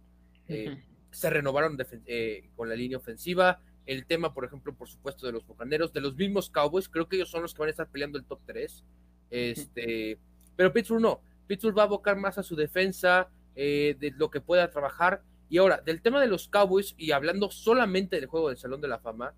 Eh, 0.49 0.83
se 1.11 1.29
renovaron 1.29 1.77
eh, 2.05 2.49
con 2.55 2.69
la 2.69 2.75
línea 2.75 2.97
ofensiva. 2.97 3.61
El 3.85 4.05
tema, 4.05 4.33
por 4.33 4.45
ejemplo, 4.45 4.75
por 4.75 4.87
supuesto, 4.87 5.25
de 5.25 5.31
los 5.31 5.45
Bucaneros, 5.45 5.93
de 5.93 6.01
los 6.01 6.15
mismos 6.15 6.49
Cowboys, 6.49 6.89
creo 6.89 7.07
que 7.07 7.15
ellos 7.15 7.29
son 7.29 7.41
los 7.41 7.53
que 7.53 7.59
van 7.59 7.67
a 7.67 7.71
estar 7.71 7.89
peleando 7.89 8.17
el 8.17 8.25
top 8.25 8.39
3. 8.45 8.83
Este, 9.31 10.19
pero 10.55 10.73
Pittsburgh 10.73 11.01
no. 11.01 11.21
Pittsburgh 11.47 11.77
va 11.77 11.83
a 11.83 11.85
abocar 11.85 12.17
más 12.17 12.37
a 12.37 12.43
su 12.43 12.55
defensa, 12.55 13.29
eh, 13.55 13.95
de 13.99 14.11
lo 14.11 14.29
que 14.29 14.41
pueda 14.41 14.69
trabajar. 14.69 15.23
Y 15.49 15.57
ahora, 15.57 15.81
del 15.83 16.01
tema 16.01 16.21
de 16.21 16.27
los 16.27 16.47
Cowboys, 16.47 16.93
y 16.97 17.11
hablando 17.11 17.49
solamente 17.49 18.17
del 18.17 18.27
juego 18.27 18.49
del 18.49 18.57
Salón 18.57 18.81
de 18.81 18.87
la 18.87 18.99
Fama, 18.99 19.33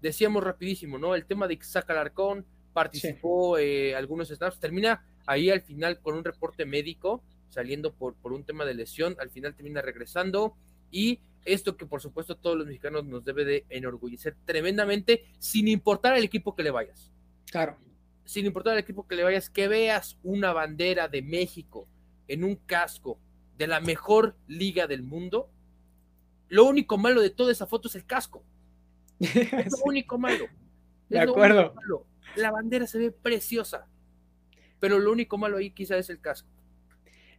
decíamos 0.00 0.42
rapidísimo, 0.42 0.98
¿no? 0.98 1.14
El 1.14 1.26
tema 1.26 1.46
de 1.46 1.54
Isaac 1.54 1.90
Alarcón 1.90 2.46
participó 2.72 3.58
eh, 3.58 3.96
algunos 3.96 4.28
snaps, 4.28 4.60
termina 4.60 5.04
ahí 5.26 5.50
al 5.50 5.62
final 5.62 6.00
con 6.00 6.14
un 6.14 6.24
reporte 6.24 6.64
médico, 6.64 7.22
saliendo 7.48 7.92
por, 7.94 8.14
por 8.14 8.32
un 8.32 8.44
tema 8.44 8.64
de 8.64 8.74
lesión, 8.74 9.16
al 9.18 9.30
final 9.30 9.54
termina 9.54 9.82
regresando 9.82 10.56
y 10.90 11.20
esto 11.44 11.76
que 11.76 11.86
por 11.86 12.00
supuesto 12.00 12.36
todos 12.36 12.56
los 12.56 12.66
mexicanos 12.66 13.04
nos 13.04 13.24
debe 13.24 13.44
de 13.44 13.66
enorgullecer 13.70 14.36
tremendamente, 14.44 15.24
sin 15.38 15.68
importar 15.68 16.16
el 16.16 16.24
equipo 16.24 16.54
que 16.54 16.62
le 16.62 16.70
vayas. 16.70 17.12
Claro. 17.50 17.78
Sin 18.24 18.46
importar 18.46 18.74
el 18.74 18.80
equipo 18.80 19.06
que 19.06 19.16
le 19.16 19.24
vayas, 19.24 19.48
que 19.48 19.68
veas 19.68 20.18
una 20.22 20.52
bandera 20.52 21.08
de 21.08 21.22
México 21.22 21.88
en 22.26 22.44
un 22.44 22.56
casco 22.56 23.18
de 23.56 23.66
la 23.66 23.80
mejor 23.80 24.36
liga 24.46 24.86
del 24.86 25.02
mundo, 25.02 25.50
lo 26.48 26.64
único 26.64 26.98
malo 26.98 27.20
de 27.20 27.30
toda 27.30 27.52
esa 27.52 27.66
foto 27.66 27.88
es 27.88 27.94
el 27.94 28.04
casco. 28.04 28.42
Es 29.20 29.72
lo 29.72 29.84
único 29.84 30.18
malo. 30.18 30.46
de 31.08 31.20
acuerdo. 31.20 31.74
La 32.36 32.50
bandera 32.50 32.86
se 32.86 32.98
ve 32.98 33.10
preciosa. 33.10 33.88
Pero 34.78 34.98
lo 34.98 35.10
único 35.10 35.38
malo 35.38 35.56
ahí 35.56 35.70
quizá 35.70 35.96
es 35.96 36.08
el 36.08 36.20
casco. 36.20 36.48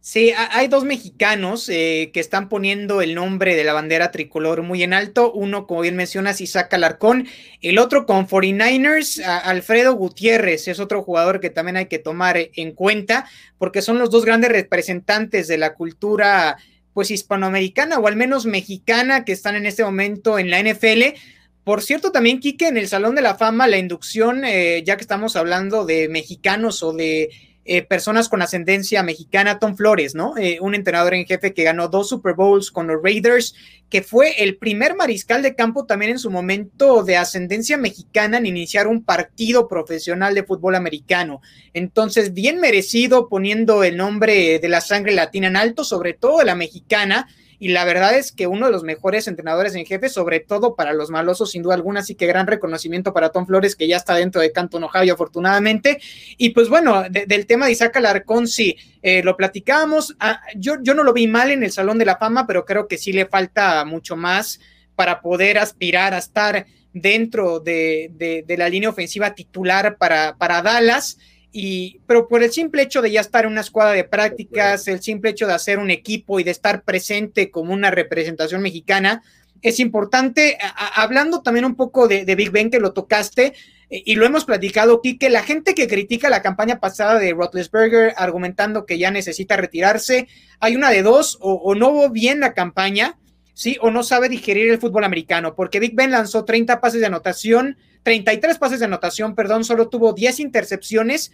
Sí, 0.02 0.32
hay 0.34 0.68
dos 0.68 0.84
mexicanos 0.84 1.68
eh, 1.68 2.10
que 2.14 2.20
están 2.20 2.48
poniendo 2.48 3.02
el 3.02 3.14
nombre 3.14 3.54
de 3.54 3.64
la 3.64 3.74
bandera 3.74 4.10
tricolor 4.10 4.62
muy 4.62 4.82
en 4.82 4.94
alto. 4.94 5.30
Uno, 5.30 5.66
como 5.66 5.82
bien 5.82 5.94
mencionas, 5.94 6.40
Isaac 6.40 6.72
Alarcón. 6.72 7.28
El 7.60 7.78
otro 7.78 8.06
con 8.06 8.26
49ers, 8.26 9.22
Alfredo 9.22 9.92
Gutiérrez, 9.92 10.68
es 10.68 10.80
otro 10.80 11.02
jugador 11.02 11.38
que 11.40 11.50
también 11.50 11.76
hay 11.76 11.84
que 11.84 11.98
tomar 11.98 12.38
en 12.38 12.72
cuenta, 12.72 13.28
porque 13.58 13.82
son 13.82 13.98
los 13.98 14.10
dos 14.10 14.24
grandes 14.24 14.50
representantes 14.50 15.48
de 15.48 15.58
la 15.58 15.74
cultura 15.74 16.56
pues 16.94 17.10
hispanoamericana 17.10 17.98
o 17.98 18.06
al 18.08 18.16
menos 18.16 18.46
mexicana 18.46 19.26
que 19.26 19.32
están 19.32 19.54
en 19.54 19.66
este 19.66 19.84
momento 19.84 20.38
en 20.38 20.48
la 20.48 20.62
NFL. 20.62 21.14
Por 21.62 21.82
cierto, 21.82 22.10
también, 22.10 22.40
Quique, 22.40 22.68
en 22.68 22.78
el 22.78 22.88
Salón 22.88 23.14
de 23.14 23.22
la 23.22 23.34
Fama, 23.34 23.68
la 23.68 23.76
inducción, 23.76 24.46
eh, 24.46 24.82
ya 24.82 24.96
que 24.96 25.02
estamos 25.02 25.36
hablando 25.36 25.84
de 25.84 26.08
mexicanos 26.08 26.82
o 26.82 26.94
de 26.94 27.28
eh, 27.66 27.82
personas 27.82 28.28
con 28.30 28.40
ascendencia 28.40 29.02
mexicana, 29.02 29.58
Tom 29.58 29.76
Flores, 29.76 30.14
¿no? 30.14 30.36
Eh, 30.38 30.58
un 30.60 30.74
entrenador 30.74 31.12
en 31.12 31.26
jefe 31.26 31.52
que 31.52 31.62
ganó 31.62 31.88
dos 31.88 32.08
Super 32.08 32.34
Bowls 32.34 32.70
con 32.70 32.86
los 32.86 33.02
Raiders, 33.02 33.54
que 33.90 34.02
fue 34.02 34.42
el 34.42 34.56
primer 34.56 34.96
mariscal 34.96 35.42
de 35.42 35.54
campo 35.54 35.84
también 35.84 36.12
en 36.12 36.18
su 36.18 36.30
momento 36.30 37.04
de 37.04 37.18
ascendencia 37.18 37.76
mexicana 37.76 38.38
en 38.38 38.46
iniciar 38.46 38.86
un 38.86 39.04
partido 39.04 39.68
profesional 39.68 40.34
de 40.34 40.44
fútbol 40.44 40.74
americano. 40.74 41.42
Entonces, 41.74 42.32
bien 42.32 42.60
merecido 42.60 43.28
poniendo 43.28 43.84
el 43.84 43.96
nombre 43.96 44.58
de 44.58 44.68
la 44.68 44.80
sangre 44.80 45.12
latina 45.12 45.48
en 45.48 45.56
alto, 45.56 45.84
sobre 45.84 46.14
todo 46.14 46.42
la 46.42 46.54
mexicana 46.54 47.28
y 47.60 47.68
la 47.68 47.84
verdad 47.84 48.16
es 48.16 48.32
que 48.32 48.46
uno 48.46 48.66
de 48.66 48.72
los 48.72 48.84
mejores 48.84 49.28
entrenadores 49.28 49.74
en 49.74 49.84
jefe, 49.84 50.08
sobre 50.08 50.40
todo 50.40 50.74
para 50.74 50.94
los 50.94 51.10
malosos, 51.10 51.50
sin 51.50 51.62
duda 51.62 51.74
alguna, 51.74 52.00
así 52.00 52.14
que 52.14 52.26
gran 52.26 52.46
reconocimiento 52.46 53.12
para 53.12 53.28
Tom 53.28 53.46
Flores, 53.46 53.76
que 53.76 53.86
ya 53.86 53.98
está 53.98 54.14
dentro 54.14 54.40
de 54.40 54.50
Canto 54.50 54.78
Ohio, 54.78 55.12
afortunadamente. 55.12 56.00
Y 56.38 56.50
pues 56.50 56.70
bueno, 56.70 57.04
del 57.10 57.44
tema 57.44 57.66
de 57.66 57.72
Isaac 57.72 57.98
Alarcón, 57.98 58.48
sí, 58.48 58.76
eh, 59.02 59.22
lo 59.22 59.36
platicábamos. 59.36 60.16
Ah, 60.18 60.40
yo, 60.56 60.76
yo 60.82 60.94
no 60.94 61.04
lo 61.04 61.12
vi 61.12 61.26
mal 61.26 61.50
en 61.50 61.62
el 61.62 61.70
Salón 61.70 61.98
de 61.98 62.06
la 62.06 62.16
Fama, 62.16 62.46
pero 62.46 62.64
creo 62.64 62.88
que 62.88 62.96
sí 62.96 63.12
le 63.12 63.26
falta 63.26 63.84
mucho 63.84 64.16
más 64.16 64.58
para 64.96 65.20
poder 65.20 65.58
aspirar 65.58 66.14
a 66.14 66.18
estar 66.18 66.64
dentro 66.94 67.60
de, 67.60 68.42
de 68.46 68.56
la 68.56 68.70
línea 68.70 68.88
ofensiva 68.88 69.34
titular 69.34 69.98
para, 69.98 70.34
para 70.38 70.62
Dallas. 70.62 71.18
Y, 71.52 72.00
pero 72.06 72.28
por 72.28 72.42
el 72.42 72.52
simple 72.52 72.82
hecho 72.82 73.02
de 73.02 73.10
ya 73.10 73.20
estar 73.20 73.44
en 73.44 73.52
una 73.52 73.60
escuadra 73.60 73.92
de 73.92 74.04
prácticas, 74.04 74.86
el 74.86 75.02
simple 75.02 75.30
hecho 75.30 75.46
de 75.46 75.54
hacer 75.54 75.78
un 75.78 75.90
equipo 75.90 76.38
y 76.38 76.44
de 76.44 76.52
estar 76.52 76.82
presente 76.82 77.50
como 77.50 77.72
una 77.72 77.90
representación 77.90 78.62
mexicana, 78.62 79.22
es 79.62 79.80
importante. 79.80 80.58
hablando 80.94 81.42
también 81.42 81.64
un 81.64 81.74
poco 81.74 82.08
de, 82.08 82.34
Big 82.34 82.50
Ben, 82.50 82.70
que 82.70 82.80
lo 82.80 82.92
tocaste, 82.92 83.52
eh, 83.90 84.02
y 84.04 84.14
lo 84.14 84.24
hemos 84.24 84.44
platicado 84.44 84.94
aquí, 84.94 85.18
que 85.18 85.30
la 85.30 85.42
gente 85.42 85.74
que 85.74 85.88
critica 85.88 86.30
la 86.30 86.42
campaña 86.42 86.80
pasada 86.80 87.18
de 87.18 87.32
Roethlisberger 87.32 88.14
argumentando 88.16 88.86
que 88.86 88.98
ya 88.98 89.10
necesita 89.10 89.56
retirarse, 89.56 90.28
hay 90.60 90.76
una 90.76 90.90
de 90.90 91.02
dos, 91.02 91.36
o, 91.40 91.54
o 91.54 91.74
no 91.74 91.88
hubo 91.88 92.10
bien 92.10 92.40
la 92.40 92.54
campaña, 92.54 93.18
¿sí? 93.60 93.76
O 93.82 93.90
no 93.90 94.02
sabe 94.02 94.30
digerir 94.30 94.70
el 94.70 94.78
fútbol 94.78 95.04
americano, 95.04 95.54
porque 95.54 95.80
Big 95.80 95.94
Ben 95.94 96.10
lanzó 96.10 96.46
30 96.46 96.80
pases 96.80 97.00
de 97.00 97.08
anotación, 97.08 97.76
33 98.04 98.56
pases 98.56 98.78
de 98.78 98.86
anotación, 98.86 99.34
perdón, 99.34 99.64
solo 99.64 99.90
tuvo 99.90 100.14
10 100.14 100.40
intercepciones, 100.40 101.30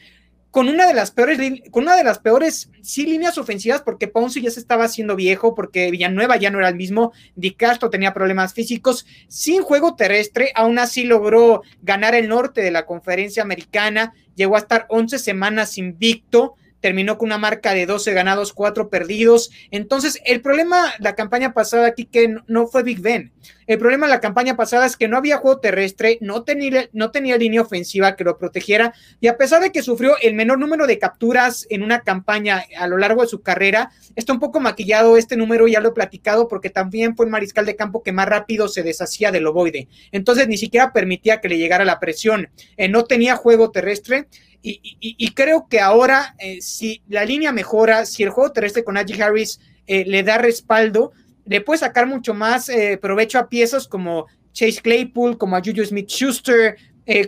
con 0.51 0.69
una 0.69 0.89
de 0.89 0.95
las 0.95 1.13
peores, 1.13 1.39
con 1.71 1.85
una 1.85 1.95
de 1.95 2.03
las 2.03 2.19
peores, 2.19 2.69
sí, 2.83 3.07
líneas 3.07 3.39
ofensivas, 3.39 3.83
porque 3.83 4.09
Ponce 4.09 4.41
ya 4.41 4.51
se 4.51 4.59
estaba 4.59 4.87
haciendo 4.87 5.15
viejo, 5.15 5.55
porque 5.55 5.89
Villanueva 5.93 6.37
ya 6.37 6.51
no 6.51 6.59
era 6.59 6.69
el 6.69 6.75
mismo, 6.75 7.13
Di 7.37 7.53
Castro 7.53 7.91
tenía 7.91 8.13
problemas 8.13 8.55
físicos, 8.55 9.07
sin 9.29 9.63
juego 9.63 9.95
terrestre, 9.95 10.51
aún 10.57 10.81
así 10.81 11.05
logró 11.05 11.63
ganar 11.83 12.17
el 12.17 12.29
norte 12.29 12.61
de 12.61 12.73
la 12.73 12.87
conferencia 12.87 13.45
americana, 13.45 14.15
llegó 14.35 14.57
a 14.57 14.61
estar 14.61 14.87
11 14.89 15.21
semanas 15.21 15.79
invicto, 15.79 16.57
terminó 16.81 17.19
con 17.19 17.29
una 17.29 17.39
marca 17.39 17.75
de 17.75 17.87
12 17.87 18.13
ganados, 18.13 18.53
4 18.53 18.89
perdidos. 18.89 19.51
Entonces, 19.71 20.21
el 20.25 20.41
problema 20.41 20.93
la 20.99 21.15
campaña 21.15 21.53
pasada 21.53 21.87
aquí 21.87 22.05
que 22.05 22.37
no 22.47 22.67
fue 22.67 22.83
Big 22.83 23.01
Ben. 23.01 23.33
El 23.67 23.79
problema 23.79 24.07
la 24.07 24.21
campaña 24.21 24.57
pasada 24.57 24.87
es 24.87 24.97
que 24.97 25.09
no 25.09 25.17
había 25.17 25.39
juego 25.39 25.59
terrestre, 25.59 26.19
no 26.21 26.45
tenía, 26.45 26.89
no 26.93 27.11
tenía 27.11 27.37
línea 27.37 27.63
ofensiva 27.63 28.15
que 28.15 28.23
lo 28.23 28.39
protegiera 28.39 28.95
y 29.21 29.27
a 29.27 29.37
pesar 29.37 29.61
de 29.61 29.73
que 29.73 29.83
sufrió 29.83 30.17
el 30.23 30.35
menor 30.35 30.59
número 30.59 30.87
de 30.87 31.01
capturas 31.01 31.67
en 31.69 31.83
una 31.83 32.01
campaña 32.03 32.65
a 32.79 32.87
lo 32.87 32.97
largo 32.97 33.23
de 33.23 33.29
su 33.29 33.43
carrera, 33.43 33.91
está 34.15 34.33
un 34.33 34.39
poco 34.39 34.61
maquillado 34.61 35.17
este 35.17 35.37
número, 35.37 35.67
ya 35.67 35.81
lo 35.81 35.89
he 35.89 35.93
platicado, 35.93 36.47
porque 36.47 36.71
también 36.71 37.17
fue 37.17 37.27
el 37.27 37.33
mariscal 37.33 37.67
de 37.67 37.77
campo 37.77 38.03
que 38.03 38.13
más 38.13 38.29
rápido 38.29 38.69
se 38.69 38.83
deshacía 38.83 39.33
del 39.33 39.47
ovoide. 39.47 39.89
Entonces, 40.13 40.47
ni 40.47 40.57
siquiera 40.57 40.93
permitía 40.93 41.41
que 41.41 41.49
le 41.49 41.59
llegara 41.59 41.85
la 41.85 41.99
presión. 41.99 42.49
Eh, 42.77 42.89
no 42.89 43.05
tenía 43.05 43.37
juego 43.37 43.71
terrestre 43.71 44.29
y, 44.63 45.31
creo 45.33 45.67
que 45.69 45.81
ahora, 45.81 46.35
eh, 46.39 46.61
si 46.61 47.03
la 47.09 47.25
línea 47.25 47.53
mejora, 47.53 48.05
si 48.07 48.23
el 48.23 48.31
juego 48.31 48.53
terrestre 48.53 48.85
con 48.85 48.95
Najee 48.95 49.23
Harris 49.23 49.61
eh, 49.87 50.05
le 50.07 50.23
da 50.23 50.39
respaldo, 50.39 51.13
le 51.45 51.61
puede 51.61 51.79
sacar 51.79 52.07
mucho 52.07 52.35
más 52.35 52.69
eh, 52.69 52.99
provecho 53.01 53.39
a 53.39 53.49
piezas 53.49 53.87
como 53.87 54.27
Chase 54.53 54.81
Claypool, 54.83 55.39
como 55.39 55.57
a 55.57 55.63
Juju 55.65 55.85
Smith 55.85 56.09
Schuster, 56.09 56.77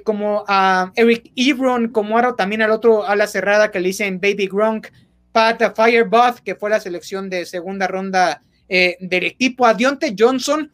como 0.02 0.44
a 0.48 0.90
Eric 0.96 1.30
Ebron, 1.36 1.88
como 1.90 2.16
ahora 2.16 2.34
también 2.34 2.62
al 2.62 2.72
otro 2.72 3.06
ala 3.06 3.28
cerrada 3.28 3.70
que 3.70 3.78
le 3.78 3.88
dicen 3.88 4.20
Baby 4.20 4.48
Gronk, 4.48 4.88
Pat 5.30 5.62
Firebuff, 5.76 6.40
que 6.40 6.56
fue 6.56 6.70
la 6.70 6.80
selección 6.80 7.30
de 7.30 7.46
segunda 7.46 7.86
ronda 7.86 8.42
del 8.68 9.24
equipo, 9.24 9.66
a 9.66 9.74
Dionte 9.74 10.16
Johnson, 10.18 10.72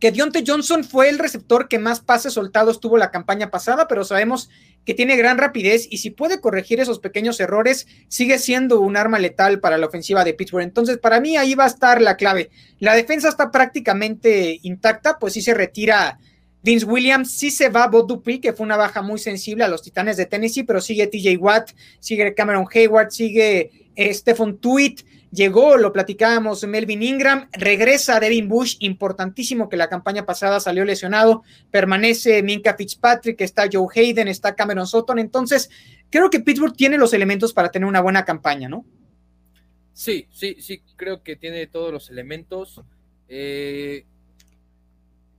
que 0.00 0.12
Dionte 0.12 0.44
Johnson 0.46 0.84
fue 0.84 1.08
el 1.08 1.18
receptor 1.18 1.68
que 1.68 1.78
más 1.78 2.00
pases 2.00 2.34
soltados 2.34 2.80
tuvo 2.80 2.98
la 2.98 3.10
campaña 3.10 3.50
pasada, 3.50 3.88
pero 3.88 4.04
sabemos 4.04 4.50
que 4.88 4.94
tiene 4.94 5.16
gran 5.16 5.36
rapidez 5.36 5.86
y 5.90 5.98
si 5.98 6.08
puede 6.08 6.40
corregir 6.40 6.80
esos 6.80 6.98
pequeños 6.98 7.38
errores, 7.40 7.86
sigue 8.08 8.38
siendo 8.38 8.80
un 8.80 8.96
arma 8.96 9.18
letal 9.18 9.60
para 9.60 9.76
la 9.76 9.84
ofensiva 9.84 10.24
de 10.24 10.32
Pittsburgh. 10.32 10.64
Entonces, 10.64 10.96
para 10.96 11.20
mí 11.20 11.36
ahí 11.36 11.54
va 11.54 11.64
a 11.64 11.66
estar 11.66 12.00
la 12.00 12.16
clave. 12.16 12.48
La 12.78 12.94
defensa 12.94 13.28
está 13.28 13.50
prácticamente 13.50 14.58
intacta, 14.62 15.18
pues 15.18 15.34
sí 15.34 15.42
se 15.42 15.52
retira 15.52 16.18
Vince 16.62 16.86
Williams, 16.86 17.30
sí 17.32 17.50
se 17.50 17.68
va 17.68 17.86
Bob 17.88 18.06
Dupree, 18.06 18.40
que 18.40 18.54
fue 18.54 18.64
una 18.64 18.78
baja 18.78 19.02
muy 19.02 19.18
sensible 19.18 19.62
a 19.62 19.68
los 19.68 19.82
Titanes 19.82 20.16
de 20.16 20.24
Tennessee, 20.24 20.64
pero 20.64 20.80
sigue 20.80 21.06
TJ 21.06 21.36
Watt, 21.36 21.72
sigue 22.00 22.32
Cameron 22.32 22.64
Hayward, 22.72 23.10
sigue 23.10 23.90
eh, 23.94 24.14
Stephen 24.14 24.56
Tweet 24.56 25.04
llegó, 25.30 25.76
lo 25.76 25.92
platicábamos, 25.92 26.66
Melvin 26.66 27.02
Ingram, 27.02 27.48
regresa 27.52 28.20
Devin 28.20 28.48
Bush, 28.48 28.76
importantísimo 28.80 29.68
que 29.68 29.76
la 29.76 29.88
campaña 29.88 30.26
pasada 30.26 30.60
salió 30.60 30.84
lesionado, 30.84 31.42
permanece 31.70 32.42
Minka 32.42 32.74
Fitzpatrick, 32.74 33.40
está 33.40 33.68
Joe 33.70 33.88
Hayden, 33.94 34.28
está 34.28 34.54
Cameron 34.54 34.86
Sutton, 34.86 35.18
entonces 35.18 35.70
creo 36.10 36.30
que 36.30 36.40
Pittsburgh 36.40 36.76
tiene 36.76 36.98
los 36.98 37.12
elementos 37.12 37.52
para 37.52 37.70
tener 37.70 37.88
una 37.88 38.00
buena 38.00 38.24
campaña, 38.24 38.68
¿no? 38.68 38.84
Sí, 39.92 40.28
sí, 40.30 40.56
sí, 40.60 40.82
creo 40.96 41.22
que 41.22 41.34
tiene 41.34 41.66
todos 41.66 41.92
los 41.92 42.08
elementos. 42.08 42.80
Eh, 43.28 44.06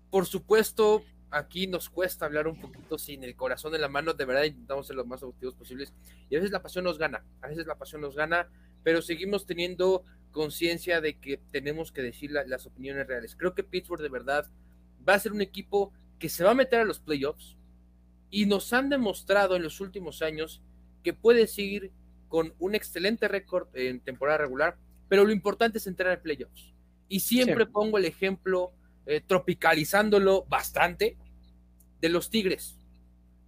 por 0.09 0.25
supuesto, 0.25 1.03
aquí 1.31 1.67
nos 1.67 1.89
cuesta 1.89 2.25
hablar 2.25 2.47
un 2.47 2.59
poquito 2.59 2.97
sin 2.97 3.23
el 3.23 3.35
corazón 3.35 3.75
en 3.75 3.81
la 3.81 3.89
mano, 3.89 4.13
de 4.13 4.25
verdad 4.25 4.43
intentamos 4.43 4.87
ser 4.87 4.95
lo 4.95 5.05
más 5.05 5.23
objetivos 5.23 5.55
posibles 5.55 5.93
y 6.29 6.35
a 6.35 6.39
veces 6.39 6.51
la 6.51 6.61
pasión 6.61 6.83
nos 6.83 6.97
gana, 6.97 7.23
a 7.41 7.47
veces 7.47 7.67
la 7.67 7.75
pasión 7.75 8.01
nos 8.01 8.15
gana 8.15 8.49
pero 8.83 9.01
seguimos 9.01 9.45
teniendo 9.45 10.03
conciencia 10.31 11.01
de 11.01 11.17
que 11.19 11.37
tenemos 11.51 11.91
que 11.91 12.01
decir 12.01 12.31
las 12.31 12.65
opiniones 12.65 13.07
reales. 13.07 13.35
Creo 13.35 13.55
que 13.55 13.63
Pittsburgh 13.63 14.01
de 14.01 14.09
verdad 14.09 14.49
va 15.07 15.15
a 15.15 15.19
ser 15.19 15.31
un 15.31 15.41
equipo 15.41 15.91
que 16.19 16.29
se 16.29 16.43
va 16.43 16.51
a 16.51 16.55
meter 16.55 16.81
a 16.81 16.85
los 16.85 16.99
playoffs 16.99 17.57
y 18.29 18.45
nos 18.45 18.71
han 18.73 18.89
demostrado 18.89 19.55
en 19.55 19.63
los 19.63 19.81
últimos 19.81 20.21
años 20.21 20.61
que 21.03 21.13
puede 21.13 21.47
seguir 21.47 21.91
con 22.27 22.53
un 22.59 22.75
excelente 22.75 23.27
récord 23.27 23.67
en 23.73 24.01
temporada 24.01 24.39
regular, 24.39 24.77
pero 25.07 25.25
lo 25.25 25.31
importante 25.31 25.79
es 25.79 25.87
entrar 25.87 26.11
a 26.11 26.21
playoffs. 26.21 26.73
Y 27.07 27.21
siempre 27.21 27.65
pongo 27.65 27.97
el 27.97 28.05
ejemplo, 28.05 28.71
eh, 29.09 29.21
tropicalizándolo 29.25 30.45
bastante, 30.47 31.17
de 31.99 32.09
los 32.09 32.29
Tigres. 32.29 32.77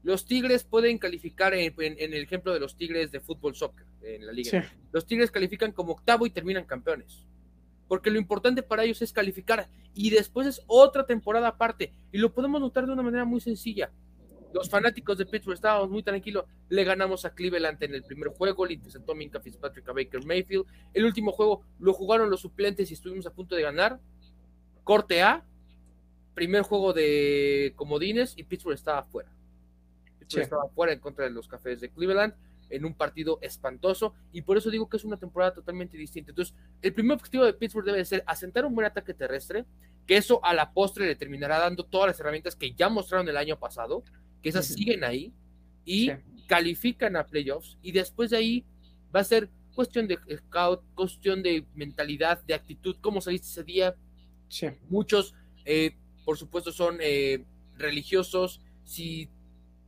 Los 0.02 0.26
Tigres 0.26 0.64
pueden 0.64 0.98
calificar 0.98 1.54
en, 1.54 1.72
el 1.78 2.16
ejemplo 2.16 2.52
de 2.52 2.60
los 2.60 2.76
Tigres 2.76 3.12
de 3.12 3.20
fútbol 3.20 3.54
soccer 3.54 3.86
en 4.02 4.26
la 4.26 4.32
liga. 4.32 4.74
Los 4.92 5.06
Tigres 5.06 5.30
califican 5.30 5.72
como 5.72 5.92
octavo 5.92 6.26
y 6.26 6.32
terminan 6.32 6.66
campeones. 6.66 7.28
Porque 7.88 8.10
lo 8.10 8.18
importante 8.18 8.64
para 8.64 8.86
ellos 8.86 9.04
es 9.04 9.14
calificar 9.14 9.68
y 9.94 10.10
después 10.10 10.48
es 10.48 10.64
otra 10.66 11.06
temporada 11.06 11.50
aparte. 11.50 11.94
Y 12.12 12.18
lo 12.18 12.34
podemos 12.34 12.60
notar 12.60 12.88
de 12.88 12.94
una 12.94 13.04
manera 13.04 13.24
muy 13.24 13.40
sencilla. 13.40 13.92
Los 14.54 14.68
fanáticos 14.68 15.16
de 15.20 15.28
Pittsburgh 15.28 15.54
estábamos 15.54 15.92
muy 15.92 16.02
tranquilos. 16.02 16.46
Le 16.70 16.84
ganamos 16.84 17.24
a 17.24 17.36
Cleveland 17.36 17.84
en 17.84 17.94
el 17.94 18.04
primer 18.04 18.30
juego. 18.30 18.66
Le 18.66 18.74
interceptó 18.74 19.14
Minka 19.14 19.40
Fitzpatrick 19.40 19.88
a 19.88 19.94
Baker 19.94 20.26
Mayfield. 20.26 20.66
El 20.92 21.06
último 21.06 21.32
juego 21.32 21.62
lo 21.78 21.94
jugaron 21.94 22.32
los 22.32 22.42
suplentes 22.42 22.90
y 22.90 22.96
estuvimos 22.96 23.28
a 23.28 23.32
punto 23.32 23.56
de 23.56 23.62
ganar. 23.62 24.00
Corte 24.84 25.22
A. 25.22 25.46
Primer 26.42 26.64
juego 26.64 26.92
de 26.92 27.72
comodines 27.76 28.34
y 28.36 28.42
Pittsburgh 28.42 28.74
estaba 28.74 29.04
fuera. 29.04 29.32
Estaba 30.28 30.68
fuera 30.70 30.92
en 30.92 30.98
contra 30.98 31.26
de 31.26 31.30
los 31.30 31.48
Cafés 31.48 31.80
de 31.80 31.92
Cleveland 31.92 32.34
en 32.72 32.84
un 32.84 32.96
partido 32.96 33.38
espantoso 33.44 34.16
y 34.34 34.42
por 34.42 34.58
eso 34.58 34.72
digo 34.72 34.90
que 34.90 34.98
es 34.98 35.06
una 35.06 35.18
temporada 35.18 35.54
totalmente 35.54 36.00
distinta. 36.00 36.32
Entonces, 36.32 36.56
el 36.82 36.96
primer 36.96 37.18
objetivo 37.18 37.46
de 37.46 37.54
Pittsburgh 37.54 37.86
debe 37.86 38.04
ser 38.06 38.24
asentar 38.26 38.66
un 38.66 38.74
buen 38.74 38.88
ataque 38.88 39.14
terrestre, 39.14 39.66
que 40.08 40.18
eso 40.18 40.44
a 40.44 40.56
la 40.56 40.74
postre 40.74 41.06
le 41.06 41.16
terminará 41.16 41.60
dando 41.60 41.86
todas 41.86 42.08
las 42.08 42.20
herramientas 42.20 42.56
que 42.56 42.74
ya 42.74 42.90
mostraron 42.90 43.30
el 43.30 43.38
año 43.38 43.60
pasado, 43.60 44.04
que 44.42 44.50
esas 44.50 44.66
siguen 44.66 45.04
ahí 45.04 45.32
y 45.86 46.10
califican 46.48 47.18
a 47.18 47.28
playoffs 47.28 47.78
y 47.84 47.92
después 47.92 48.32
de 48.32 48.38
ahí 48.38 48.66
va 49.16 49.20
a 49.20 49.26
ser 49.26 49.48
cuestión 49.76 50.08
de 50.08 50.18
scout, 50.38 50.82
cuestión 50.96 51.44
de 51.44 51.68
mentalidad, 51.76 52.42
de 52.46 52.56
actitud, 52.56 52.96
cómo 53.00 53.22
saliste 53.22 53.46
ese 53.46 53.64
día. 53.64 53.96
Muchos, 54.90 55.36
eh, 55.66 55.98
por 56.26 56.38
supuesto, 56.38 56.72
son 56.72 56.98
eh, 57.02 57.46
religiosos. 57.78 58.62
Si 58.84 59.30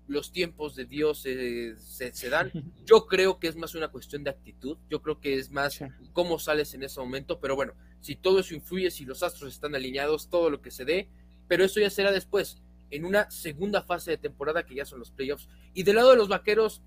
los 0.08 0.32
tiempos 0.32 0.76
de 0.76 0.86
Dios 0.86 1.20
se, 1.22 2.30
dan. 2.30 2.52
Yo 2.86 3.06
creo 3.06 3.40
que 3.40 3.48
es 3.48 3.56
más 3.56 3.76
una 3.76 3.90
cuestión 3.90 4.24
de 4.24 4.30
actitud, 4.30 4.78
yo 4.90 5.02
creo 5.02 5.20
que 5.20 5.36
es 5.36 5.50
más 5.50 5.80
cómo 6.12 6.40
sales 6.40 6.74
en 6.74 6.84
ese 6.84 7.00
momento, 7.00 7.40
pero 7.40 7.56
bueno, 7.56 7.74
si 8.02 8.16
todo 8.16 8.40
eso 8.40 8.54
influye, 8.54 8.92
si 8.92 9.06
los 9.06 9.24
astros 9.24 9.54
están 9.54 9.76
alineados, 9.76 10.30
todo 10.30 10.50
lo 10.50 10.62
que 10.62 10.72
se 10.72 10.84
dé, 10.84 11.10
pero 11.48 11.64
eso 11.64 11.80
ya 11.80 11.90
será 11.90 12.12
después, 12.12 12.62
en 12.92 13.06
una 13.06 13.32
segunda 13.32 13.82
fase 13.82 14.12
de 14.12 14.18
temporada 14.18 14.66
que 14.66 14.76
ya 14.76 14.86
son 14.86 15.00
los 15.00 15.12
playoffs. 15.12 15.48
Y 15.74 15.84
del 15.84 15.96
lado 15.96 16.12
de 16.12 16.18
los 16.18 16.28
vaqueros, 16.28 16.84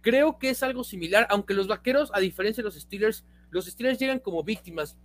creo 0.00 0.38
que 0.38 0.50
es 0.50 0.62
algo 0.62 0.84
similar, 0.84 1.26
aunque 1.30 1.54
los 1.54 1.66
vaqueros, 1.66 2.10
a 2.14 2.20
diferencia 2.20 2.62
de 2.62 2.68
los 2.68 2.80
Steelers, 2.80 3.24
los 3.50 3.66
Steelers 3.66 3.98
llegan 3.98 4.20
como 4.20 4.44
víctimas. 4.44 4.96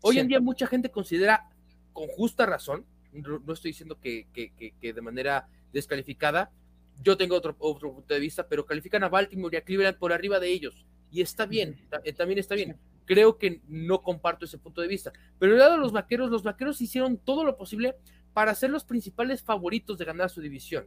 Hoy 0.00 0.18
en 0.18 0.28
día 0.28 0.40
mucha 0.40 0.66
gente 0.66 0.90
considera, 0.90 1.50
con 1.94 2.08
justa 2.08 2.44
razón, 2.44 2.84
no, 3.12 3.40
estoy 3.54 3.70
diciendo 3.70 3.98
que, 3.98 4.26
que 4.34 4.92
de 4.92 5.00
manera 5.00 5.48
descalificada. 5.74 6.50
Yo 7.02 7.16
tengo 7.18 7.36
otro, 7.36 7.54
otro 7.58 7.92
punto 7.92 8.14
de 8.14 8.20
vista, 8.20 8.46
pero 8.48 8.64
califican 8.64 9.02
a 9.04 9.08
Baltimore 9.08 9.54
y 9.54 9.58
a 9.58 9.64
Cleveland 9.64 9.98
por 9.98 10.12
arriba 10.12 10.40
de 10.40 10.48
ellos. 10.48 10.86
Y 11.10 11.20
está 11.20 11.44
bien, 11.44 11.78
eh, 12.04 12.12
también 12.12 12.38
está 12.38 12.54
bien. 12.54 12.78
Creo 13.04 13.36
que 13.36 13.60
no 13.68 14.02
comparto 14.02 14.46
ese 14.46 14.58
punto 14.58 14.80
de 14.80 14.88
vista. 14.88 15.12
Pero 15.38 15.52
el 15.52 15.58
lado 15.58 15.72
de 15.72 15.78
los 15.78 15.92
vaqueros, 15.92 16.30
los 16.30 16.42
vaqueros 16.42 16.80
hicieron 16.80 17.18
todo 17.18 17.44
lo 17.44 17.56
posible 17.56 17.96
para 18.32 18.54
ser 18.54 18.70
los 18.70 18.84
principales 18.84 19.42
favoritos 19.42 19.98
de 19.98 20.04
ganar 20.04 20.30
su 20.30 20.40
división. 20.40 20.86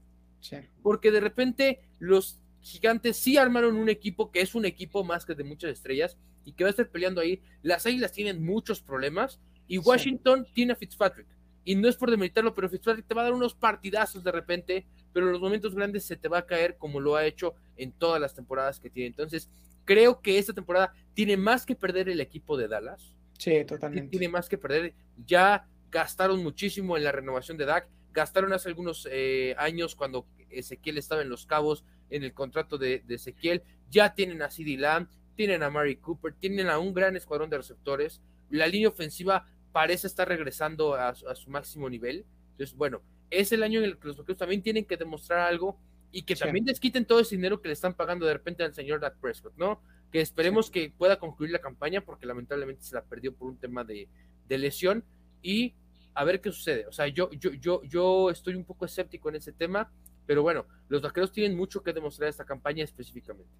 Porque 0.81 1.11
de 1.11 1.19
repente 1.19 1.81
los 1.99 2.39
gigantes 2.61 3.17
sí 3.17 3.37
armaron 3.37 3.75
un 3.75 3.89
equipo 3.89 4.31
que 4.31 4.41
es 4.41 4.55
un 4.55 4.65
equipo 4.65 5.03
más 5.03 5.25
que 5.25 5.35
de 5.35 5.43
muchas 5.43 5.71
estrellas 5.71 6.17
y 6.45 6.53
que 6.53 6.63
va 6.63 6.69
a 6.69 6.71
estar 6.71 6.89
peleando 6.89 7.21
ahí. 7.21 7.41
Las 7.61 7.85
águilas 7.85 8.13
tienen 8.13 8.43
muchos 8.43 8.81
problemas 8.81 9.39
y 9.67 9.77
Washington 9.77 10.47
tiene 10.53 10.73
a 10.73 10.75
Fitzpatrick. 10.75 11.27
Y 11.63 11.75
no 11.75 11.89
es 11.89 11.97
por 11.97 12.09
demeritarlo, 12.09 12.53
pero 12.53 12.69
Fitzpatrick 12.69 13.05
te 13.05 13.13
va 13.13 13.21
a 13.21 13.25
dar 13.25 13.33
unos 13.33 13.53
partidazos 13.53 14.23
de 14.23 14.31
repente, 14.31 14.85
pero 15.11 15.25
en 15.25 15.33
los 15.33 15.41
momentos 15.41 15.75
grandes 15.75 16.05
se 16.05 16.15
te 16.15 16.29
va 16.29 16.39
a 16.39 16.45
caer 16.45 16.77
como 16.77 16.99
lo 16.99 17.15
ha 17.15 17.25
hecho 17.25 17.55
en 17.75 17.91
todas 17.91 18.21
las 18.21 18.33
temporadas 18.33 18.79
que 18.79 18.89
tiene. 18.89 19.07
Entonces, 19.07 19.49
creo 19.83 20.21
que 20.21 20.37
esta 20.37 20.53
temporada 20.53 20.93
tiene 21.13 21.35
más 21.35 21.65
que 21.65 21.75
perder 21.75 22.09
el 22.09 22.21
equipo 22.21 22.57
de 22.57 22.67
Dallas. 22.67 23.17
Sí, 23.37 23.63
totalmente. 23.65 24.11
Tiene 24.11 24.29
más 24.29 24.49
que 24.49 24.57
perder. 24.57 24.93
Ya 25.25 25.67
gastaron 25.91 26.43
muchísimo 26.43 26.97
en 26.97 27.03
la 27.03 27.11
renovación 27.11 27.57
de 27.57 27.65
Dak. 27.65 27.87
Gastaron 28.11 28.53
hace 28.53 28.69
algunos 28.69 29.07
eh, 29.11 29.55
años 29.57 29.95
cuando 29.95 30.25
Ezequiel 30.49 30.97
estaba 30.97 31.21
en 31.21 31.29
los 31.29 31.45
cabos 31.45 31.83
en 32.09 32.23
el 32.23 32.33
contrato 32.33 32.77
de, 32.77 33.03
Ezequiel. 33.07 33.63
Ya 33.89 34.13
tienen 34.13 34.41
a 34.41 34.49
CD 34.49 34.77
Lamb, 34.77 35.07
tienen 35.35 35.63
a 35.63 35.69
Mary 35.69 35.97
Cooper, 35.97 36.33
tienen 36.33 36.67
a 36.67 36.79
un 36.79 36.93
gran 36.93 37.15
escuadrón 37.15 37.49
de 37.49 37.57
receptores. 37.57 38.21
La 38.49 38.67
línea 38.67 38.89
ofensiva 38.89 39.45
parece 39.77 40.07
estar 40.07 40.27
regresando 40.27 40.95
a, 40.95 41.13
su 41.13 41.51
máximo 41.51 41.87
nivel. 41.87 42.25
Entonces, 42.53 42.75
bueno, 42.75 43.03
es 43.29 43.51
el 43.51 43.61
año 43.61 43.77
en 43.77 43.85
el 43.85 43.99
que 43.99 44.07
los 44.07 44.17
vaqueros 44.17 44.39
también 44.39 44.63
tienen 44.63 44.85
que 44.85 44.97
demostrar 44.97 45.41
algo 45.41 45.79
y 46.11 46.23
que 46.23 46.35
también 46.35 46.65
les 46.65 46.79
quiten 46.79 47.05
todo 47.05 47.19
ese 47.19 47.35
dinero 47.35 47.61
que 47.61 47.67
le 47.67 47.75
están 47.75 47.93
pagando 47.93 48.25
de 48.25 48.33
repente 48.33 48.63
al 48.63 48.73
señor 48.73 49.01
Dak 49.01 49.19
Prescott, 49.19 49.53
¿no? 49.55 49.79
Que 50.11 50.19
esperemos 50.19 50.71
que 50.71 50.89
pueda 50.89 51.19
concluir 51.19 51.51
la 51.51 51.59
campaña 51.59 52.01
porque 52.01 52.25
lamentablemente 52.25 52.81
se 52.81 52.95
la 52.95 53.03
perdió 53.03 53.35
por 53.35 53.49
un 53.49 53.59
tema 53.59 53.83
de, 53.83 54.09
lesión 54.49 55.05
y 55.43 55.75
a 56.15 56.23
ver 56.23 56.41
qué 56.41 56.51
sucede. 56.51 56.87
O 56.87 56.91
sea, 56.91 57.05
yo, 57.05 57.29
yo, 57.33 57.51
yo, 57.51 57.83
yo 57.83 58.31
estoy 58.31 58.55
un 58.55 58.65
poco 58.65 58.83
escéptico 58.85 59.29
en 59.29 59.35
ese 59.35 59.51
tema, 59.51 59.91
pero 60.25 60.41
bueno, 60.41 60.65
los 60.89 61.03
vaqueros 61.03 61.31
tienen 61.31 61.55
mucho 61.55 61.83
que 61.83 61.93
demostrar 61.93 62.29
esta 62.29 62.45
campaña 62.45 62.83
específicamente. 62.83 63.53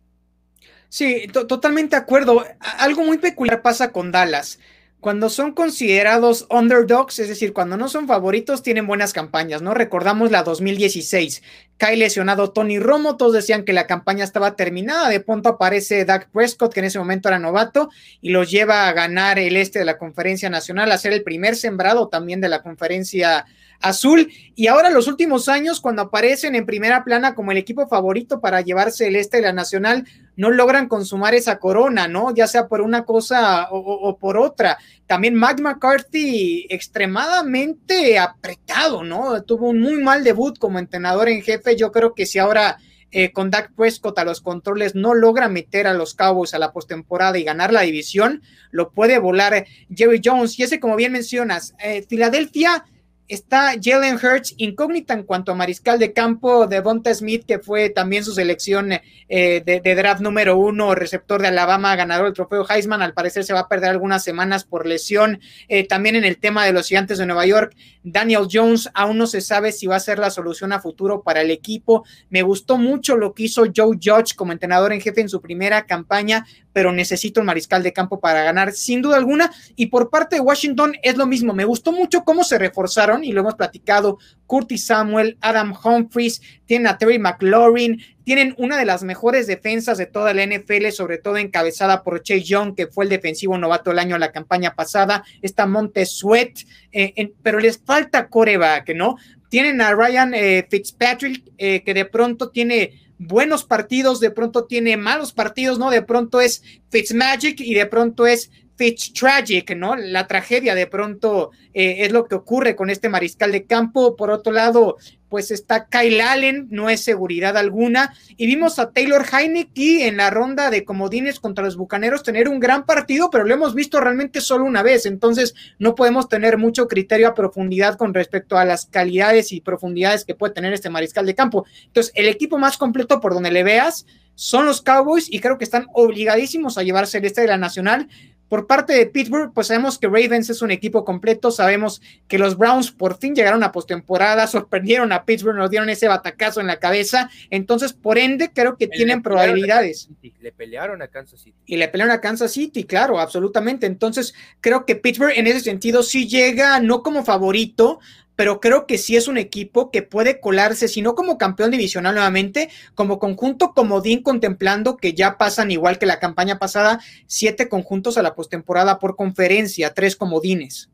Sí, 0.89 1.27
totalmente 1.27 1.95
de 1.95 2.01
acuerdo. 2.01 2.43
Algo 2.59 3.03
muy 3.03 3.19
peculiar 3.19 3.61
pasa 3.61 3.91
con 3.91 4.11
Dallas. 4.11 4.57
Cuando 4.99 5.29
son 5.29 5.53
considerados 5.53 6.47
underdogs, 6.49 7.19
es 7.19 7.27
decir, 7.27 7.53
cuando 7.53 7.77
no 7.77 7.87
son 7.87 8.07
favoritos, 8.07 8.63
tienen 8.63 8.87
buenas 8.87 9.13
campañas, 9.13 9.61
¿no? 9.61 9.75
Recordamos 9.75 10.31
la 10.31 10.41
2016, 10.41 11.43
cae 11.77 11.97
lesionado 11.97 12.51
Tony 12.51 12.79
Romo, 12.79 13.15
todos 13.15 13.33
decían 13.33 13.63
que 13.63 13.73
la 13.73 13.85
campaña 13.85 14.23
estaba 14.23 14.55
terminada, 14.55 15.09
de 15.09 15.19
pronto 15.19 15.49
aparece 15.49 16.03
Doug 16.03 16.25
Prescott, 16.33 16.73
que 16.73 16.79
en 16.79 16.87
ese 16.87 16.97
momento 16.97 17.29
era 17.29 17.37
novato, 17.37 17.89
y 18.21 18.31
los 18.31 18.49
lleva 18.49 18.87
a 18.87 18.93
ganar 18.93 19.37
el 19.37 19.55
este 19.55 19.77
de 19.79 19.85
la 19.85 19.99
conferencia 19.99 20.49
nacional, 20.49 20.91
a 20.91 20.97
ser 20.97 21.13
el 21.13 21.23
primer 21.23 21.55
sembrado 21.55 22.07
también 22.07 22.41
de 22.41 22.49
la 22.49 22.63
conferencia 22.63 23.45
azul. 23.79 24.31
Y 24.55 24.65
ahora 24.67 24.89
los 24.89 25.07
últimos 25.07 25.47
años, 25.47 25.79
cuando 25.79 26.01
aparecen 26.01 26.55
en 26.55 26.65
primera 26.65 27.03
plana 27.03 27.35
como 27.35 27.51
el 27.51 27.57
equipo 27.57 27.87
favorito 27.87 28.41
para 28.41 28.61
llevarse 28.61 29.07
el 29.07 29.15
este 29.15 29.37
de 29.37 29.43
la 29.43 29.53
nacional, 29.53 30.05
no 30.37 30.51
logran 30.51 30.87
consumar 30.87 31.35
esa 31.35 31.59
corona, 31.59 32.07
¿no? 32.07 32.33
Ya 32.33 32.47
sea 32.47 32.67
por 32.67 32.81
una 32.81 33.03
cosa 33.03 33.67
o, 33.71 34.17
por 34.17 34.37
otra. 34.37 34.77
También 35.07 35.35
Mike 35.35 35.61
McCarthy 35.61 36.67
extremadamente 36.69 38.19
apretado, 38.19 39.03
¿no? 39.03 39.43
Tuvo 39.43 39.69
un 39.69 39.81
muy 39.81 40.01
mal 40.01 40.23
debut 40.23 40.57
como 40.57 40.79
entrenador 40.79 41.27
en 41.27 41.41
jefe. 41.41 41.75
Yo 41.75 41.91
creo 41.91 42.13
que 42.13 42.27
si 42.27 42.37
ahora 42.37 42.77
eh, 43.09 43.31
con 43.31 43.49
Dak 43.49 43.73
Prescott 43.73 44.19
a 44.19 44.25
los 44.25 44.41
controles 44.41 44.93
no 44.93 45.15
logra 45.15 45.49
meter 45.49 45.87
a 45.87 45.93
los 45.93 46.13
Cowboys 46.13 46.53
a 46.53 46.59
la 46.59 46.71
postemporada 46.71 47.39
y 47.39 47.43
ganar 47.43 47.73
la 47.73 47.81
división, 47.81 48.43
lo 48.69 48.91
puede 48.91 49.17
volar 49.17 49.65
Jerry 49.93 50.21
Jones. 50.23 50.59
Y 50.59 50.63
ese, 50.63 50.79
como 50.79 50.95
bien 50.95 51.13
mencionas, 51.13 51.73
eh, 51.83 52.05
Filadelfia 52.07 52.85
está 53.27 53.73
Jalen 53.81 54.15
Hurts, 54.15 54.53
incógnita 54.57 55.13
en 55.13 55.23
cuanto 55.23 55.51
a 55.51 55.55
mariscal 55.55 55.99
de 55.99 56.13
campo, 56.13 56.67
de 56.67 56.79
Bonta 56.79 57.13
Smith, 57.13 57.45
que 57.45 57.59
fue 57.59 57.89
también 57.89 58.23
su 58.23 58.33
selección 58.33 58.93
eh, 59.29 59.63
de, 59.65 59.95
draft 59.95 60.21
número 60.21 60.57
uno, 60.57 60.95
receptor 60.95 61.41
de 61.41 61.49
Alabama, 61.49 61.95
ganador 61.95 62.25
del 62.25 62.33
trofeo 62.33 62.65
Heisman, 62.69 63.01
al 63.01 63.13
parecer 63.13 63.43
se 63.43 63.53
va 63.53 63.61
a 63.61 63.67
perder 63.67 63.89
algunas 63.89 64.23
semanas 64.23 64.63
por 64.63 64.85
lesión. 64.85 65.39
Eh, 65.67 65.85
también 65.85 66.15
en 66.15 66.23
el 66.23 66.37
tema 66.37 66.65
de 66.65 66.71
los 66.71 66.87
gigantes 66.87 67.17
de 67.17 67.25
Nueva 67.25 67.45
York, 67.45 67.75
Daniel 68.03 68.47
Jones, 68.49 68.89
aún 68.93 69.17
no 69.17 69.27
se 69.27 69.41
sabe 69.41 69.71
si 69.73 69.87
va 69.87 69.97
a 69.97 69.99
ser 69.99 70.19
la 70.19 70.29
solución 70.29 70.71
a 70.71 70.79
futuro 70.79 71.21
para 71.23 71.41
el 71.41 71.51
equipo. 71.51 72.05
Me 72.29 72.41
gustó 72.41 72.77
mucho 72.77 73.17
lo 73.17 73.33
que 73.33 73.43
hizo 73.43 73.65
Joe 73.75 73.97
Judge 74.01 74.35
como 74.35 74.53
entrenador 74.53 74.93
en 74.93 75.01
jefe 75.01 75.21
en 75.21 75.29
su 75.29 75.41
primera 75.41 75.85
campaña, 75.85 76.45
pero 76.71 76.93
necesito 76.93 77.41
el 77.41 77.45
mariscal 77.45 77.83
de 77.83 77.91
campo 77.91 78.19
para 78.19 78.43
ganar, 78.43 78.71
sin 78.71 79.01
duda 79.01 79.17
alguna. 79.17 79.51
Y 79.75 79.87
por 79.87 80.09
parte 80.09 80.37
de 80.37 80.41
Washington 80.41 80.95
es 81.01 81.17
lo 81.17 81.25
mismo. 81.25 81.53
Me 81.53 81.65
gustó 81.65 81.91
mucho 81.91 82.23
cómo 82.23 82.43
se 82.43 82.57
reforzaron 82.57 83.16
y 83.23 83.31
lo 83.31 83.41
hemos 83.41 83.55
platicado. 83.55 84.17
Curtis 84.45 84.85
Samuel, 84.85 85.37
Adam 85.41 85.73
Humphries, 85.83 86.41
tienen 86.65 86.87
a 86.87 86.97
Terry 86.97 87.19
McLaurin, 87.19 88.01
tienen 88.23 88.55
una 88.57 88.77
de 88.77 88.85
las 88.85 89.03
mejores 89.03 89.47
defensas 89.47 89.97
de 89.97 90.05
toda 90.05 90.33
la 90.33 90.45
NFL, 90.45 90.89
sobre 90.89 91.17
todo 91.17 91.37
encabezada 91.37 92.03
por 92.03 92.21
Chase 92.23 92.43
Young, 92.43 92.75
que 92.75 92.87
fue 92.87 93.05
el 93.05 93.09
defensivo 93.09 93.57
novato 93.57 93.89
del 93.89 93.99
año 93.99 94.17
la 94.17 94.31
campaña 94.31 94.75
pasada. 94.75 95.23
Está 95.41 95.65
Monte 95.65 96.05
Sweat, 96.05 96.59
eh, 96.91 97.31
pero 97.43 97.59
les 97.59 97.77
falta 97.77 98.27
coreback, 98.27 98.93
¿no? 98.95 99.17
Tienen 99.49 99.81
a 99.81 99.93
Ryan 99.93 100.33
eh, 100.33 100.67
Fitzpatrick, 100.69 101.43
eh, 101.57 101.83
que 101.83 101.93
de 101.93 102.05
pronto 102.05 102.49
tiene 102.49 103.01
buenos 103.17 103.63
partidos, 103.63 104.19
de 104.19 104.31
pronto 104.31 104.65
tiene 104.65 104.97
malos 104.97 105.33
partidos, 105.33 105.79
¿no? 105.79 105.89
De 105.89 106.01
pronto 106.01 106.41
es 106.41 106.63
Fitzmagic 106.89 107.59
y 107.61 107.73
de 107.73 107.85
pronto 107.85 108.27
es 108.27 108.51
Fitz 108.77 109.11
Tragic, 109.11 109.75
¿no? 109.75 109.95
La 109.95 110.27
tragedia 110.27 110.75
de 110.75 110.87
pronto 110.87 111.51
eh, 111.73 112.05
es 112.05 112.11
lo 112.11 112.27
que 112.27 112.35
ocurre 112.35 112.75
con 112.75 112.89
este 112.89 113.09
mariscal 113.09 113.51
de 113.51 113.65
campo. 113.65 114.15
Por 114.15 114.29
otro 114.29 114.53
lado, 114.53 114.97
pues 115.29 115.51
está 115.51 115.87
Kyle 115.87 116.21
Allen, 116.21 116.67
no 116.69 116.89
es 116.89 117.03
seguridad 117.03 117.57
alguna. 117.57 118.13
Y 118.37 118.45
vimos 118.45 118.77
a 118.77 118.91
Taylor 118.91 119.25
Heineke 119.25 120.07
en 120.07 120.17
la 120.17 120.29
ronda 120.29 120.69
de 120.69 120.85
comodines 120.85 121.39
contra 121.39 121.65
los 121.65 121.75
Bucaneros 121.75 122.23
tener 122.23 122.47
un 122.47 122.59
gran 122.59 122.85
partido, 122.85 123.29
pero 123.31 123.43
lo 123.43 123.53
hemos 123.53 123.73
visto 123.73 123.99
realmente 123.99 124.41
solo 124.41 124.65
una 124.65 124.83
vez. 124.83 125.07
Entonces, 125.07 125.55
no 125.79 125.95
podemos 125.95 126.29
tener 126.29 126.57
mucho 126.57 126.87
criterio 126.87 127.27
a 127.27 127.33
profundidad 127.33 127.97
con 127.97 128.13
respecto 128.13 128.57
a 128.57 128.65
las 128.65 128.85
calidades 128.85 129.51
y 129.51 129.61
profundidades 129.61 130.23
que 130.23 130.35
puede 130.35 130.53
tener 130.53 130.71
este 130.71 130.91
mariscal 130.91 131.25
de 131.25 131.35
campo. 131.35 131.65
Entonces, 131.87 132.13
el 132.15 132.27
equipo 132.27 132.59
más 132.59 132.77
completo 132.77 133.19
por 133.19 133.33
donde 133.33 133.51
le 133.51 133.63
veas 133.63 134.05
son 134.35 134.67
los 134.67 134.83
Cowboys 134.83 135.33
y 135.33 135.39
creo 135.39 135.57
que 135.57 135.63
están 135.63 135.87
obligadísimos 135.93 136.77
a 136.77 136.83
llevarse 136.83 137.17
el 137.17 137.25
este 137.25 137.41
de 137.41 137.47
la 137.47 137.57
Nacional 137.57 138.07
por 138.49 138.67
parte 138.67 138.93
de 138.93 139.05
Pittsburgh, 139.05 139.51
pues 139.53 139.67
sabemos 139.67 139.97
que 139.97 140.07
Ravens 140.07 140.49
es 140.49 140.61
un 140.61 140.71
equipo 140.71 141.03
completo, 141.03 141.51
sabemos 141.51 142.01
que 142.27 142.37
los 142.37 142.57
Browns 142.57 142.91
por 142.91 143.17
fin 143.17 143.35
llegaron 143.35 143.63
a 143.63 143.71
postemporada, 143.71 144.47
sorprendieron 144.47 145.11
a 145.11 145.25
Pittsburgh, 145.25 145.57
nos 145.57 145.69
dieron 145.69 145.89
ese 145.89 146.07
batacazo 146.07 146.61
en 146.61 146.67
la 146.67 146.79
cabeza, 146.79 147.29
entonces 147.49 147.93
por 147.93 148.17
ende 148.17 148.51
creo 148.53 148.77
que 148.77 148.87
tienen 148.87 149.21
probabilidades. 149.21 150.09
Le 150.39 150.51
pelearon 150.51 151.01
a 151.01 151.07
Kansas 151.07 151.41
City. 151.41 151.57
Y 151.65 151.77
le 151.77 151.87
pelearon 151.87 152.13
a 152.13 152.21
Kansas 152.21 152.51
City, 152.51 152.83
claro, 152.85 153.19
absolutamente. 153.19 153.85
Entonces 153.85 154.33
creo 154.61 154.85
que 154.85 154.95
Pittsburgh 154.95 155.33
en 155.35 155.47
ese 155.47 155.59
sentido 155.59 156.03
sí 156.03 156.27
llega 156.27 156.79
no 156.79 157.03
como 157.03 157.25
favorito, 157.25 157.99
pero 158.37 158.61
creo 158.61 158.85
que 158.85 158.99
sí 158.99 159.17
es 159.17 159.27
un 159.27 159.37
equipo 159.37 159.89
que 159.91 160.03
puede 160.03 160.39
colarse, 160.39 160.87
si 160.87 161.01
no 161.01 161.15
como 161.15 161.39
campeón 161.39 161.71
divisional 161.71 162.13
nuevamente, 162.13 162.69
como 162.93 163.17
conjunto 163.17 163.73
comodín 163.73 164.21
contemplando 164.21 164.95
que 164.95 165.13
ya 165.13 165.39
pasan 165.39 165.71
igual 165.71 165.97
que 165.97 166.05
la 166.05 166.19
campaña 166.19 166.59
pasada, 166.59 167.01
siete 167.25 167.67
conjuntos 167.67 168.15
a 168.15 168.21
la 168.21 168.35
postemporada 168.35 168.99
por 168.99 169.15
conferencia, 169.15 169.95
tres 169.95 170.15
comodines. 170.15 170.91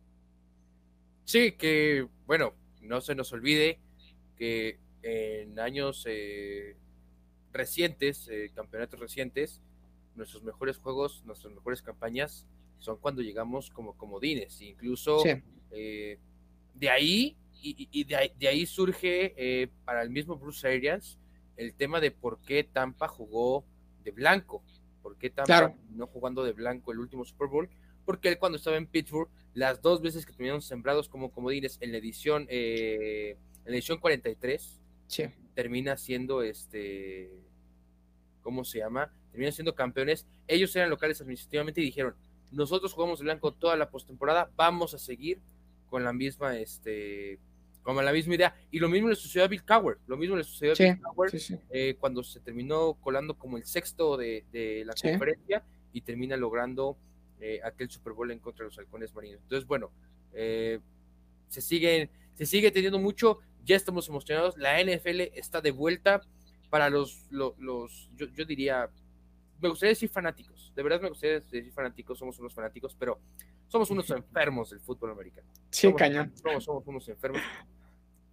Sí, 1.26 1.52
que 1.52 2.08
bueno, 2.26 2.54
no 2.82 3.02
se 3.02 3.14
nos 3.14 3.34
olvide 3.34 3.78
que 4.38 4.80
en 5.02 5.60
años 5.60 6.06
eh, 6.08 6.78
recientes, 7.52 8.30
eh, 8.32 8.52
campeonatos 8.56 9.02
recientes, 9.02 9.62
nuestros 10.16 10.44
mejores 10.44 10.78
juegos, 10.78 11.24
nuestras 11.26 11.54
mejores 11.54 11.82
campañas 11.82 12.48
son 12.78 12.98
cuando 13.00 13.22
llegamos 13.22 13.70
como 13.70 13.98
comodines, 13.98 14.62
incluso 14.62 15.22
eh, 15.72 16.20
de 16.74 16.90
ahí, 16.90 17.38
y, 17.62 18.04
de, 18.04 18.48
ahí, 18.48 18.66
surge 18.66 19.34
eh, 19.38 19.70
para 19.86 20.02
el 20.02 20.10
mismo 20.10 20.36
Bruce 20.38 20.68
Arians 20.68 21.18
el 21.56 21.74
tema 21.74 22.02
de 22.02 22.12
por 22.12 22.42
qué 22.42 22.64
Tampa 22.66 23.08
jugó 23.08 23.64
de 24.04 24.12
blanco, 24.12 24.64
por 25.02 25.18
qué 25.18 25.30
Tampa 25.30 25.74
no 25.92 26.08
jugando 26.08 26.44
de 26.44 26.52
blanco 26.52 26.92
el 26.92 27.00
último 27.00 27.24
Super 27.24 27.48
Bowl, 27.48 27.70
porque 28.06 28.28
él 28.28 28.38
cuando 28.38 28.58
estaba 28.58 28.76
en 28.76 28.88
Pittsburgh, 28.88 29.30
las 29.54 29.82
dos 29.82 30.02
veces 30.02 30.26
que 30.26 30.34
tuvieron 30.34 30.62
sembrados 30.62 31.08
como 31.08 31.32
comodines 31.32 31.78
en 31.82 31.92
la 31.92 32.00
edición, 32.00 32.48
eh, 32.50 33.38
en 33.66 33.72
la 33.72 33.78
edición 33.78 34.00
43, 34.00 34.82
termina 35.54 35.96
siendo 35.96 36.42
este, 36.42 37.32
¿cómo 38.42 38.64
se 38.64 38.80
llama? 38.80 39.14
Termina 39.32 39.52
siendo 39.52 39.76
campeones. 39.76 40.26
Ellos 40.48 40.76
eran 40.76 40.90
locales 40.90 41.22
administrativamente 41.22 41.82
y 41.82 41.86
dijeron, 41.86 42.16
nosotros 42.52 42.94
jugamos 42.94 43.20
de 43.20 43.26
blanco 43.26 43.54
toda 43.54 43.76
la 43.78 43.90
postemporada, 43.90 44.52
vamos 44.56 44.94
a 44.94 45.00
seguir 45.00 45.40
con 45.94 46.04
la 46.04 46.12
misma, 46.12 46.58
este, 46.58 47.38
como 47.84 48.02
la 48.02 48.12
misma 48.12 48.34
idea. 48.34 48.56
Y 48.72 48.80
lo 48.80 48.90
mismo 48.90 49.10
le 49.10 49.16
sucedió 49.16 49.46
a 49.46 49.48
Bill 49.48 49.64
Cowher, 49.64 50.00
lo 50.08 50.18
mismo 50.18 50.36
le 50.36 50.44
sucedió 50.44 50.72
a 50.72 50.76
Bill 50.76 51.00
Cowher 51.04 51.32
eh, 51.70 51.96
cuando 52.00 52.24
se 52.24 52.40
terminó 52.40 52.96
colando 52.96 53.38
como 53.38 53.58
el 53.58 53.64
sexto 53.64 54.18
de, 54.18 54.44
la 54.88 54.96
conferencia 55.00 55.64
y 55.92 56.02
termina 56.02 56.36
logrando 56.36 56.98
eh, 57.40 57.60
aquel 57.64 57.92
Super 57.92 58.14
Bowl 58.14 58.32
en 58.32 58.40
contra 58.40 58.64
de 58.64 58.70
los 58.70 58.80
halcones 58.80 59.14
marinos. 59.14 59.40
Entonces, 59.44 59.68
bueno, 59.68 59.92
eh, 60.34 60.80
se, 61.48 61.62
sigue, 61.62 62.10
se 62.34 62.48
sigue 62.48 62.72
teniendo 62.72 62.98
mucho, 62.98 63.38
ya 63.64 63.76
estamos 63.76 64.10
emocionados, 64.10 64.58
la 64.58 64.84
NFL 64.84 65.22
está 65.36 65.62
de 65.62 65.70
vuelta 65.70 66.24
para 66.72 66.90
los, 66.90 67.28
los, 67.30 67.56
los 67.60 68.10
yo, 68.16 68.26
yo 68.30 68.46
diría, 68.46 68.90
me 69.62 69.70
gustaría 69.70 69.92
decir 69.92 70.10
fanáticos, 70.10 70.74
de 70.76 70.82
verdad 70.82 71.02
me 71.02 71.10
gustaría 71.10 71.40
decir 71.40 71.72
fanáticos, 71.72 72.18
somos 72.18 72.40
unos 72.40 72.56
fanáticos, 72.56 72.96
pero 72.98 73.20
somos 73.74 73.90
unos 73.90 74.08
enfermos 74.12 74.70
del 74.70 74.82
fútbol 74.82 75.10
americano. 75.10 75.48
Sí, 75.72 75.92
cañón. 75.96 76.32
Somos, 76.60 76.86
unos 76.86 77.10
enfermos. 77.10 77.42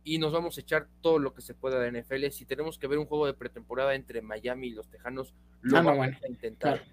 Y 0.04 0.18
nos 0.18 0.34
vamos 0.34 0.58
a 0.58 0.60
echar 0.60 0.86
todo 1.00 1.18
lo 1.18 1.32
que 1.32 1.40
se 1.40 1.54
pueda 1.54 1.80
de 1.80 2.02
NFL. 2.02 2.28
Si 2.28 2.44
tenemos 2.44 2.78
que 2.78 2.86
ver 2.86 2.98
un 2.98 3.06
juego 3.06 3.24
de 3.24 3.32
pretemporada 3.32 3.94
entre 3.94 4.20
Miami 4.20 4.66
y 4.66 4.72
los 4.72 4.90
Tejanos, 4.90 5.34
lo 5.62 5.78
ah, 5.78 5.80
vamos 5.80 6.08
a 6.22 6.28
intentar. 6.28 6.84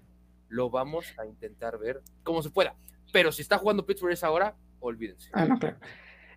Lo 0.48 0.70
vamos 0.70 1.12
a 1.18 1.26
intentar 1.26 1.78
ver 1.78 2.00
como 2.22 2.42
se 2.42 2.48
pueda. 2.48 2.74
Pero 3.12 3.32
si 3.32 3.42
está 3.42 3.58
jugando 3.58 3.84
Pittsburgh 3.84 4.14
esa 4.14 4.30
hora, 4.30 4.56
olvídense. 4.80 5.28
Ah, 5.34 5.44
no, 5.44 5.58
claro. 5.58 5.76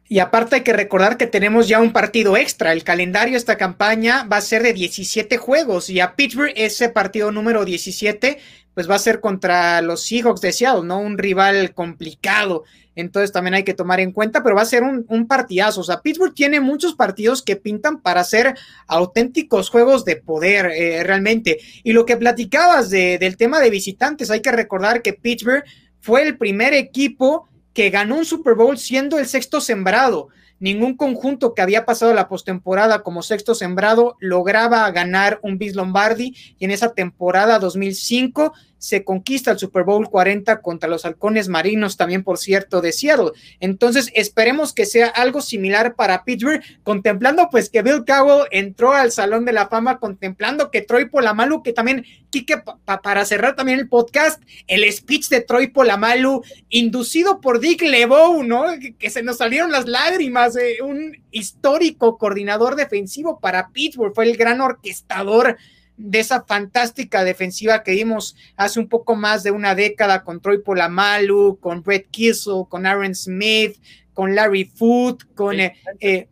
Y 0.08 0.20
aparte 0.20 0.58
hay 0.58 0.62
que 0.62 0.74
recordar 0.74 1.16
que 1.16 1.28
tenemos 1.28 1.70
ya 1.70 1.80
un 1.80 1.94
partido 1.94 2.36
extra. 2.36 2.74
El 2.74 2.84
calendario 2.84 3.32
de 3.34 3.38
esta 3.38 3.58
campaña 3.58 4.24
va 4.24 4.38
a 4.38 4.42
ser 4.42 4.62
de 4.62 4.74
17 4.74 5.38
juegos 5.38 5.90
y 5.90 6.02
a 6.02 6.16
Pittsburgh 6.16 6.52
ese 6.56 6.90
partido 6.90 7.32
número 7.32 7.64
17 7.64 8.40
pues 8.74 8.90
va 8.90 8.96
a 8.96 9.00
ser 9.00 9.20
contra 9.20 9.82
los 9.82 10.04
Seahawks 10.06 10.42
de 10.42 10.54
Seattle, 10.54 10.86
¿no? 10.86 11.00
Un 11.00 11.18
rival 11.18 11.74
complicado. 11.74 12.64
Entonces 12.96 13.32
también 13.32 13.54
hay 13.54 13.64
que 13.64 13.74
tomar 13.74 14.00
en 14.00 14.12
cuenta, 14.12 14.44
pero 14.44 14.56
va 14.56 14.62
a 14.62 14.66
ser 14.66 14.84
un, 14.84 15.28
partidazo. 15.28 15.82
O 15.82 15.84
sea, 15.84 16.02
Pittsburgh 16.02 16.34
tiene 16.34 16.60
muchos 16.60 16.96
partidos 16.96 17.42
que 17.42 17.56
pintan 17.56 18.02
para 18.02 18.24
ser 18.24 18.56
auténticos 18.88 19.70
juegos 19.70 20.04
de 20.04 20.18
poder, 20.18 20.68
eh, 20.68 21.04
realmente. 21.04 21.60
Y 21.84 21.94
lo 21.94 22.06
que 22.06 22.18
platicabas 22.18 22.90
del 22.90 23.38
tema 23.38 23.60
de 23.60 23.70
visitantes, 23.70 24.30
hay 24.30 24.42
que 24.42 24.52
recordar 24.52 25.02
que 25.02 25.14
Pittsburgh 25.14 25.64
fue 26.00 26.24
el 26.24 26.38
primer 26.38 26.74
equipo 26.74 27.48
que 27.74 27.90
ganó 27.90 28.18
un 28.18 28.26
Super 28.26 28.56
Bowl 28.56 28.78
siendo 28.78 29.20
el 29.20 29.28
sexto 29.28 29.62
sembrado. 29.62 30.30
Ningún 30.60 30.96
conjunto 30.96 31.56
que 31.56 31.62
había 31.62 31.86
pasado 31.86 32.14
la 32.14 32.28
postemporada 32.28 33.02
como 33.02 33.24
sexto 33.24 33.56
sembrado 33.56 34.16
lograba 34.20 34.90
ganar 34.92 35.40
un 35.42 35.58
Bis 35.58 35.76
Lombardi 35.76 36.36
y 36.60 36.66
en 36.66 36.72
esa 36.72 36.94
temporada 36.94 37.58
2005 37.58 38.54
se 38.82 39.04
conquista 39.04 39.52
el 39.52 39.60
Super 39.60 39.84
Bowl 39.84 40.10
40 40.10 40.60
contra 40.64 40.90
los 40.90 41.06
halcones 41.06 41.50
marinos, 41.50 41.98
también 41.98 42.24
por 42.24 42.40
cierto, 42.40 42.82
de 42.82 42.92
Seattle. 42.92 43.30
Entonces, 43.60 44.10
esperemos 44.16 44.74
que 44.74 44.88
sea 44.88 45.06
algo 45.06 45.44
similar 45.44 45.94
para 45.94 46.24
Pittsburgh, 46.24 46.64
contemplando 46.82 47.48
pues 47.52 47.70
que 47.70 47.84
Bill 47.84 48.04
Cowell 48.08 48.48
entró 48.50 48.94
al 48.94 49.12
Salón 49.12 49.46
de 49.46 49.54
la 49.54 49.68
Fama, 49.68 50.00
contemplando 50.00 50.72
que 50.72 50.82
Troy 50.82 51.08
Polamalu, 51.08 51.62
que 51.62 51.74
también, 51.74 52.06
Kike, 52.32 52.64
para 52.84 53.24
cerrar 53.24 53.56
también 53.56 53.78
el 53.78 53.88
podcast, 53.88 54.42
el 54.66 54.92
speech 54.92 55.30
de 55.30 55.42
Troy 55.42 55.68
Polamalu, 55.68 56.42
inducido 56.70 57.40
por 57.40 57.60
Dick 57.60 57.84
LeBeau, 57.84 58.42
¿no? 58.42 58.64
Que, 58.98 59.12
se 59.12 59.22
nos 59.22 59.38
salieron 59.38 59.72
las 59.72 59.86
lágrimas, 59.86 60.56
eh, 60.56 60.78
un 60.82 61.22
histórico 61.30 62.18
coordinador 62.18 62.76
defensivo 62.76 63.40
para 63.40 63.70
Pittsburgh, 63.70 64.16
fue 64.16 64.26
el 64.26 64.38
gran 64.38 64.60
orquestador 64.60 65.58
de 66.04 66.20
esa 66.20 66.44
fantástica 66.44 67.24
defensiva 67.24 67.84
que 67.84 67.92
vimos 67.92 68.36
hace 68.58 68.80
un 68.80 68.88
poco 68.88 69.16
más 69.16 69.44
de 69.44 69.52
una 69.52 69.76
década 69.76 70.24
con 70.24 70.42
Troy 70.42 70.60
Polamalu, 70.60 71.60
con 71.60 71.84
Brett 71.84 72.10
Kissel, 72.10 72.66
con 72.68 72.86
Aaron 72.86 73.14
Smith, 73.14 73.78
con 74.14 74.36
Larry 74.36 74.66
Foote, 74.66 75.26
con 75.36 75.60
eh, 75.60 75.76
eh, 76.00 76.28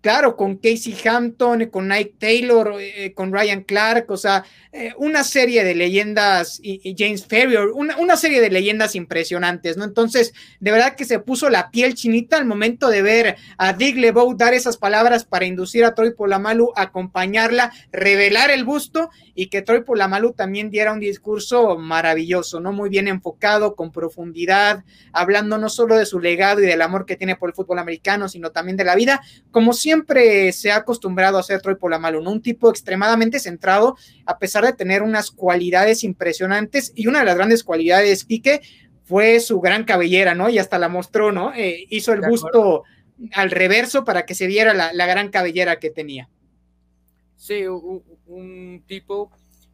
claro, 0.00 0.36
con 0.36 0.56
Casey 0.56 0.96
Hampton, 1.04 1.66
con 1.66 1.88
Nike 1.88 2.14
Taylor, 2.18 2.74
eh, 2.80 3.12
con 3.14 3.32
Ryan 3.32 3.62
Clark, 3.62 4.10
o 4.10 4.16
sea, 4.16 4.44
eh, 4.72 4.92
una 4.96 5.24
serie 5.24 5.64
de 5.64 5.74
leyendas 5.74 6.60
y, 6.62 6.94
James 6.96 7.26
Ferrier, 7.26 7.68
una, 7.74 7.96
una, 7.96 8.16
serie 8.16 8.40
de 8.40 8.50
leyendas 8.50 8.94
impresionantes, 8.94 9.76
¿no? 9.76 9.84
Entonces, 9.84 10.32
de 10.60 10.70
verdad 10.70 10.94
que 10.94 11.04
se 11.04 11.18
puso 11.18 11.50
la 11.50 11.70
piel 11.70 11.94
chinita 11.94 12.36
al 12.36 12.44
momento 12.44 12.88
de 12.88 13.02
ver 13.02 13.36
a 13.56 13.72
Dick 13.72 13.96
LeBeau 13.96 14.36
dar 14.36 14.54
esas 14.54 14.76
palabras 14.76 15.24
para 15.24 15.46
inducir 15.46 15.84
a 15.84 15.94
Troy 15.94 16.14
Polamalu 16.14 16.72
a 16.76 16.82
acompañarla, 16.82 17.72
revelar 17.92 18.50
el 18.50 18.64
busto 18.64 19.10
y 19.34 19.46
que 19.46 19.62
Troy 19.62 19.84
Polamalu 19.84 20.32
también 20.32 20.70
diera 20.70 20.92
un 20.92 21.00
discurso 21.00 21.78
maravilloso, 21.78 22.60
¿no? 22.60 22.72
Muy 22.72 22.88
bien 22.90 23.08
enfocado, 23.08 23.74
con 23.74 23.90
profundidad, 23.90 24.84
hablando 25.12 25.58
no 25.58 25.68
solo 25.70 25.96
de 25.96 26.06
su 26.06 26.20
legado 26.20 26.60
y 26.60 26.66
del 26.66 26.82
amor 26.82 27.06
que 27.06 27.16
tiene 27.16 27.36
por 27.36 27.48
el 27.50 27.54
fútbol 27.54 27.78
americano, 27.78 28.28
sino 28.28 28.50
también 28.50 28.76
de 28.76 28.84
la 28.84 28.94
vida, 28.94 29.22
como 29.50 29.72
siempre 29.88 30.52
se 30.52 30.70
ha 30.70 30.76
acostumbrado 30.76 31.38
a 31.38 31.42
ser 31.42 31.62
Troy 31.62 31.76
Polamalu, 31.76 32.20
¿no? 32.20 32.30
Un 32.30 32.42
tipo 32.42 32.68
extremadamente 32.68 33.38
centrado, 33.38 33.96
a 34.26 34.38
pesar 34.38 34.66
de 34.66 34.74
tener 34.74 35.02
unas 35.02 35.30
cualidades 35.30 36.04
impresionantes 36.04 36.92
y 36.94 37.06
una 37.06 37.20
de 37.20 37.24
las 37.24 37.36
grandes 37.36 37.64
cualidades, 37.64 38.26
Quique, 38.26 38.60
fue 39.04 39.40
su 39.40 39.60
gran 39.60 39.84
cabellera, 39.84 40.34
¿no? 40.34 40.50
Y 40.50 40.58
hasta 40.58 40.78
la 40.78 40.90
mostró, 40.90 41.32
¿no? 41.32 41.54
Eh, 41.54 41.86
hizo 41.88 42.12
el 42.12 42.20
busto 42.20 42.84
al 43.32 43.50
reverso 43.50 44.04
para 44.04 44.26
que 44.26 44.34
se 44.34 44.46
viera 44.46 44.74
la, 44.74 45.06
gran 45.06 45.30
cabellera 45.30 45.78
que 45.78 45.88
tenía. 45.88 46.28
Sí, 47.34 47.64
un, 47.66 48.84
tipo 48.86 49.32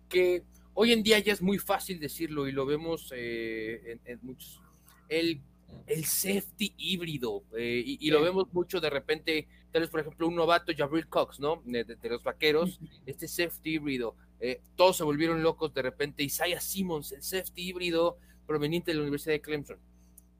que 0.09 0.45
hoy 0.75 0.93
en 0.93 1.03
día 1.03 1.19
ya 1.19 1.33
es 1.33 1.43
muy 1.43 1.59
fácil 1.59 1.99
decirlo 1.99 2.47
y 2.47 2.53
lo 2.53 2.67
vemos 2.67 3.12
eh, 3.17 3.99
en, 4.05 4.21
muchos. 4.23 4.62
El, 5.09 5.41
el 5.87 6.05
safety 6.05 6.75
híbrido, 6.77 7.45
eh, 7.57 7.83
y, 7.85 8.11
lo 8.11 8.22
vemos 8.22 8.53
mucho 8.53 8.81
de 8.81 8.91
repente, 8.91 9.49
tal 9.70 9.83
vez 9.83 9.91
por 9.91 10.01
ejemplo 10.01 10.27
un 10.27 10.35
novato, 10.35 10.72
Jabril 10.77 11.09
Cox, 11.09 11.41
¿no? 11.41 11.62
De, 11.64 11.85
de 11.85 12.09
los 12.09 12.22
vaqueros, 12.22 12.81
este 13.07 13.29
safety 13.29 13.75
híbrido 13.75 14.16
eh, 14.47 14.61
todos 14.77 14.99
se 14.99 15.05
volvieron 15.05 15.43
locos 15.43 15.72
de 15.72 15.81
repente. 15.81 16.22
Isaiah 16.22 16.61
Simmons, 16.61 17.12
el 17.12 17.22
safety 17.22 17.62
híbrido 17.68 18.18
proveniente 18.47 18.91
de 18.91 18.97
la 18.97 19.03
Universidad 19.03 19.33
de 19.33 19.41
Clemson. 19.41 19.79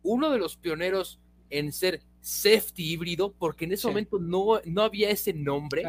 Uno 0.03 0.31
de 0.31 0.39
los 0.39 0.59
pioneros 0.59 1.19
en 1.49 1.73
ser 1.73 2.03
safety 2.21 2.93
híbrido, 2.93 3.33
porque 3.33 3.65
en 3.65 3.73
ese 3.73 3.87
momento 3.87 4.19
no, 4.19 4.61
no 4.67 4.83
había 4.83 5.09
ese 5.09 5.33
nombre, 5.33 5.85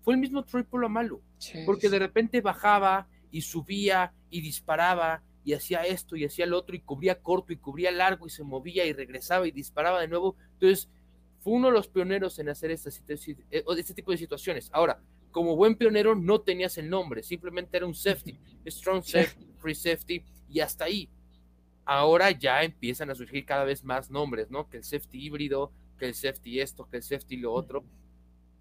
fue 0.00 0.14
el 0.14 0.20
mismo 0.20 0.44
Troy 0.44 0.62
Polamalu, 0.62 1.20
porque 1.66 1.90
de 1.90 1.98
repente 1.98 2.40
bajaba 2.40 3.06
y 3.30 3.42
subía 3.42 4.14
y 4.30 4.40
disparaba 4.40 5.22
y 5.48 5.54
hacía 5.54 5.80
esto 5.86 6.14
y 6.14 6.26
hacía 6.26 6.44
lo 6.44 6.58
otro 6.58 6.76
y 6.76 6.80
cubría 6.80 7.22
corto 7.22 7.54
y 7.54 7.56
cubría 7.56 7.90
largo 7.90 8.26
y 8.26 8.30
se 8.30 8.44
movía 8.44 8.84
y 8.84 8.92
regresaba 8.92 9.48
y 9.48 9.50
disparaba 9.50 9.98
de 9.98 10.06
nuevo. 10.06 10.36
Entonces, 10.52 10.90
fue 11.40 11.54
uno 11.54 11.68
de 11.68 11.72
los 11.72 11.88
pioneros 11.88 12.38
en 12.38 12.50
hacer 12.50 12.70
este, 12.70 12.90
este 12.90 13.94
tipo 13.94 14.10
de 14.10 14.18
situaciones. 14.18 14.68
Ahora, 14.74 15.00
como 15.30 15.56
buen 15.56 15.74
pionero 15.74 16.14
no 16.14 16.42
tenías 16.42 16.76
el 16.76 16.90
nombre, 16.90 17.22
simplemente 17.22 17.78
era 17.78 17.86
un 17.86 17.94
safety, 17.94 18.38
strong 18.66 19.02
safety, 19.02 19.46
free 19.56 19.74
safety 19.74 20.22
y 20.50 20.60
hasta 20.60 20.84
ahí. 20.84 21.08
Ahora 21.86 22.30
ya 22.30 22.62
empiezan 22.62 23.08
a 23.08 23.14
surgir 23.14 23.46
cada 23.46 23.64
vez 23.64 23.82
más 23.84 24.10
nombres, 24.10 24.50
¿no? 24.50 24.68
Que 24.68 24.76
el 24.76 24.84
safety 24.84 25.24
híbrido, 25.24 25.72
que 25.98 26.04
el 26.04 26.14
safety 26.14 26.60
esto, 26.60 26.86
que 26.90 26.98
el 26.98 27.02
safety 27.02 27.38
lo 27.38 27.54
otro. 27.54 27.86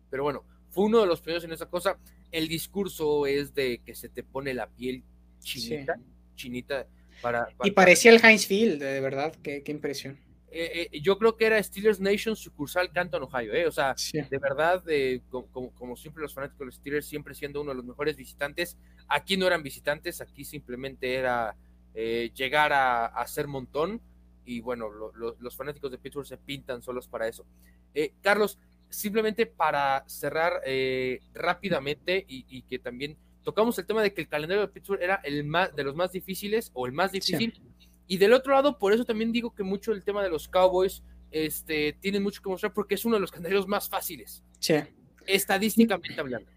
Pero 0.09 0.23
bueno, 0.23 0.45
fue 0.69 0.85
uno 0.85 1.01
de 1.01 1.07
los 1.07 1.19
primeros 1.19 1.43
en 1.43 1.51
esa 1.51 1.69
cosa. 1.69 1.99
El 2.31 2.47
discurso 2.47 3.25
es 3.25 3.53
de 3.53 3.79
que 3.79 3.93
se 3.93 4.07
te 4.07 4.23
pone 4.23 4.53
la 4.53 4.69
piel 4.69 5.03
chinita, 5.39 5.99
chinita 6.37 6.87
para, 7.21 7.49
Y 7.65 7.71
parecía 7.71 8.11
el 8.11 8.23
Heinz 8.23 8.47
Field, 8.47 8.81
de 8.81 9.01
verdad, 9.01 9.35
qué, 9.43 9.63
qué 9.63 9.73
impresión. 9.73 10.17
Eh, 10.49 10.89
eh, 10.91 11.01
yo 11.01 11.17
creo 11.17 11.35
que 11.35 11.45
era 11.45 11.61
Steelers 11.61 11.99
Nation 11.99 12.35
sucursal 12.35 12.91
Canton, 12.91 13.23
Ohio, 13.23 13.53
¿eh? 13.53 13.67
o 13.67 13.71
sea, 13.71 13.95
de 14.13 14.37
verdad, 14.37 14.81
como, 15.29 15.95
siempre 15.97 16.21
los 16.21 16.33
fanáticos 16.33 16.59
de 16.59 16.65
los 16.65 16.75
Steelers 16.75 17.05
siempre 17.05 17.35
siendo 17.35 17.61
uno 17.61 17.71
de 17.71 17.75
los 17.75 17.85
mejores 17.85 18.15
visitantes, 18.15 18.77
aquí 19.09 19.35
no 19.35 19.45
eran 19.45 19.61
visitantes, 19.61 20.21
aquí 20.21 20.45
simplemente 20.45 21.15
era 21.15 21.55
llegar 21.93 22.71
a, 22.71 23.07
hacer 23.07 23.47
montón 23.47 24.01
y 24.45 24.61
bueno, 24.61 24.89
los 24.89 25.55
fanáticos 25.55 25.91
de 25.91 25.97
Pittsburgh 25.97 26.25
se 26.25 26.37
pintan 26.37 26.81
solos 26.81 27.07
para 27.07 27.27
eso. 27.27 27.45
Carlos, 28.21 28.57
simplemente 28.89 29.47
para 29.47 30.05
cerrar 30.07 30.61
rápidamente 31.33 32.23
y, 32.27 32.61
que 32.63 32.79
también 32.79 33.17
tocamos 33.47 33.79
el 33.79 33.85
tema 33.85 34.03
de 34.03 34.13
que 34.13 34.19
el 34.19 34.27
calendario 34.27 34.59
de 34.59 34.67
Pittsburgh 34.67 35.01
era 35.01 35.21
el 35.23 35.45
más 35.45 35.73
de 35.73 35.81
los 35.85 35.95
más 35.95 36.11
difíciles 36.11 36.69
o 36.73 36.85
el 36.85 36.91
más 36.91 37.13
difícil. 37.13 37.53
Y 38.05 38.17
del 38.17 38.33
otro 38.33 38.51
lado, 38.51 38.77
por 38.77 38.91
eso 38.91 39.05
también 39.05 39.31
digo 39.31 39.55
que 39.55 39.63
mucho 39.63 39.93
el 39.93 40.03
tema 40.03 40.21
de 40.21 40.29
los 40.29 40.49
Cowboys 40.49 41.01
este, 41.31 41.93
tienen 42.01 42.23
mucho 42.23 42.41
que 42.41 42.49
mostrar 42.49 42.73
porque 42.73 42.95
es 42.95 43.05
uno 43.05 43.15
de 43.15 43.21
los 43.21 43.31
calendarios 43.31 43.65
más 43.65 43.87
fáciles. 43.87 44.43
Sí. 44.59 44.75
Estadísticamente 45.25 46.19
hablando. 46.19 46.51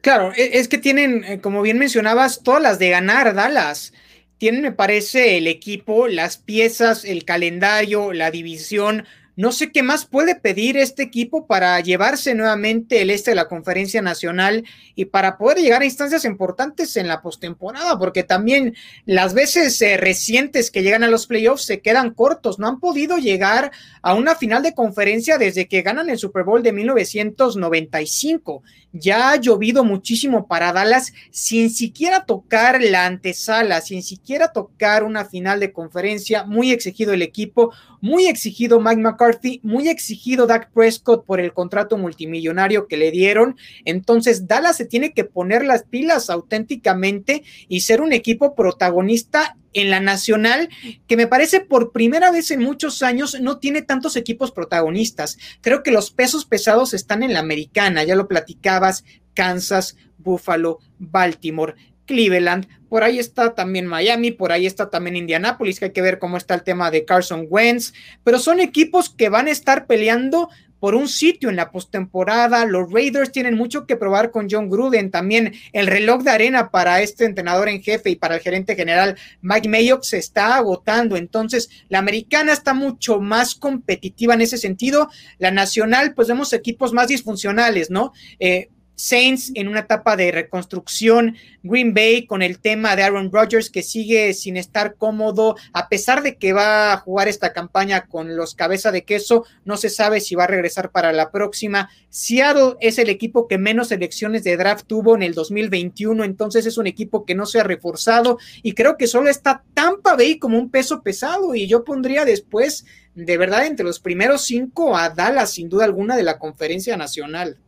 Claro, 0.00 0.32
e, 0.34 0.58
es 0.58 0.68
que 0.68 0.78
tienen, 0.78 1.22
eh, 1.22 1.42
como 1.42 1.60
bien 1.60 1.78
mencionabas, 1.78 2.42
todas 2.42 2.62
las 2.62 2.78
de 2.78 2.88
ganar 2.88 3.34
Dallas. 3.34 3.92
Tienen, 4.38 4.62
me 4.62 4.72
parece, 4.72 5.36
el 5.36 5.46
equipo, 5.46 6.08
las 6.08 6.38
piezas, 6.38 7.04
el 7.04 7.26
calendario, 7.26 8.14
la 8.14 8.30
división, 8.30 9.04
no 9.36 9.50
sé 9.50 9.72
qué 9.72 9.82
más 9.82 10.06
puede 10.06 10.36
pedir 10.36 10.76
este 10.76 11.02
equipo 11.02 11.46
para 11.46 11.80
llevarse 11.80 12.34
nuevamente 12.34 13.02
el 13.02 13.10
este 13.10 13.32
de 13.32 13.34
la 13.34 13.48
conferencia 13.48 14.00
nacional 14.00 14.64
y 14.94 15.06
para 15.06 15.38
poder 15.38 15.58
llegar 15.58 15.82
a 15.82 15.86
instancias 15.86 16.24
importantes 16.24 16.96
en 16.96 17.08
la 17.08 17.20
postemporada, 17.20 17.98
porque 17.98 18.22
también 18.22 18.76
las 19.06 19.34
veces 19.34 19.80
eh, 19.82 19.96
recientes 19.96 20.70
que 20.70 20.82
llegan 20.82 21.02
a 21.02 21.08
los 21.08 21.26
playoffs 21.26 21.64
se 21.64 21.80
quedan 21.80 22.14
cortos, 22.14 22.58
no 22.58 22.68
han 22.68 22.78
podido 22.78 23.18
llegar 23.18 23.72
a 24.02 24.14
una 24.14 24.36
final 24.36 24.62
de 24.62 24.74
conferencia 24.74 25.38
desde 25.38 25.66
que 25.66 25.82
ganan 25.82 26.10
el 26.10 26.18
Super 26.18 26.44
Bowl 26.44 26.62
de 26.62 26.72
1995. 26.72 28.62
Ya 28.92 29.30
ha 29.30 29.36
llovido 29.36 29.82
muchísimo 29.82 30.46
para 30.46 30.72
Dallas 30.72 31.12
sin 31.32 31.70
siquiera 31.70 32.24
tocar 32.24 32.80
la 32.80 33.06
antesala, 33.06 33.80
sin 33.80 34.04
siquiera 34.04 34.52
tocar 34.52 35.02
una 35.02 35.24
final 35.24 35.58
de 35.58 35.72
conferencia, 35.72 36.44
muy 36.44 36.70
exigido 36.70 37.12
el 37.12 37.22
equipo, 37.22 37.72
muy 38.00 38.26
exigido 38.26 38.80
Mike 38.80 39.00
McCarthy, 39.00 39.23
muy 39.62 39.88
exigido 39.88 40.46
Dak 40.46 40.70
Prescott 40.72 41.24
por 41.24 41.40
el 41.40 41.52
contrato 41.52 41.96
multimillonario 41.98 42.86
que 42.86 42.96
le 42.96 43.10
dieron. 43.10 43.56
Entonces, 43.84 44.46
Dallas 44.46 44.76
se 44.76 44.84
tiene 44.84 45.12
que 45.12 45.24
poner 45.24 45.64
las 45.64 45.84
pilas 45.84 46.30
auténticamente 46.30 47.42
y 47.68 47.80
ser 47.80 48.00
un 48.00 48.12
equipo 48.12 48.54
protagonista 48.54 49.56
en 49.74 49.90
la 49.90 50.00
nacional, 50.00 50.68
que 51.06 51.16
me 51.16 51.26
parece 51.26 51.60
por 51.60 51.92
primera 51.92 52.30
vez 52.30 52.50
en 52.50 52.62
muchos 52.62 53.02
años 53.02 53.40
no 53.40 53.58
tiene 53.58 53.82
tantos 53.82 54.16
equipos 54.16 54.52
protagonistas. 54.52 55.36
Creo 55.60 55.82
que 55.82 55.90
los 55.90 56.10
pesos 56.10 56.44
pesados 56.46 56.94
están 56.94 57.22
en 57.22 57.32
la 57.32 57.40
americana, 57.40 58.04
ya 58.04 58.14
lo 58.14 58.28
platicabas, 58.28 59.04
Kansas, 59.34 59.96
Buffalo, 60.16 60.78
Baltimore. 60.98 61.74
Cleveland, 62.06 62.66
por 62.88 63.02
ahí 63.02 63.18
está 63.18 63.54
también 63.54 63.86
Miami, 63.86 64.30
por 64.30 64.52
ahí 64.52 64.66
está 64.66 64.90
también 64.90 65.16
Indianapolis, 65.16 65.78
que 65.78 65.86
hay 65.86 65.92
que 65.92 66.02
ver 66.02 66.18
cómo 66.18 66.36
está 66.36 66.54
el 66.54 66.62
tema 66.62 66.90
de 66.90 67.04
Carson 67.04 67.46
Wentz, 67.48 67.92
pero 68.22 68.38
son 68.38 68.60
equipos 68.60 69.10
que 69.10 69.28
van 69.28 69.48
a 69.48 69.50
estar 69.50 69.86
peleando 69.86 70.48
por 70.84 70.94
un 70.94 71.08
sitio 71.08 71.48
en 71.48 71.56
la 71.56 71.70
postemporada. 71.70 72.66
Los 72.66 72.92
Raiders 72.92 73.32
tienen 73.32 73.54
mucho 73.54 73.86
que 73.86 73.96
probar 73.96 74.30
con 74.30 74.48
John 74.50 74.68
Gruden. 74.68 75.10
También 75.10 75.54
el 75.72 75.86
reloj 75.86 76.22
de 76.22 76.30
arena 76.30 76.70
para 76.70 77.00
este 77.00 77.24
entrenador 77.24 77.70
en 77.70 77.82
jefe 77.82 78.10
y 78.10 78.16
para 78.16 78.34
el 78.34 78.42
gerente 78.42 78.76
general 78.76 79.16
Mike 79.40 79.66
Mayock 79.66 80.02
se 80.02 80.18
está 80.18 80.56
agotando. 80.56 81.16
Entonces, 81.16 81.70
la 81.88 82.00
americana 82.00 82.52
está 82.52 82.74
mucho 82.74 83.18
más 83.18 83.54
competitiva 83.54 84.34
en 84.34 84.42
ese 84.42 84.58
sentido. 84.58 85.08
La 85.38 85.50
nacional, 85.50 86.12
pues 86.12 86.28
vemos 86.28 86.52
equipos 86.52 86.92
más 86.92 87.08
disfuncionales, 87.08 87.88
¿no? 87.88 88.12
Eh, 88.38 88.68
Saints 88.96 89.52
en 89.54 89.68
una 89.68 89.80
etapa 89.80 90.16
de 90.16 90.30
reconstrucción, 90.30 91.36
Green 91.62 91.94
Bay 91.94 92.26
con 92.26 92.42
el 92.42 92.58
tema 92.58 92.94
de 92.96 93.02
Aaron 93.02 93.32
Rodgers 93.32 93.70
que 93.70 93.82
sigue 93.82 94.34
sin 94.34 94.56
estar 94.56 94.96
cómodo, 94.96 95.56
a 95.72 95.88
pesar 95.88 96.22
de 96.22 96.36
que 96.36 96.52
va 96.52 96.92
a 96.92 96.98
jugar 96.98 97.28
esta 97.28 97.52
campaña 97.52 98.06
con 98.06 98.36
los 98.36 98.54
cabeza 98.54 98.92
de 98.92 99.04
queso, 99.04 99.44
no 99.64 99.76
se 99.76 99.90
sabe 99.90 100.20
si 100.20 100.34
va 100.34 100.44
a 100.44 100.48
regresar 100.48 100.90
para 100.90 101.12
la 101.12 101.30
próxima. 101.30 101.90
Seattle 102.08 102.76
es 102.80 102.98
el 102.98 103.08
equipo 103.08 103.48
que 103.48 103.58
menos 103.58 103.90
elecciones 103.92 104.44
de 104.44 104.56
draft 104.56 104.86
tuvo 104.86 105.14
en 105.14 105.22
el 105.22 105.34
2021, 105.34 106.22
entonces 106.24 106.66
es 106.66 106.78
un 106.78 106.86
equipo 106.86 107.24
que 107.24 107.34
no 107.34 107.46
se 107.46 107.60
ha 107.60 107.64
reforzado 107.64 108.38
y 108.62 108.72
creo 108.72 108.96
que 108.96 109.06
solo 109.06 109.28
está 109.28 109.64
Tampa 109.74 110.14
Bay 110.14 110.38
como 110.38 110.58
un 110.58 110.70
peso 110.70 111.02
pesado 111.02 111.54
y 111.54 111.66
yo 111.66 111.84
pondría 111.84 112.24
después, 112.24 112.84
de 113.14 113.36
verdad, 113.36 113.66
entre 113.66 113.84
los 113.84 114.00
primeros 114.00 114.42
cinco 114.42 114.96
a 114.96 115.10
Dallas, 115.10 115.50
sin 115.50 115.68
duda 115.68 115.84
alguna, 115.84 116.16
de 116.16 116.22
la 116.22 116.38
conferencia 116.38 116.96
nacional 116.96 117.58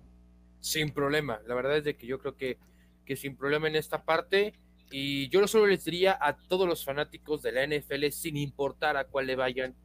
sin 0.67 0.91
problema. 0.91 1.41
La 1.47 1.55
verdad 1.55 1.77
es 1.77 1.85
de 1.85 1.97
que 1.97 2.09
yo 2.09 2.19
creo 2.19 2.37
que, 2.37 2.59
que 3.05 3.15
sin 3.15 3.37
problema 3.37 3.69
en 3.69 3.77
esta 3.77 4.05
parte. 4.05 4.53
Y 4.91 5.29
yo 5.29 5.47
solo 5.47 5.67
les 5.67 5.85
diría 5.85 6.19
a 6.21 6.37
todos 6.37 6.67
los 6.69 6.85
fanáticos 6.85 7.41
de 7.43 7.53
la 7.53 7.65
NFL, 7.65 8.09
sin 8.11 8.37
importar 8.37 8.97
a 8.97 9.05
cuál 9.05 9.29
le 9.29 9.37
vayan, 9.37 9.77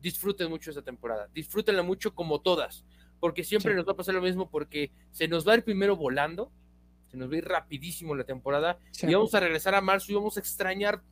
disfruten 0.00 0.50
mucho 0.50 0.70
esta 0.70 0.82
temporada. 0.82 1.28
Disfrútenla 1.32 1.82
mucho 1.82 2.14
como 2.14 2.42
todas, 2.42 2.84
porque 3.18 3.44
siempre 3.44 3.74
nos 3.74 3.88
va 3.88 3.92
a 3.92 3.96
pasar 3.96 4.14
lo 4.14 4.20
mismo, 4.20 4.50
porque 4.50 4.90
se 5.10 5.26
nos 5.26 5.48
va 5.48 5.54
a 5.54 5.56
ir 5.56 5.64
primero 5.64 5.96
volando, 5.96 6.52
se 7.10 7.16
nos 7.16 7.30
va 7.30 7.34
a 7.34 7.38
ir 7.38 7.44
rapidísimo 7.46 8.14
la 8.14 8.24
temporada, 8.24 8.78
y 9.02 9.14
vamos 9.14 9.34
a 9.34 9.40
regresar 9.40 9.74
a 9.74 9.80
marzo 9.80 10.12
y 10.12 10.14
vamos 10.16 10.36
a 10.36 10.40
extrañar, 10.40 11.02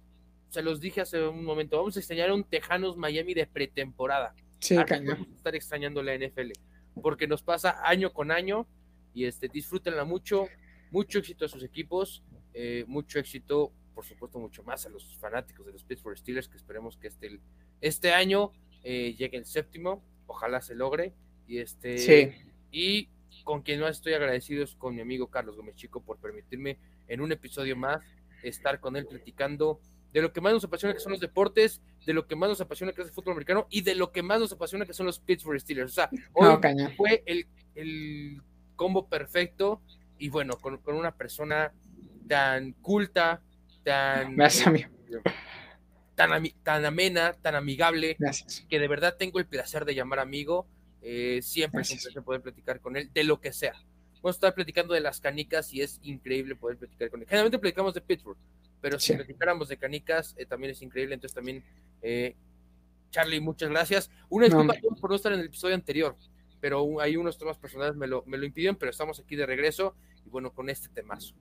se 0.51 0.63
los 0.63 0.81
dije 0.81 1.01
hace 1.01 1.27
un 1.27 1.45
momento, 1.45 1.79
vamos 1.79 1.97
a 1.97 2.01
extrañar 2.01 2.29
a 2.29 2.35
un 2.35 2.45
Tejanos 2.45 2.97
Miami 2.97 3.33
de 3.33 3.47
pretemporada. 3.47 4.35
Sí, 4.59 4.77
vamos 4.77 5.29
a 5.29 5.37
estar 5.37 5.55
extrañando 5.55 6.03
la 6.03 6.15
NFL, 6.15 6.53
porque 7.03 7.27
nos 7.27 7.43
pasa 7.43 7.81
año 7.85 8.13
con 8.13 8.31
año 8.31 8.67
y 9.15 9.25
este, 9.25 9.49
disfrútenla 9.49 10.05
mucho, 10.05 10.49
mucho 10.91 11.19
éxito 11.21 11.45
a 11.45 11.49
sus 11.49 11.63
equipos, 11.63 12.23
eh, 12.53 12.85
mucho 12.87 13.19
éxito, 13.19 13.73
por 13.95 14.05
supuesto, 14.05 14.39
mucho 14.39 14.63
más 14.65 14.85
a 14.87 14.89
los 14.91 15.17
fanáticos 15.19 15.65
de 15.65 15.73
los 15.73 15.85
Pittsburgh 15.85 16.19
Steelers, 16.19 16.49
que 16.49 16.57
esperemos 16.57 16.97
que 16.97 17.07
este, 17.07 17.41
este 17.81 18.13
año 18.13 18.53
eh, 18.83 19.15
llegue 19.17 19.39
el 19.39 19.47
séptimo, 19.47 20.03
ojalá 20.27 20.61
se 20.61 20.75
logre, 20.75 21.15
y 21.47 21.59
este, 21.59 22.35
y 22.71 23.09
con 23.45 23.63
quien 23.63 23.81
más 23.81 23.97
estoy 23.97 24.15
agradecido 24.15 24.65
es 24.65 24.75
con 24.75 24.95
mi 24.95 25.01
amigo 25.01 25.29
Carlos 25.29 25.57
Gómez 25.57 25.77
Chico 25.77 26.03
por 26.03 26.19
permitirme 26.19 26.79
en 27.09 27.21
un 27.21 27.33
episodio 27.33 27.77
más 27.77 28.03
estar 28.43 28.81
con 28.81 28.97
él 28.97 29.07
platicando 29.07 29.81
de 30.13 30.23
lo 30.23 30.33
que 30.33 30.41
más 30.41 30.53
nos 30.53 30.65
apasiona 30.65 30.95
que 30.95 31.01
son 31.01 31.13
los 31.13 31.21
deportes, 31.21 31.83
de 32.07 32.15
lo 32.15 32.27
que 32.27 32.37
más 32.37 32.49
nos 32.49 32.61
apasiona 32.61 32.93
que 32.93 33.03
es 33.03 33.09
el 33.09 33.13
fútbol 33.13 33.33
americano 33.33 33.67
y 33.69 33.81
de 33.81 33.97
lo 33.97 34.13
que 34.13 34.23
más 34.23 34.39
nos 34.39 34.53
apasiona 34.53 34.87
que 34.87 34.93
son 34.93 35.07
los 35.07 35.19
Pittsburgh 35.19 35.61
Steelers. 35.61 35.91
O 35.91 35.95
sea, 35.95 36.11
hoy 36.33 36.57
fue 36.97 37.23
el, 37.27 37.47
el 37.75 38.41
combo 38.75 39.09
perfecto 39.09 39.81
y 40.19 40.29
bueno, 40.29 40.59
con, 40.59 40.81
una 40.87 41.15
persona 41.15 41.73
tan 42.29 42.73
culta, 42.75 43.43
tan, 43.85 44.37
tan, 46.15 46.53
tan, 46.63 46.85
amena, 46.85 47.33
tan 47.35 47.55
amigable, 47.55 48.17
que 48.69 48.79
de 48.79 48.89
verdad 48.89 49.17
tengo 49.19 49.39
el 49.39 49.47
placer 49.47 49.85
de 49.85 49.95
llamar 49.95 50.21
amigo. 50.21 50.67
Eh, 51.03 51.41
siempre 51.43 51.83
es 51.83 51.91
un 51.91 51.99
placer 51.99 52.23
poder 52.23 52.41
platicar 52.41 52.81
con 52.81 52.97
él 52.97 53.11
de 53.13 53.25
lo 53.25 53.41
que 53.41 53.53
sea. 53.53 53.75
Vamos 54.23 54.37
a 54.37 54.39
estar 54.39 54.55
platicando 54.55 54.95
de 54.95 55.01
las 55.01 55.21
canicas 55.21 55.75
y 55.75 55.83
es 55.83 56.01
increíble 56.03 56.57
poder 56.57 56.79
platicar 56.79 57.11
con 57.11 57.21
él. 57.21 57.27
Generalmente 57.27 57.59
platicamos 57.59 57.93
de 57.93 58.01
Pittsburgh, 58.01 58.39
pero 58.81 58.99
si 58.99 59.13
platicáramos 59.13 59.69
de 59.69 59.77
canicas 59.77 60.35
eh, 60.39 60.47
también 60.47 60.73
es 60.73 60.81
increíble. 60.81 61.15
Entonces 61.15 61.35
también, 61.35 61.63
eh, 62.01 62.35
Charlie, 63.11 63.41
muchas 63.41 63.69
gracias. 63.69 64.11
Una 64.31 64.47
disculpa 64.47 64.75
por 64.99 65.11
no 65.11 65.17
estar 65.17 65.33
en 65.33 65.41
el 65.41 65.47
episodio 65.47 65.75
anterior 65.75 66.17
pero 66.65 66.99
hay 66.99 67.19
unos 67.19 67.37
temas 67.37 67.59
personales 67.59 67.95
me 67.95 68.07
lo, 68.07 68.25
me 68.25 68.39
lo 68.39 68.47
impiden, 68.47 68.77
pero 68.77 68.91
estamos 68.91 69.21
aquí 69.21 69.37
de 69.37 69.45
regreso 69.45 69.95
y 70.25 70.31
bueno, 70.31 70.51
con 70.51 70.71
este 70.71 70.89
temazo. 70.89 71.35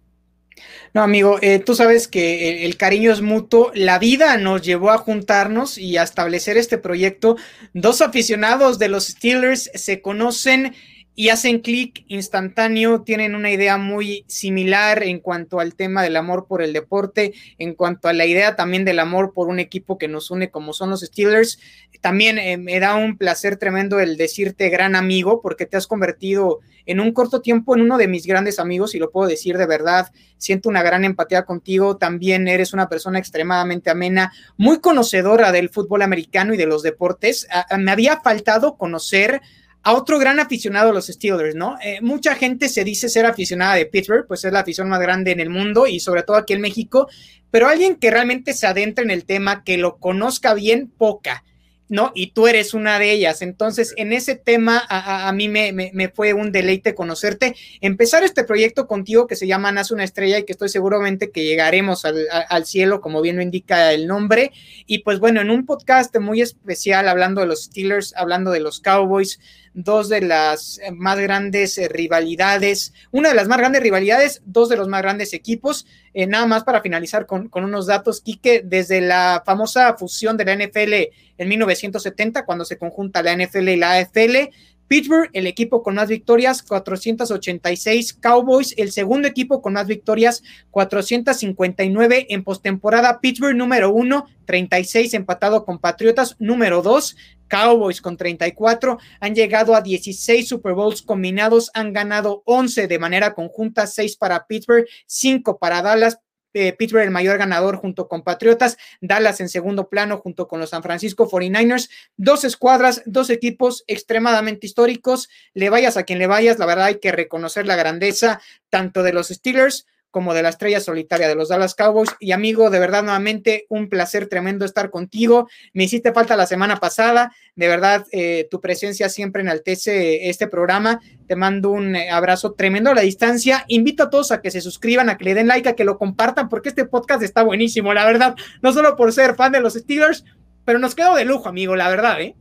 No, 0.94 1.02
amigo, 1.02 1.40
eh, 1.42 1.60
tú 1.60 1.76
sabes 1.76 2.10
que 2.10 2.66
el, 2.66 2.76
cariño 2.76 3.10
es 3.14 3.22
mutuo. 3.22 3.72
La 3.74 4.00
vida 4.00 4.36
nos 4.36 4.64
llevó 4.64 4.92
a 4.92 4.98
juntarnos 4.98 5.78
y 5.78 5.96
a 5.96 6.04
establecer 6.04 6.58
este 6.58 6.78
proyecto. 6.78 7.38
Dos 7.74 8.02
aficionados 8.02 8.80
de 8.80 8.90
los 8.90 9.08
Steelers 9.08 9.72
se 9.74 10.02
conocen 10.02 10.76
y 11.16 11.30
hacen 11.30 11.60
clic 11.60 12.06
instantáneo, 12.08 13.02
tienen 13.02 13.36
una 13.36 13.52
idea 13.52 13.78
muy 13.78 14.26
similar 14.28 15.04
en 15.04 15.20
cuanto 15.20 15.60
al 15.60 15.76
tema 15.76 16.02
del 16.02 16.16
amor 16.16 16.48
por 16.48 16.64
el 16.64 16.74
deporte, 16.74 17.34
en 17.60 17.76
cuanto 17.76 18.08
a 18.08 18.14
la 18.14 18.26
idea 18.26 18.56
también 18.56 18.84
del 18.84 19.00
amor 19.00 19.34
por 19.34 19.48
un 19.48 19.60
equipo 19.60 19.98
que 19.98 20.08
nos 20.08 20.32
une 20.32 20.50
como 20.50 20.74
son 20.74 20.90
los 20.90 21.02
Steelers. 21.02 21.60
También 22.02 22.40
eh, 22.40 22.58
me 22.58 22.80
da 22.80 22.96
un 22.96 23.18
placer 23.18 23.58
tremendo 23.58 24.00
el 24.00 24.18
decirte 24.18 24.70
gran 24.70 24.96
amigo, 24.96 25.42
porque 25.42 25.68
te 25.68 25.78
has 25.78 25.86
convertido 25.86 26.62
en 26.86 27.00
un 27.00 27.14
corto 27.14 27.42
tiempo 27.42 27.76
en 27.76 27.82
uno 27.82 27.98
de 27.98 28.08
mis 28.08 28.26
grandes 28.26 28.60
amigos 28.60 28.96
y 28.96 29.00
lo 29.00 29.12
puedo 29.12 29.30
decir 29.30 29.58
de 29.58 29.68
verdad. 29.68 30.12
Siento 30.38 30.68
una 30.68 30.82
gran 30.82 31.06
empatía 31.06 31.46
contigo. 31.46 31.98
También 31.98 32.48
eres 32.48 32.74
una 32.74 32.90
persona 32.90 33.20
extremadamente 33.20 33.90
amena, 33.90 34.34
muy 34.58 34.80
conocedora 34.80 35.52
del 35.52 35.70
fútbol 35.70 36.02
americano 36.02 36.54
y 36.54 36.58
de 36.58 36.66
los 36.66 36.82
deportes. 36.82 37.48
me 37.78 37.92
había 37.92 38.20
faltado 38.22 38.78
conocer 38.78 39.42
a 39.84 39.94
otro 39.94 40.18
gran 40.18 40.40
aficionado 40.40 40.90
a 40.90 40.94
los 40.94 41.08
Steelers, 41.08 41.56
¿no? 41.56 41.78
Eh, 41.84 42.00
mucha 42.02 42.36
gente 42.36 42.70
se 42.70 42.84
dice 42.86 43.10
ser 43.10 43.26
aficionada 43.26 43.76
de 43.76 43.86
Pittsburgh, 43.86 44.26
pues 44.28 44.46
es 44.46 44.54
la 44.54 44.62
afición 44.62 44.88
más 44.88 45.02
grande 45.02 45.32
en 45.32 45.42
el 45.42 45.50
mundo 45.50 45.88
y 45.88 46.00
sobre 46.00 46.24
todo 46.24 46.38
aquí 46.38 46.54
en 46.54 46.62
México, 46.62 47.10
pero 47.52 47.68
alguien 47.68 47.98
que 47.98 48.10
realmente 48.10 48.54
se 48.54 48.66
adentre 48.66 49.04
en 49.04 49.12
el 49.12 49.26
tema, 49.26 49.64
que 49.64 49.78
lo 49.78 49.98
conozca 49.98 50.54
bien, 50.54 50.90
poca. 50.90 51.44
¿no? 51.90 52.12
Y 52.16 52.32
tú 52.32 52.48
eres 52.48 52.74
una 52.74 52.98
de 52.98 53.12
ellas. 53.12 53.44
Entonces, 53.44 53.94
en 53.98 54.14
ese 54.14 54.36
tema, 54.36 54.84
a, 54.90 55.32
mí 55.32 55.48
me, 55.48 56.12
fue 56.16 56.34
un 56.34 56.52
deleite 56.52 56.96
conocerte. 56.96 57.56
Empezar 57.82 58.24
este 58.24 58.44
proyecto 58.44 58.88
contigo 58.88 59.28
que 59.28 59.36
se 59.36 59.46
llama 59.46 59.72
Nace 59.72 59.94
una 59.94 60.04
estrella 60.04 60.40
y 60.40 60.44
que 60.44 60.54
estoy 60.54 60.70
seguramente 60.70 61.30
que 61.30 61.44
llegaremos 61.44 62.06
al, 62.06 62.26
al, 62.50 62.66
cielo, 62.66 63.00
como 63.00 63.22
bien 63.22 63.36
lo 63.36 63.44
indica 63.44 63.94
el 63.94 64.08
nombre. 64.08 64.52
Y 64.88 65.00
pues 65.00 65.20
bueno, 65.20 65.42
en 65.42 65.52
un 65.52 65.68
podcast 65.68 66.18
muy 66.18 66.42
especial, 66.42 67.08
hablando 67.08 67.42
de 67.42 67.48
los 67.48 67.66
Steelers, 67.66 68.16
hablando 68.16 68.50
de 68.50 68.62
los 68.62 68.80
Cowboys, 68.80 69.40
dos 69.74 70.10
de 70.10 70.22
las 70.22 70.80
más 70.94 71.20
grandes 71.20 71.78
eh, 71.78 71.88
rivalidades, 71.88 72.94
una 73.12 73.30
de 73.30 73.36
las 73.36 73.48
más 73.48 73.58
grandes 73.58 73.82
rivalidades, 73.82 74.42
dos 74.46 74.70
de 74.70 74.78
los 74.78 74.88
más 74.88 75.02
grandes 75.02 75.34
equipos. 75.34 75.86
Eh, 76.14 76.28
nada 76.28 76.46
más 76.46 76.64
para 76.64 76.82
finalizar 76.82 77.26
con, 77.26 77.50
con 77.50 77.64
unos 77.64 77.88
datos, 77.88 78.22
Quique, 78.22 78.62
desde 78.64 79.02
la 79.02 79.44
famosa 79.46 79.96
fusión 79.98 80.38
de 80.38 80.46
la 80.46 80.56
NFL 80.56 80.94
en 81.38 81.50
1970, 81.50 82.46
cuando 82.46 82.66
se 82.66 82.78
conjunta 82.78 83.24
la 83.24 83.36
NFL 83.36 83.70
y 83.70 83.78
la 83.78 83.94
AFL, 83.94 84.52
Pittsburgh, 84.94 85.32
el 85.34 85.48
equipo 85.48 85.82
con 85.82 85.96
más 85.96 86.08
victorias, 86.08 86.62
486. 86.62 88.14
Cowboys, 88.14 88.76
el 88.78 88.92
segundo 88.92 89.28
equipo 89.28 89.60
con 89.60 89.74
más 89.74 89.88
victorias, 89.88 90.44
459 90.70 92.28
en 92.30 92.44
postemporada. 92.44 93.20
Pittsburgh 93.20 93.56
número 93.56 93.92
uno, 93.92 94.28
36 94.46 95.16
empatado 95.16 95.66
con 95.66 95.80
Patriotas. 95.80 96.36
Número 96.38 96.84
dos, 96.84 97.16
Cowboys 97.48 98.02
con 98.02 98.18
34. 98.18 99.00
Han 99.20 99.34
llegado 99.34 99.74
a 99.74 99.82
16 99.82 100.48
Super 100.48 100.74
Bowls 100.74 101.02
combinados. 101.02 101.72
Han 101.74 101.92
ganado 101.92 102.44
11 102.46 102.88
de 102.88 103.00
manera 103.00 103.34
conjunta, 103.34 103.88
6 103.88 104.16
para 104.18 104.46
Pittsburgh, 104.46 104.86
5 105.08 105.58
para 105.58 105.82
Dallas. 105.82 106.20
Eh, 106.54 106.74
Pittsburgh 106.74 107.04
el 107.04 107.12
mayor 107.12 107.38
ganador 107.38 107.78
junto 107.78 108.08
con 108.08 108.24
Patriotas, 108.24 108.78
Dallas 109.02 109.40
en 109.42 109.50
segundo 109.50 109.90
plano 109.90 110.18
junto 110.18 110.48
con 110.48 110.60
los 110.60 110.70
San 110.70 110.84
Francisco 110.84 111.30
49ers, 111.30 111.90
dos 112.18 112.44
escuadras, 112.44 113.02
dos 113.06 113.30
equipos 113.30 113.84
extremadamente 113.88 114.68
históricos, 114.68 115.30
le 115.54 115.70
vayas 115.70 115.98
a 115.98 116.04
quien 116.04 116.20
le 116.20 116.28
vayas, 116.28 116.60
la 116.60 116.66
verdad 116.66 116.86
hay 116.86 117.00
que 117.00 117.12
reconocer 117.12 117.66
la 117.66 117.76
grandeza 117.76 118.42
tanto 118.70 119.04
de 119.04 119.14
los 119.14 119.30
Steelers 119.30 119.86
como 120.14 120.36
de 120.36 120.44
la 120.44 120.50
estrella 120.50 120.80
solitaria 120.80 121.28
de 121.28 121.34
los 121.34 121.50
Dallas 121.50 121.74
Cowboys. 121.74 122.12
Y 122.20 122.34
amigo, 122.34 122.70
de 122.70 122.78
verdad, 122.80 123.02
nuevamente, 123.02 123.66
un 123.68 123.90
placer 123.90 124.28
tremendo 124.28 124.64
estar 124.64 124.92
contigo. 124.92 125.50
Me 125.74 125.86
hiciste 125.86 126.14
falta 126.14 126.38
la 126.38 126.46
semana 126.46 126.78
pasada. 126.78 127.34
De 127.56 127.68
verdad, 127.68 128.06
eh, 128.12 128.48
tu 128.52 128.62
presencia 128.62 129.10
siempre 129.10 129.42
enaltece 129.42 130.30
este 130.30 130.48
programa. 130.48 131.02
Te 131.28 131.36
mando 131.36 131.72
un 131.72 131.96
eh, 131.96 132.12
abrazo 132.12 132.54
tremendo 132.54 132.92
a 132.92 132.94
la 132.94 133.02
distancia. 133.02 133.66
Invito 133.68 134.04
a 134.04 134.12
todos 134.12 134.32
a 134.32 134.40
que 134.40 134.52
se 134.52 134.62
suscriban, 134.62 135.10
a 135.10 135.18
que 135.18 135.26
le 135.26 135.34
den 135.34 135.48
like, 135.48 135.68
a 135.68 135.76
que 135.76 135.84
lo 135.84 135.98
compartan, 135.98 136.48
porque 136.48 136.70
este 136.70 136.86
podcast 136.86 137.24
está 137.24 137.42
buenísimo, 137.42 137.92
la 137.92 138.06
verdad. 138.06 138.36
No 138.62 138.72
solo 138.72 138.96
por 138.96 139.12
ser 139.14 139.34
fan 139.34 139.52
de 139.52 139.62
los 139.62 139.74
Steelers, 139.74 140.24
pero 140.64 140.78
nos 140.78 140.94
quedó 140.94 141.16
de 141.16 141.26
lujo, 141.26 141.50
amigo, 141.50 141.76
la 141.76 141.90
verdad, 141.90 142.22
¿eh? 142.22 142.36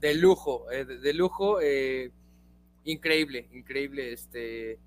De 0.00 0.14
lujo, 0.14 0.64
eh, 0.72 0.86
de, 0.86 1.12
lujo. 1.12 1.58
increíble, 2.84 3.48
increíble. 3.52 4.14
Este 4.14 4.78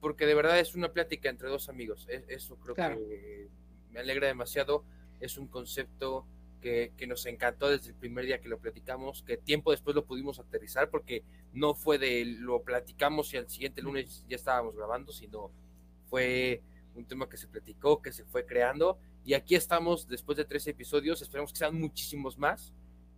porque 0.00 0.26
de 0.26 0.34
verdad 0.34 0.58
es 0.58 0.74
una 0.74 0.92
plática 0.92 1.28
entre 1.28 1.48
dos 1.48 1.68
amigos. 1.68 2.06
E, 2.08 2.24
eso 2.28 2.56
creo 2.56 2.74
que 2.74 3.48
me 3.90 4.00
alegra 4.00 4.26
demasiado. 4.26 4.84
Es 5.20 5.36
un 5.36 5.48
concepto 5.48 6.26
que, 6.60 6.92
nos 7.06 7.26
encantó 7.26 7.68
desde 7.68 7.90
el 7.90 7.96
primer 7.96 8.26
día 8.26 8.40
que 8.40 8.48
lo 8.48 8.58
platicamos, 8.58 9.22
que 9.22 9.36
tiempo 9.36 9.70
después 9.70 9.96
lo 9.96 10.04
pudimos 10.04 10.38
aterrizar, 10.38 10.90
porque 10.90 11.24
no 11.52 11.74
fue 11.74 11.98
de 11.98 12.24
lo 12.24 12.62
platicamos 12.62 13.32
y 13.34 13.38
al 13.38 13.48
siguiente 13.48 13.82
lunes 13.82 14.24
ya 14.28 14.36
estábamos 14.36 14.76
grabando, 14.76 15.12
sino 15.12 15.50
fue 16.08 16.62
un 16.94 17.06
tema 17.06 17.28
que 17.28 17.36
se 17.36 17.48
platicó, 17.48 18.02
que 18.02 18.12
se 18.12 18.24
fue 18.24 18.44
creando. 18.46 18.98
Y 19.24 19.34
aquí 19.34 19.54
estamos 19.54 20.08
después 20.08 20.36
de 20.36 20.44
tres 20.44 20.66
episodios, 20.66 21.22
esperamos 21.22 21.52
que 21.52 21.58
sean 21.58 21.78
muchísimos 21.78 22.38
más. 22.38 22.72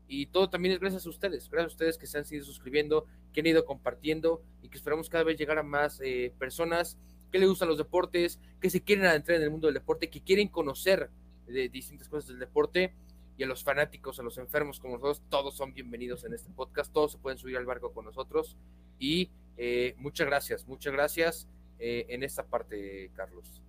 Y 0.09 0.27
todo 0.27 0.51
también 0.51 0.75
es 0.75 0.81
gracias 0.81 1.07
a 1.07 1.11
ustedes, 1.11 1.49
gracias 1.49 1.73
a 1.73 1.75
ustedes 1.75 1.99
que 1.99 2.07
se 2.07 2.19
han 2.19 2.25
sido 2.25 2.45
suscribiendo, 2.45 3.07
que 3.33 3.41
han 3.41 3.47
ido 3.47 3.65
compartiendo 3.65 4.43
y 4.63 4.69
que 4.69 4.77
esperamos 4.77 5.09
cada 5.09 5.25
vez 5.25 5.39
llegar 5.39 5.59
a 5.59 5.63
más 5.63 6.01
eh, 6.03 6.33
personas 6.39 6.99
que 7.31 7.39
les 7.39 7.49
gustan 7.49 7.69
los 7.69 7.79
deportes, 7.79 8.39
que 8.61 8.69
se 8.69 8.83
quieren 8.83 9.07
adentrar 9.07 9.39
en 9.39 9.45
el 9.45 9.51
mundo 9.51 9.67
del 9.67 9.75
deporte, 9.75 10.11
que 10.11 10.21
quieren 10.21 10.49
conocer 10.49 11.11
de 11.47 11.69
distintas 11.69 12.09
cosas 12.09 12.29
del 12.29 12.39
deporte 12.39 12.95
y 13.37 13.43
a 13.43 13.47
los 13.47 13.65
fanáticos, 13.65 14.21
a 14.21 14.23
los 14.23 14.37
enfermos 14.39 14.79
como 14.79 14.95
nosotros, 14.95 15.23
todos 15.31 15.57
son 15.57 15.73
bienvenidos 15.73 16.25
en 16.25 16.35
este 16.35 16.51
podcast, 16.51 16.93
todos 16.93 17.13
se 17.13 17.19
pueden 17.19 17.39
subir 17.39 17.57
al 17.57 17.65
barco 17.65 17.93
con 17.93 18.05
nosotros 18.05 18.57
y 18.99 19.31
eh, 19.57 19.95
muchas 19.97 20.27
gracias, 20.27 20.67
muchas 20.67 20.93
gracias 20.93 21.49
eh, 21.79 22.07
en 22.09 22.23
esta 22.23 22.45
parte, 22.45 23.11
Carlos. 23.15 23.62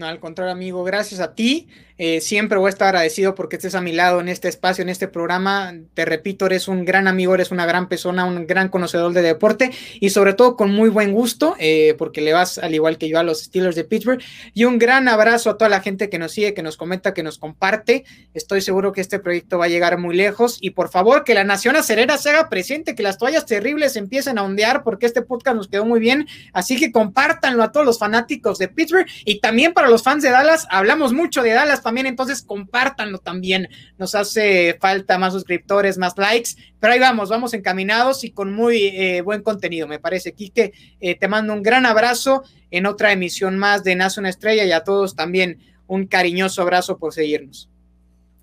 No, 0.00 0.06
al 0.06 0.18
contrario, 0.18 0.50
amigo, 0.50 0.82
gracias 0.82 1.20
a 1.20 1.34
ti. 1.34 1.68
Eh, 2.02 2.22
siempre 2.22 2.56
voy 2.56 2.68
a 2.68 2.70
estar 2.70 2.88
agradecido 2.88 3.34
porque 3.34 3.56
estés 3.56 3.74
a 3.74 3.82
mi 3.82 3.92
lado 3.92 4.22
en 4.22 4.30
este 4.30 4.48
espacio, 4.48 4.80
en 4.80 4.88
este 4.88 5.06
programa. 5.06 5.74
Te 5.92 6.06
repito, 6.06 6.46
eres 6.46 6.66
un 6.66 6.86
gran 6.86 7.06
amigo, 7.06 7.34
eres 7.34 7.50
una 7.50 7.66
gran 7.66 7.90
persona, 7.90 8.24
un 8.24 8.46
gran 8.46 8.70
conocedor 8.70 9.12
de 9.12 9.20
deporte 9.20 9.70
y 10.00 10.08
sobre 10.08 10.32
todo 10.32 10.56
con 10.56 10.72
muy 10.72 10.88
buen 10.88 11.12
gusto, 11.12 11.56
eh, 11.58 11.94
porque 11.98 12.22
le 12.22 12.32
vas 12.32 12.56
al 12.56 12.74
igual 12.74 12.96
que 12.96 13.10
yo 13.10 13.18
a 13.18 13.22
los 13.22 13.42
Steelers 13.42 13.76
de 13.76 13.84
Pittsburgh. 13.84 14.22
Y 14.54 14.64
un 14.64 14.78
gran 14.78 15.08
abrazo 15.08 15.50
a 15.50 15.58
toda 15.58 15.68
la 15.68 15.82
gente 15.82 16.08
que 16.08 16.18
nos 16.18 16.32
sigue, 16.32 16.54
que 16.54 16.62
nos 16.62 16.78
comenta, 16.78 17.12
que 17.12 17.22
nos 17.22 17.36
comparte. 17.36 18.06
Estoy 18.32 18.62
seguro 18.62 18.92
que 18.92 19.02
este 19.02 19.18
proyecto 19.18 19.58
va 19.58 19.66
a 19.66 19.68
llegar 19.68 19.98
muy 19.98 20.16
lejos 20.16 20.56
y 20.62 20.70
por 20.70 20.88
favor 20.88 21.22
que 21.22 21.34
la 21.34 21.44
nación 21.44 21.76
acerera 21.76 22.16
se 22.16 22.30
haga 22.30 22.48
presente, 22.48 22.94
que 22.94 23.02
las 23.02 23.18
toallas 23.18 23.44
terribles 23.44 23.96
empiecen 23.96 24.38
a 24.38 24.44
ondear 24.44 24.84
porque 24.84 25.04
este 25.04 25.20
podcast 25.20 25.58
nos 25.58 25.68
quedó 25.68 25.84
muy 25.84 26.00
bien. 26.00 26.26
Así 26.54 26.78
que 26.78 26.92
compártanlo 26.92 27.62
a 27.62 27.72
todos 27.72 27.84
los 27.84 27.98
fanáticos 27.98 28.56
de 28.56 28.68
Pittsburgh 28.68 29.06
y 29.26 29.40
también 29.40 29.74
para 29.74 29.89
los 29.90 30.02
fans 30.02 30.22
de 30.22 30.30
Dallas, 30.30 30.66
hablamos 30.70 31.12
mucho 31.12 31.42
de 31.42 31.50
Dallas 31.50 31.82
también, 31.82 32.06
entonces 32.06 32.42
compártanlo 32.42 33.18
también. 33.18 33.68
Nos 33.98 34.14
hace 34.14 34.78
falta 34.80 35.18
más 35.18 35.34
suscriptores, 35.34 35.98
más 35.98 36.16
likes, 36.16 36.50
pero 36.78 36.94
ahí 36.94 36.98
vamos, 36.98 37.28
vamos 37.28 37.52
encaminados 37.52 38.24
y 38.24 38.30
con 38.30 38.52
muy 38.52 38.86
eh, 38.86 39.20
buen 39.20 39.42
contenido, 39.42 39.86
me 39.86 39.98
parece. 39.98 40.32
Quique, 40.32 40.72
eh, 41.00 41.14
te 41.16 41.28
mando 41.28 41.52
un 41.52 41.62
gran 41.62 41.84
abrazo 41.84 42.44
en 42.70 42.86
otra 42.86 43.12
emisión 43.12 43.58
más 43.58 43.84
de 43.84 43.96
Nace 43.96 44.20
una 44.20 44.30
Estrella 44.30 44.64
y 44.64 44.72
a 44.72 44.84
todos 44.84 45.14
también 45.14 45.58
un 45.86 46.06
cariñoso 46.06 46.62
abrazo 46.62 46.98
por 46.98 47.12
seguirnos. 47.12 47.68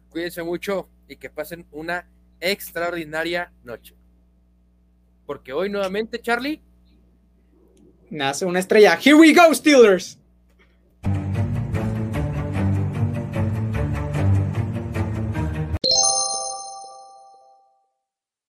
Cuídense 0.10 0.43
mucho 0.43 0.89
y 1.08 1.16
que 1.16 1.30
pasen 1.30 1.66
una 1.72 2.08
extraordinaria 2.39 3.52
noche. 3.64 3.95
Porque 5.26 5.54
hoy 5.54 5.70
nuevamente, 5.70 6.20
Charlie. 6.22 6.62
Nace 8.10 8.45
una 8.45 8.60
estrella. 8.60 8.98
Here 9.04 9.16
we 9.16 9.34
go, 9.34 9.54
Steelers. 9.54 10.16